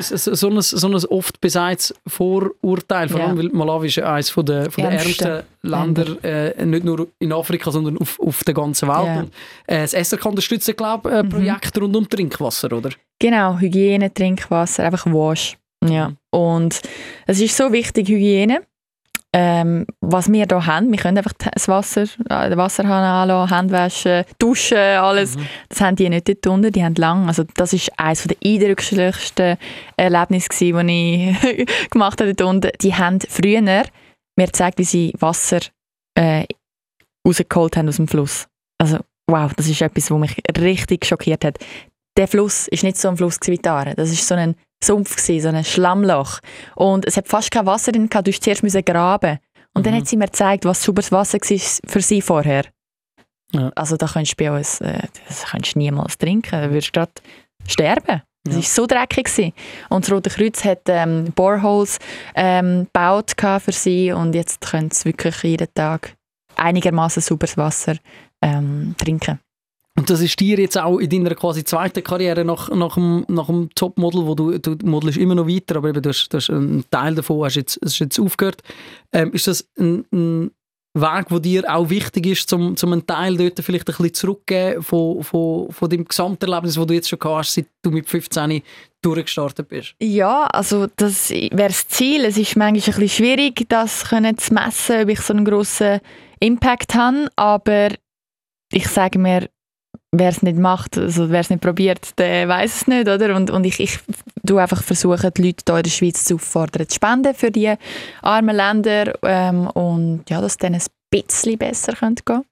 so, 0.00 0.48
ein, 0.48 0.60
so 0.62 0.86
ein 0.86 0.94
oft 1.06 1.40
besagtes 1.40 1.92
Vorurteil. 2.06 3.08
Vor 3.08 3.18
Ja. 3.20 3.26
allem, 3.26 3.38
weil 3.38 3.48
Malawi 3.48 3.88
ist 3.88 3.96
ja 3.96 4.12
eines 4.14 4.30
von 4.30 4.46
der, 4.46 4.70
von 4.70 4.84
der 4.84 4.92
Ärmsten 4.92 5.42
Länder, 5.62 6.24
äh, 6.24 6.64
nicht 6.64 6.84
nur 6.84 7.08
in 7.18 7.32
Afrika, 7.32 7.72
sondern 7.72 7.98
auf, 7.98 8.20
auf 8.20 8.44
der 8.44 8.54
ganzen 8.54 8.88
Welt. 8.88 9.06
Ja. 9.06 9.20
Und, 9.20 9.32
äh, 9.66 9.80
das 9.80 9.94
SRK 9.94 10.28
unterstützt, 10.28 10.76
glaube 10.76 11.08
ich, 11.10 11.16
äh, 11.16 11.22
Mhm. 11.24 11.28
Projekte 11.30 11.80
rund 11.80 11.96
um 11.96 12.08
Trinkwasser, 12.08 12.72
oder? 12.72 12.90
Genau, 13.18 13.58
Hygiene, 13.58 14.14
Trinkwasser, 14.14 14.84
einfach 14.84 15.04
Wasch. 15.06 15.56
Ja. 15.84 16.12
Und 16.30 16.80
es 17.26 17.40
ist 17.40 17.56
so 17.56 17.72
wichtig, 17.72 18.08
Hygiene. 18.08 18.62
Ähm, 19.36 19.84
was 20.00 20.30
wir 20.30 20.46
hier 20.48 20.66
haben, 20.66 20.92
wir 20.92 20.98
können 20.98 21.18
einfach 21.18 21.32
das 21.32 21.66
Wasser, 21.66 22.04
äh, 22.30 22.48
den 22.50 22.56
Wasserhahn 22.56 23.02
anlassen, 23.02 23.56
Hände 23.56 23.74
waschen, 23.74 24.24
duschen, 24.38 24.78
alles. 24.78 25.36
Das 25.68 25.80
haben 25.80 25.96
die 25.96 26.08
nicht 26.08 26.28
dort 26.28 26.46
unten, 26.46 26.70
die 26.70 26.84
haben 26.84 26.94
lang. 26.94 27.26
Also 27.26 27.42
das 27.56 27.72
ist 27.72 27.90
eines 27.98 28.22
der 28.22 28.36
eindrücklichsten 28.44 29.56
Erlebnisse, 29.96 30.50
die 30.50 31.34
ich 31.42 31.66
gemacht 31.90 32.20
habe 32.20 32.32
dort 32.34 32.48
unten. 32.48 32.70
Die 32.80 32.94
haben 32.94 33.18
früher 33.28 33.60
mir 33.60 33.84
gezeigt, 34.36 34.78
wie 34.78 34.84
sie 34.84 35.12
Wasser 35.18 35.58
äh, 36.14 36.44
rausgeholt 37.26 37.76
haben 37.76 37.88
aus 37.88 37.96
dem 37.96 38.06
Fluss. 38.06 38.46
Also 38.78 38.98
wow, 39.26 39.52
das 39.56 39.66
ist 39.66 39.82
etwas, 39.82 40.12
was 40.12 40.18
mich 40.18 40.36
richtig 40.56 41.06
schockiert 41.06 41.44
hat 41.44 41.58
der 42.16 42.28
Fluss 42.28 42.68
ist 42.68 42.84
nicht 42.84 42.96
so 42.96 43.08
ein 43.08 43.16
Fluss 43.16 43.38
wie 43.46 43.58
die 43.58 43.68
Aare. 43.68 43.94
Das 43.94 44.10
ist 44.10 44.26
so 44.26 44.34
ein 44.34 44.54
Sumpf 44.86 45.16
gewesen, 45.16 45.42
so 45.50 45.56
ein 45.56 45.64
Schlammloch. 45.64 46.40
Und 46.76 47.06
es 47.06 47.16
hat 47.16 47.28
fast 47.28 47.50
kein 47.50 47.66
Wasser 47.66 47.92
drin 47.92 48.08
gehabt. 48.08 48.26
Du 48.26 48.30
musst 48.30 48.42
zuerst 48.44 48.62
müssen 48.62 48.84
graben. 48.84 49.38
Und 49.74 49.86
dann 49.86 49.94
Mhm. 49.94 49.98
hat 49.98 50.06
sie 50.08 50.16
mir 50.16 50.26
gezeigt, 50.26 50.64
was 50.64 50.82
sauberes 50.82 51.10
Wasser 51.10 51.38
war 51.38 51.58
für 51.90 52.00
sie 52.00 52.22
vorher. 52.22 52.64
Ja. 53.52 53.70
Also 53.74 53.96
da 53.96 54.06
könntest 54.06 54.38
du 54.40 54.44
bei 54.44 54.56
uns, 54.56 54.80
äh, 54.80 54.98
das 55.28 55.44
könntest 55.50 55.74
du 55.74 55.78
niemals 55.80 56.16
trinken. 56.18 56.50
Da 56.60 56.70
würdest 56.70 56.88
du 56.88 56.92
gerade 57.00 57.12
sterben. 57.66 58.22
Das 58.44 58.54
Ja. 58.54 58.60
war 58.60 58.62
so 58.62 58.86
dreckig. 58.86 59.24
Gewesen. 59.24 59.52
Und 59.88 60.04
das 60.04 60.12
Rote 60.12 60.30
Kreuz 60.30 60.64
hat 60.64 60.82
ähm, 60.88 61.32
Boreholes 61.34 61.98
ähm, 62.34 62.84
gebaut 62.84 63.32
für 63.38 63.72
sie 63.72 64.12
und 64.12 64.34
jetzt 64.34 64.60
können 64.60 64.90
sie 64.90 65.06
wirklich 65.06 65.42
jeden 65.42 65.68
Tag 65.74 66.14
einigermaßen 66.56 67.22
sauberes 67.22 67.56
Wasser 67.56 67.96
ähm, 68.42 68.94
trinken. 68.98 69.40
Und 69.96 70.10
das 70.10 70.20
ist 70.20 70.40
dir 70.40 70.58
jetzt 70.58 70.76
auch 70.76 70.98
in 70.98 71.08
deiner 71.08 71.36
quasi 71.36 71.62
zweiten 71.62 72.02
Karriere 72.02 72.44
nach, 72.44 72.68
nach 72.70 72.94
dem, 72.94 73.24
nach 73.28 73.46
dem 73.46 73.70
Topmodel, 73.76 74.26
wo 74.26 74.34
du, 74.34 74.58
du 74.58 74.76
modelst 74.84 75.18
immer 75.18 75.36
noch 75.36 75.46
weiter, 75.46 75.76
aber 75.76 75.90
eben 75.90 76.02
du 76.02 76.08
hast, 76.08 76.28
du 76.30 76.36
hast 76.36 76.50
einen 76.50 76.84
Teil 76.90 77.14
davon 77.14 77.44
hast 77.44 77.54
jetzt, 77.54 77.78
hast 77.82 78.00
jetzt 78.00 78.18
aufgehört. 78.18 78.62
Ähm, 79.12 79.32
ist 79.32 79.46
das 79.46 79.68
ein, 79.78 80.04
ein 80.12 80.50
Weg, 80.96 81.28
der 81.28 81.40
dir 81.40 81.74
auch 81.74 81.90
wichtig 81.90 82.26
ist, 82.26 82.48
zum, 82.48 82.76
zum 82.76 82.92
einen 82.92 83.06
Teil 83.06 83.36
dort 83.36 83.58
vielleicht 83.60 83.88
ein 83.88 83.96
bisschen 83.96 84.14
zurückgeben 84.14 84.82
von, 84.82 85.22
von, 85.22 85.70
von 85.70 85.90
dem 85.90 86.04
Gesamterlebnis, 86.04 86.74
das 86.74 86.86
du 86.86 86.94
jetzt 86.94 87.08
schon 87.08 87.18
gehabt 87.18 87.38
hast, 87.38 87.54
seit 87.54 87.66
du 87.82 87.90
mit 87.90 88.08
15 88.08 88.62
durchgestartet 89.02 89.68
bist? 89.68 89.94
Ja, 90.00 90.46
also 90.46 90.86
das 90.96 91.30
wäre 91.30 91.68
das 91.68 91.88
Ziel. 91.88 92.24
Es 92.24 92.36
ist 92.36 92.56
manchmal 92.56 92.66
ein 92.66 92.74
bisschen 92.74 93.08
schwierig, 93.08 93.66
das 93.68 94.04
können 94.04 94.38
zu 94.38 94.54
messen, 94.54 95.02
ob 95.02 95.08
ich 95.08 95.20
so 95.20 95.32
einen 95.32 95.44
grossen 95.44 96.00
Impact 96.38 96.94
habe, 96.94 97.28
aber 97.34 97.90
ich 98.72 98.86
sage 98.88 99.18
mir, 99.18 99.48
wer 100.18 100.28
es 100.30 100.42
nicht 100.42 100.58
macht, 100.58 100.98
also 100.98 101.30
wer 101.30 101.40
es 101.40 101.50
nicht 101.50 101.62
probiert, 101.62 102.18
der 102.18 102.48
weiß 102.48 102.76
es 102.82 102.86
nicht, 102.86 103.08
oder? 103.08 103.34
Und, 103.36 103.50
und 103.50 103.64
ich, 103.64 103.80
ich 103.80 103.98
tue 104.46 104.60
einfach 104.60 104.82
versuchen, 104.82 105.30
die 105.36 105.42
Leute 105.42 105.62
hier 105.66 105.76
in 105.76 105.82
der 105.82 105.90
Schweiz 105.90 106.24
zu 106.24 106.34
auffordern, 106.36 106.88
zu 106.88 106.94
spenden 106.96 107.34
für 107.34 107.50
die 107.50 107.74
armen 108.22 108.56
Länder 108.56 109.12
ähm, 109.22 109.66
und 109.68 110.24
ja, 110.28 110.40
dass 110.40 110.52
es 110.52 110.58
denen 110.58 110.76
ein 110.76 110.86
bisschen 111.10 111.58
besser 111.58 111.92
könnte 111.94 112.22
gehen. 112.24 112.42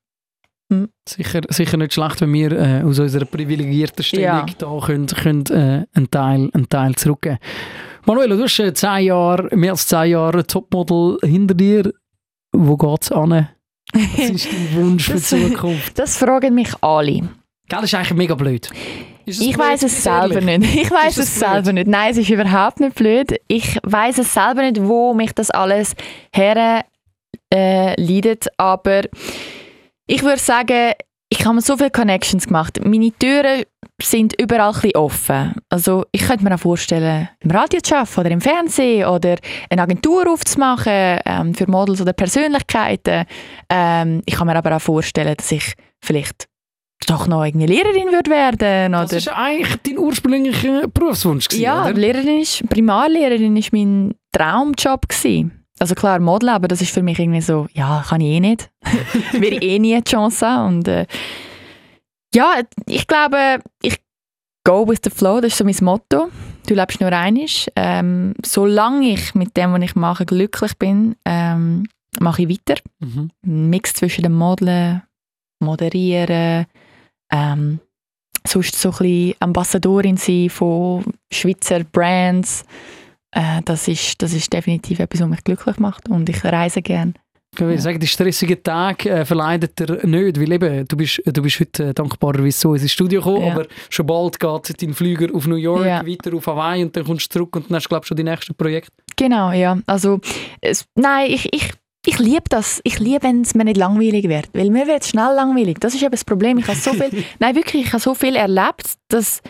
Sicher, 1.06 1.42
sicher 1.50 1.76
nicht 1.76 1.92
schlecht, 1.92 2.22
wenn 2.22 2.32
wir 2.32 2.52
äh, 2.52 2.82
aus 2.82 2.98
unserer 2.98 3.26
privilegierten 3.26 4.02
Stellung 4.02 4.24
Ja. 4.24 4.46
da 4.56 4.78
können, 4.86 5.06
können, 5.06 5.44
äh, 5.50 5.84
einen, 5.94 6.10
Teil, 6.10 6.48
einen 6.54 6.68
Teil 6.68 6.94
zurückgeben. 6.94 7.38
Manuela, 8.06 8.36
du 8.36 8.42
hast 8.44 8.58
äh, 8.58 8.72
zehn 8.72 9.04
Jahre, 9.06 9.54
mehr 9.54 9.72
als 9.72 9.86
zehn 9.86 10.10
Jahre 10.12 10.46
Topmodel 10.46 11.18
hinter 11.28 11.54
dir. 11.54 11.92
Wo 12.52 12.76
geht 12.78 13.02
es 13.02 13.12
an? 13.12 13.48
Was 13.92 14.18
ist 14.30 14.48
dein 14.50 14.74
Wunsch 14.74 15.04
für 15.06 15.14
die 15.14 15.22
Zukunft? 15.22 15.98
Das 15.98 16.16
fragen 16.16 16.54
mich 16.54 16.72
alle. 16.80 17.28
Gell, 17.72 17.80
das 17.80 17.90
ist 17.90 17.94
eigentlich 17.94 18.18
mega 18.18 18.34
blöd. 18.34 18.68
Ich 19.24 19.56
weiß 19.56 19.84
es 19.84 20.02
selber 20.04 20.42
nicht. 20.42 20.74
Ich 20.76 20.90
weiß 20.90 21.16
es 21.16 21.38
selber 21.38 21.72
nicht. 21.72 21.86
Nein, 21.86 22.10
es 22.10 22.18
ist 22.18 22.28
überhaupt 22.28 22.80
nicht 22.80 22.94
blöd. 22.94 23.40
Ich 23.48 23.78
weiß 23.82 24.18
es 24.18 24.34
selber 24.34 24.60
nicht, 24.60 24.82
wo 24.82 25.14
mich 25.14 25.32
das 25.32 25.48
alles 25.48 25.94
her 26.34 26.84
äh, 27.50 27.98
leidet. 27.98 28.48
Aber 28.58 29.04
ich 30.06 30.22
würde 30.22 30.38
sagen, 30.38 30.92
ich 31.30 31.46
habe 31.46 31.54
mir 31.54 31.62
so 31.62 31.78
viele 31.78 31.90
Connections 31.90 32.46
gemacht. 32.46 32.78
Meine 32.84 33.10
Türen 33.18 33.62
sind 34.02 34.38
überall 34.38 34.68
ein 34.68 34.74
bisschen 34.74 34.96
offen. 34.96 35.54
Also 35.70 36.04
ich 36.12 36.26
könnte 36.26 36.44
mir 36.44 36.54
auch 36.54 36.60
vorstellen, 36.60 37.30
im 37.40 37.50
Radio 37.52 37.80
zu 37.80 37.96
arbeiten 37.96 38.20
oder 38.20 38.30
im 38.32 38.42
Fernsehen 38.42 39.06
oder 39.06 39.36
eine 39.70 39.80
Agentur 39.80 40.30
aufzumachen 40.30 41.20
ähm, 41.24 41.54
für 41.54 41.70
Models 41.70 42.02
oder 42.02 42.12
Persönlichkeiten. 42.12 43.24
Ähm, 43.70 44.20
ich 44.26 44.34
kann 44.34 44.46
mir 44.46 44.56
aber 44.56 44.76
auch 44.76 44.82
vorstellen, 44.82 45.36
dass 45.38 45.50
ich 45.50 45.72
vielleicht 46.04 46.51
doch 47.07 47.26
noch 47.26 47.44
irgendwie 47.44 47.66
Lehrerin 47.66 48.12
würde 48.12 48.30
werden 48.30 48.92
Das 48.92 49.11
oder 49.11 49.18
ist 49.18 49.28
eigentlich 49.28 49.76
dein 49.82 49.98
ursprünglicher 49.98 50.88
Berufswunsch 50.88 51.48
gewesen, 51.48 51.62
ja, 51.62 51.82
oder? 51.82 51.92
Lehrerin 51.94 52.40
ist, 52.40 52.68
Primarlehrerin 52.68 53.57
ist 53.57 53.72
mein 53.72 54.14
Traumjob 54.32 55.09
gewesen. 55.09 55.64
Also 55.78 55.94
klar, 55.94 56.20
Model, 56.20 56.50
aber 56.50 56.68
das 56.68 56.80
ist 56.80 56.92
für 56.92 57.03
mich 57.03 57.18
irgendwie 57.18 57.40
so, 57.40 57.66
ja, 57.72 58.05
kann 58.07 58.20
ich 58.20 58.28
eh 58.28 58.40
nicht. 58.40 58.70
Ich 59.32 59.62
eh 59.62 59.78
nie 59.78 59.96
die 59.96 60.05
Chance 60.05 60.46
haben. 60.46 60.76
Und 60.76 60.88
äh, 60.88 61.07
ja, 62.34 62.61
ich 62.86 63.07
glaube, 63.07 63.59
ich 63.82 64.00
go 64.64 64.86
with 64.86 65.00
the 65.05 65.11
flow, 65.11 65.40
das 65.40 65.53
ist 65.53 65.59
so 65.59 65.64
mein 65.64 65.76
Motto. 65.80 66.28
Du 66.68 66.74
lebst 66.74 67.00
nur 67.00 67.12
einisch. 67.12 67.66
Ähm, 67.74 68.34
solange 68.44 69.09
ich 69.09 69.34
mit 69.34 69.57
dem, 69.57 69.72
was 69.72 69.82
ich 69.82 69.96
mache, 69.96 70.24
glücklich 70.24 70.78
bin, 70.78 71.16
ähm, 71.24 71.88
mache 72.20 72.42
ich 72.42 72.48
weiter. 72.48 72.80
Mhm. 73.00 73.30
Ein 73.44 73.70
Mix 73.70 73.94
zwischen 73.94 74.22
dem 74.22 74.34
Modeln, 74.34 75.03
Moderieren, 75.61 76.66
ähm, 77.33 77.80
sonst 78.47 78.78
so 78.80 78.91
ein 78.91 78.97
bisschen 78.99 79.35
Ambassadorin 79.41 80.16
sein 80.16 80.51
von 80.51 81.05
Schweizer 81.33 81.85
Brands. 81.85 82.64
Äh, 83.35 83.62
das, 83.64 83.89
ist, 83.89 84.20
das 84.22 84.33
ist 84.35 84.53
definitiv 84.53 85.01
etwas, 85.01 85.20
was 85.22 85.28
mich 85.28 85.45
glücklich 85.45 85.78
macht 85.78 86.09
und 86.09 86.28
ich 86.28 86.45
reise 86.45 86.83
gerne. 86.83 87.14
Ich 87.55 87.61
würde 87.61 87.78
sagen, 87.83 88.01
die 88.01 88.07
stressigen 88.07 88.62
Tage 88.62 89.11
äh, 89.11 89.24
verleidet 89.26 89.78
er 89.78 90.07
nicht, 90.07 90.41
weil 90.41 90.53
eben, 90.53 90.89
du 90.89 90.97
bist, 90.97 91.20
du 91.26 91.43
bist 91.43 91.61
heute 91.61 91.89
äh, 91.89 91.95
dankbarerweise 91.95 92.59
so 92.59 92.74
ins 92.74 92.91
Studio 92.91 93.20
gekommen, 93.20 93.45
Ja. 93.47 93.53
aber 93.53 93.66
schon 93.91 94.07
bald 94.07 94.41
geht 94.41 94.83
dein 94.83 94.95
Flüger 94.95 95.35
auf 95.35 95.47
New 95.47 95.57
York, 95.57 95.85
Ja. 95.85 96.07
weiter 96.07 96.35
auf 96.35 96.47
Hawaii 96.47 96.83
und 96.83 96.97
dann 96.97 97.05
kommst 97.05 97.26
du 97.26 97.39
zurück 97.39 97.55
und 97.57 97.68
dann 97.68 97.76
hast 97.76 97.85
du, 97.85 97.89
glaube 97.91 98.05
ich, 98.05 98.09
schon 98.09 98.16
die 98.16 98.24
nächsten 98.24 98.55
Projekte. 98.55 98.91
Genau, 99.16 99.53
ja. 99.53 99.78
Also, 99.87 100.18
es, 100.62 100.87
nein, 100.95 101.30
ich, 101.30 101.53
ich, 101.53 101.70
ich 102.05 102.18
liebe 102.18 102.44
das. 102.48 102.80
Ich 102.84 102.98
liebe, 102.98 103.22
wenn 103.22 103.42
es 103.42 103.55
mir 103.55 103.64
nicht 103.64 103.76
langweilig 103.76 104.28
wird. 104.28 104.48
Weil 104.53 104.70
mir 104.70 104.86
wird 104.86 105.03
es 105.03 105.11
schnell 105.11 105.34
langweilig. 105.34 105.78
Das 105.80 105.94
ist 105.94 106.03
eben 106.03 106.11
das 106.11 106.24
Problem. 106.24 106.59
Ich 106.59 106.66
habe 106.66 106.78
so 106.78 106.92
viel, 106.92 107.24
nein, 107.38 107.55
wirklich, 107.55 107.86
ich 107.86 107.92
habe 107.92 108.03
so 108.03 108.14
viel 108.14 108.36
erlebt, 108.36 108.94
dass 109.09 109.40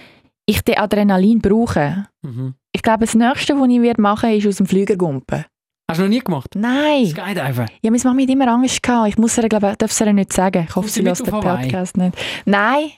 ich 0.46 0.61
den 0.62 0.78
Adrenalin 0.78 1.40
brauche. 1.40 2.07
Mhm. 2.22 2.55
Ich 2.72 2.82
glaube, 2.82 3.00
das 3.00 3.14
Nächste, 3.14 3.59
was 3.59 3.68
ich 3.68 3.80
werde 3.80 4.03
machen 4.03 4.30
ist 4.30 4.46
aus 4.46 4.57
dem 4.57 4.66
Flüger 4.66 4.96
gumpen. 4.96 5.44
Hast 5.90 5.98
du 5.98 6.05
noch 6.05 6.11
nie 6.11 6.20
gemacht? 6.20 6.50
Nein! 6.55 7.07
Skydiven? 7.07 7.66
Ja, 7.82 7.90
meine 7.90 8.03
Mama 8.05 8.22
hat 8.22 8.30
immer 8.30 8.48
Angst 8.48 8.82
gehabt. 8.82 9.09
Ich 9.09 9.18
muss 9.18 9.36
ihr, 9.36 9.48
glaube, 9.48 9.74
darf 9.76 9.90
es 9.90 10.00
ihr 10.00 10.12
nicht 10.12 10.32
sagen. 10.32 10.66
Ich 10.68 10.76
hoffe, 10.76 10.88
sie 10.88 11.03
lässt 11.03 11.26
den 11.26 11.32
Hawaii? 11.32 11.64
Podcast 11.64 11.96
nicht. 11.96 12.16
Nein! 12.44 12.92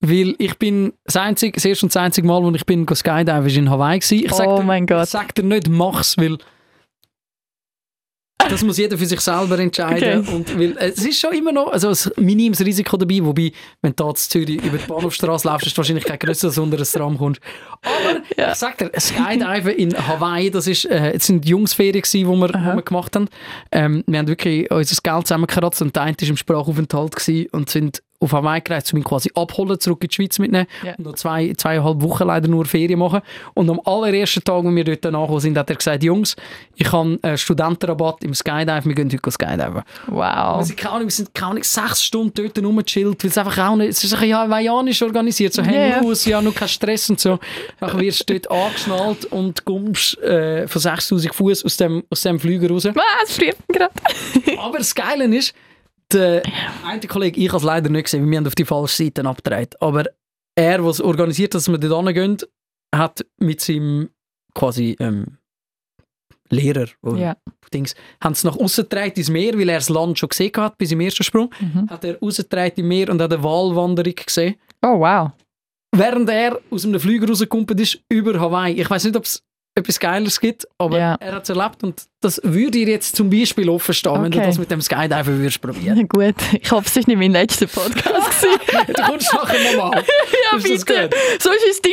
Weil 0.00 0.34
ich 0.38 0.58
bin 0.58 0.92
das, 1.04 1.16
einzige, 1.16 1.52
das 1.52 1.64
erste 1.64 1.86
und 1.86 1.94
das 1.94 2.02
einzige 2.02 2.26
Mal, 2.26 2.42
wo 2.42 2.50
ich 2.50 2.64
bin 2.64 2.86
go 2.86 2.94
Skydiven, 2.94 3.46
ist 3.46 3.56
in 3.56 3.70
Hawaii 3.70 3.98
gewesen. 3.98 4.24
Ich 4.24 4.32
sag 4.32 4.48
oh 4.48 4.56
dir, 4.58 4.64
mein 4.64 4.84
Ich 4.84 4.88
Gott. 4.88 5.08
sag 5.08 5.34
dir 5.34 5.44
nicht, 5.44 5.68
mach's, 5.68 6.16
weil 6.16 6.38
das 8.48 8.62
muss 8.62 8.78
jeder 8.78 8.96
für 8.96 9.06
sich 9.06 9.20
selber 9.20 9.58
entscheiden. 9.58 10.20
Okay. 10.20 10.34
Und 10.34 10.58
weil, 10.58 10.76
äh, 10.78 10.88
es 10.90 11.04
ist 11.04 11.20
schon 11.20 11.32
immer 11.34 11.52
noch 11.52 11.72
also 11.72 11.88
ein 11.88 12.24
minimes 12.24 12.60
Risiko 12.64 12.96
dabei, 12.96 13.18
wobei, 13.22 13.52
wenn 13.82 13.94
du 13.94 14.04
hier 14.04 14.10
in 14.10 14.16
Zürich 14.16 14.62
über 14.64 14.78
die 14.78 14.86
Bahnhofstraße 14.86 15.48
läufst, 15.48 15.66
ist 15.66 15.76
wahrscheinlich 15.76 16.04
kein 16.04 16.18
grösser, 16.18 16.48
als 16.48 16.58
unter 16.58 16.78
ein 16.78 16.84
Tram 16.84 17.18
kommst. 17.18 17.40
Aber 17.82 18.20
Ja. 18.36 18.52
ich 18.52 18.58
sag 18.58 18.78
dir, 18.78 18.90
Skydiven 18.98 19.72
in 19.74 20.08
Hawaii, 20.08 20.50
das 20.50 20.66
ist, 20.66 20.84
äh, 20.86 21.16
sind 21.18 21.44
Jungsferien 21.46 22.02
die 22.12 22.24
wir, 22.24 22.48
wir 22.48 22.82
gemacht 22.82 23.14
haben. 23.16 23.28
Ähm, 23.72 24.04
wir 24.06 24.18
haben 24.18 24.28
wirklich 24.28 24.70
unser 24.70 24.96
Geld 25.02 25.26
zusammengekratzt 25.26 25.82
und 25.82 25.94
der 25.96 26.02
eine 26.02 26.16
war 26.20 26.28
im 26.28 26.36
Sprachaufenthalt 26.36 27.14
und 27.52 27.68
sind 27.70 28.02
auf 28.22 28.32
Hawaii 28.32 28.60
gereist, 28.60 28.92
um 28.92 28.98
ihn 28.98 29.04
quasi 29.04 29.30
abholen, 29.34 29.80
zurück 29.80 30.02
in 30.02 30.08
die 30.08 30.14
Schweiz 30.14 30.38
mitnehmen 30.38 30.66
Ja. 30.84 30.92
und 30.98 31.06
noch 31.06 31.14
zwei, 31.14 31.54
zweieinhalb 31.56 32.02
Wochen 32.02 32.24
leider 32.24 32.48
nur 32.48 32.66
Ferien 32.66 32.98
machen. 32.98 33.22
Und 33.54 33.70
am 33.70 33.80
allerersten 33.84 34.44
Tag, 34.44 34.62
wo 34.62 34.70
wir 34.74 34.84
dort 34.84 35.06
angekommen 35.06 35.40
sind, 35.40 35.56
hat 35.56 35.70
er 35.70 35.76
gesagt, 35.76 36.02
Jungs, 36.04 36.36
ich 36.76 36.92
habe 36.92 37.18
einen 37.22 37.38
Studentenrabatt 37.38 38.22
im 38.22 38.34
Skydive, 38.34 38.84
wir 38.84 38.94
gehen 38.94 39.10
heute 39.10 39.30
Skydiven. 39.30 39.82
Wow. 40.08 40.58
Wir 40.58 40.64
sind, 40.64 40.76
keine 40.76 40.94
Ahnung, 40.96 41.06
wir 41.06 41.12
sind 41.12 41.34
keine 41.34 41.50
Ahnung, 41.52 41.62
sechs 41.62 42.04
Stunden 42.04 42.34
dort 42.34 42.58
rumgechillt, 42.62 43.24
weil 43.24 43.30
es 43.30 43.38
einfach 43.38 43.58
auch 43.70 43.76
nicht, 43.76 43.88
es 43.88 44.04
ist 44.04 44.12
ein 44.14 44.34
hawaiianisch 44.34 45.00
organisiert, 45.00 45.54
so 45.54 45.62
Ja, 45.62 45.68
hängen 45.68 46.04
aus, 46.06 46.26
ja, 46.26 46.42
noch 46.42 46.54
kein 46.54 46.68
Stress 46.68 47.08
und 47.08 47.18
so. 47.20 47.38
Dann 47.80 47.98
wirst 47.98 48.28
du 48.28 48.38
dort 48.38 48.50
angeschnallt 48.50 49.24
und 49.32 49.64
kommst 49.64 50.18
äh, 50.18 50.68
von 50.68 50.80
6000 50.82 51.34
Fuß 51.34 51.64
aus 51.64 51.76
dem, 51.78 52.04
aus 52.10 52.20
dem 52.20 52.38
Flüger 52.38 52.68
raus. 52.68 52.84
Was? 52.84 53.32
Friert 53.34 53.56
gerade. 53.68 53.92
Aber 54.58 54.76
das 54.78 54.94
Geile 54.94 55.24
ist, 55.34 55.54
der 56.12 56.42
Kollege, 57.08 57.40
ich 57.40 57.48
habe 57.48 57.58
es 57.58 57.62
leider 57.64 57.88
nicht 57.90 58.04
gesehen, 58.04 58.30
wir 58.30 58.36
haben 58.38 58.46
auf 58.46 58.54
die 58.54 58.64
falsche 58.64 59.04
Seite 59.04 59.24
abgedreht, 59.24 59.80
aber 59.80 60.04
er, 60.56 60.80
es 60.84 61.00
organisiert, 61.00 61.54
dass 61.54 61.68
wir 61.68 61.78
dort 61.78 62.06
hingehen, 62.06 62.38
hat 62.94 63.24
mit 63.38 63.60
seinem 63.60 64.10
quasi 64.54 64.96
ähm, 65.00 65.38
Lehrer, 66.50 66.86
wo 67.02 67.14
Ja. 67.14 67.36
Dings, 67.72 67.94
haben 68.20 68.32
es 68.32 68.42
nach 68.42 68.56
außen 68.56 68.84
getragen 68.84 69.12
ins 69.14 69.30
Meer, 69.30 69.56
weil 69.56 69.68
er 69.68 69.78
das 69.78 69.88
Land 69.88 70.18
schon 70.18 70.28
gesehen 70.28 70.50
hat, 70.56 70.76
bis 70.76 70.90
im 70.90 71.00
ersten 71.00 71.22
Sprung. 71.22 71.54
Mhm. 71.60 71.88
Hat 71.88 72.04
er 72.04 72.18
rausgetragen 72.18 72.78
im 72.78 72.88
Meer 72.88 73.10
und 73.10 73.22
hat 73.22 73.32
eine 73.32 73.42
Walwanderung 73.44 74.14
gesehen. 74.14 74.56
Oh, 74.82 74.98
wow. 74.98 75.30
Während 75.94 76.28
er 76.28 76.60
aus 76.70 76.84
einem 76.84 76.98
Flüger 76.98 77.28
rausgekommen 77.28 77.78
ist, 77.78 78.00
über 78.08 78.38
Hawaii. 78.40 78.80
Ich 78.80 78.90
weiß 78.90 79.04
nicht, 79.04 79.16
ob 79.16 79.24
es 79.24 79.42
etwas 79.80 79.98
Geileres 80.00 80.40
gibt, 80.40 80.66
aber 80.78 80.98
Ja. 80.98 81.14
er 81.20 81.32
hat 81.34 81.42
es 81.44 81.48
erlebt 81.48 81.82
und 81.82 82.02
das 82.22 82.40
würde 82.44 82.72
dir 82.72 82.86
jetzt 82.88 83.16
zum 83.16 83.30
Beispiel 83.30 83.68
offen 83.70 83.94
stehen, 83.94 84.22
wenn 84.22 84.30
du 84.30 84.38
Okay. 84.38 84.46
das 84.46 84.58
mit 84.58 84.70
dem 84.70 84.80
Skydiven 84.82 85.38
würdest 85.38 85.60
probieren. 85.60 86.06
Gut. 86.08 86.34
Ich 86.60 86.70
hoffe, 86.70 86.86
es 86.86 86.96
war 86.96 87.02
nicht 87.06 87.16
mein 87.18 87.32
letzter 87.32 87.66
Podcast. 87.66 88.42
gewesen. 88.42 88.86
du 88.94 89.02
kommst 89.02 89.32
nachher 89.34 89.76
nochmal. 89.76 90.04
ja, 90.52 90.58
Ist 90.58 90.86
bitte. 90.86 91.10
So 91.40 91.50
ist 91.50 91.64
es 91.70 91.80
dein 91.82 91.92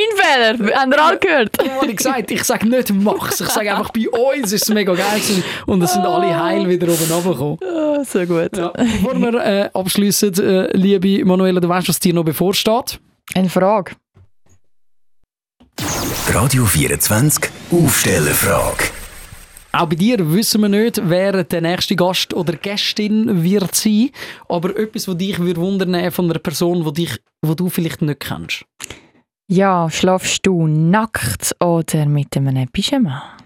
Fehler. 0.58 0.76
Habt 0.76 0.94
ihr 0.94 1.04
alle 1.04 1.18
gehört? 1.18 1.58
Ja, 1.66 1.82
ich 1.88 1.96
gesagt, 1.96 2.32
ich 2.32 2.44
sage 2.44 2.68
nicht 2.68 2.94
mach's. 2.94 3.40
Ich 3.42 3.48
sage 3.50 3.72
einfach, 3.74 3.92
bei 3.92 4.08
uns 4.10 4.52
ist 4.52 4.64
es 4.64 4.70
mega 4.74 4.94
geil 4.94 5.22
und 5.66 5.82
es 5.82 5.94
sind 5.94 6.06
alle 6.06 6.38
heil 6.42 6.68
wieder 6.68 6.88
oben 6.88 7.04
runtergekommen. 7.12 7.58
Oh, 7.62 8.04
so 8.04 8.26
gut. 8.26 8.58
Ja. 8.58 8.70
Bevor 8.76 9.16
wir 9.16 9.34
äh, 9.46 9.70
abschließen, 9.74 10.34
äh, 10.44 10.76
liebe 10.78 11.24
Manuela, 11.26 11.60
du 11.60 11.70
weißt, 11.70 11.88
was 11.90 12.00
dir 12.00 12.14
noch 12.14 12.24
bevorsteht. 12.26 13.00
Eine 13.34 13.50
Frage. 13.50 13.94
Radio 16.34 16.66
24 16.66 17.50
Aufstellerfrage. 17.70 18.86
Auch 19.74 19.88
bei 19.88 19.96
dir 19.96 20.32
wissen 20.32 20.62
wir 20.62 20.70
nicht, 20.70 21.02
wer 21.04 21.44
der 21.44 21.62
nächste 21.62 21.98
Gast 21.98 22.34
oder 22.34 22.54
Gästin 22.54 23.44
wird 23.44 23.76
sein, 23.76 24.12
aber 24.48 24.78
etwas, 24.80 25.08
was 25.10 25.18
dich 25.18 25.38
würde 25.40 25.60
wundern 25.60 26.10
von 26.12 26.26
einer 26.30 26.40
Person, 26.40 26.86
die 26.86 26.94
dich, 26.94 27.20
wo 27.42 27.56
du 27.56 27.70
vielleicht 27.70 28.02
nicht 28.02 28.22
kennst. 28.22 28.64
Ja, 29.50 29.90
schlafst 29.90 30.46
du 30.46 30.66
nackt 30.66 31.56
oder 31.60 32.06
mit 32.06 32.38
einem 32.38 32.70
Pyjama? 32.70 33.37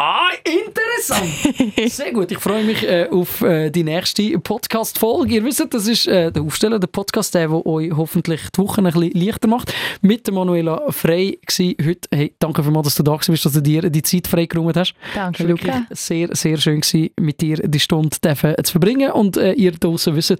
Ah, 0.00 0.28
interessant! 0.44 1.90
Sehr 1.92 2.12
gut, 2.12 2.30
ich 2.30 2.38
freue 2.38 2.62
mich 2.62 2.84
äh, 2.88 3.08
auf 3.10 3.42
äh, 3.42 3.68
die 3.68 3.82
nächste 3.82 4.38
Podcast-Folge. 4.38 5.34
Ihr 5.34 5.44
wisst, 5.44 5.66
das 5.74 5.88
ist 5.88 6.06
äh, 6.06 6.30
der 6.30 6.40
Aufsteller, 6.40 6.78
der 6.78 6.86
Podcast, 6.86 7.34
der, 7.34 7.48
der 7.48 7.66
euch 7.66 7.90
hoffentlich 7.96 8.42
die 8.54 8.58
Woche 8.60 8.80
ein 8.80 8.84
bisschen 8.84 9.10
leichter 9.10 9.48
macht. 9.48 9.74
Mit 10.00 10.24
der 10.28 10.34
Manuela 10.34 10.82
Frey 10.92 11.40
gsi 11.44 11.76
heute. 11.84 12.08
Hey, 12.14 12.32
danke 12.38 12.62
vielmals, 12.62 12.86
dass 12.86 12.94
du 12.94 13.02
da 13.02 13.16
bist, 13.16 13.44
dass 13.44 13.52
du 13.54 13.60
dir 13.60 13.90
die 13.90 14.02
Zeit 14.02 14.28
freigeräumt 14.28 14.76
hast. 14.76 14.94
Danke, 15.16 15.34
Es 15.34 15.40
war 15.40 15.48
wirklich 15.48 15.74
Luca. 15.74 15.86
sehr, 15.90 16.28
sehr 16.36 16.58
schön 16.58 16.80
gewesen, 16.80 17.10
mit 17.18 17.40
dir 17.40 17.56
die 17.56 17.80
Stunde 17.80 18.16
zu 18.20 18.70
verbringen. 18.70 19.10
Und 19.10 19.36
äh, 19.36 19.54
ihr 19.54 19.72
draußen 19.72 20.14
wisst, 20.14 20.36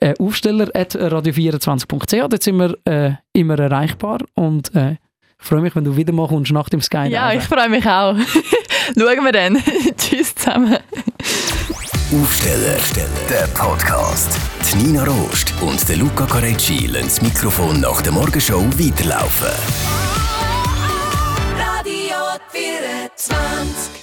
äh, 0.00 0.14
Aufsteller 0.18 0.70
at 0.72 0.96
radio24.ch, 0.96 2.28
dort 2.30 2.42
sind 2.42 2.56
wir 2.56 2.78
äh, 2.86 3.12
immer 3.34 3.58
erreichbar. 3.58 4.20
Und 4.36 4.70
ich 4.74 5.48
freue 5.48 5.60
mich, 5.60 5.74
wenn 5.74 5.84
du 5.84 5.96
wieder 5.96 6.12
mal 6.12 6.28
kommst 6.28 6.52
nach 6.52 6.68
dem 6.68 6.80
Skydive. 6.80 7.12
Ja, 7.12 7.32
ich 7.32 7.42
freue 7.42 7.68
mich 7.68 7.84
auch. 7.84 8.14
Schauen 8.96 9.24
wir 9.24 9.32
dann. 9.32 9.62
Tschüss 9.96 10.34
zusammen. 10.34 10.78
Aufsteller, 12.12 12.76
der 13.30 13.46
Podcast. 13.54 14.36
Die 14.70 14.76
Nina 14.76 15.04
Rost 15.04 15.52
und 15.60 15.88
der 15.88 15.96
Luca 15.96 16.26
Carecci 16.26 16.86
lassen 16.86 17.06
das 17.06 17.22
Mikrofon 17.22 17.80
nach 17.80 18.02
der 18.02 18.12
Morgenshow 18.12 18.62
weiterlaufen. 18.78 19.48
Radio 21.56 22.16
24 22.50 24.01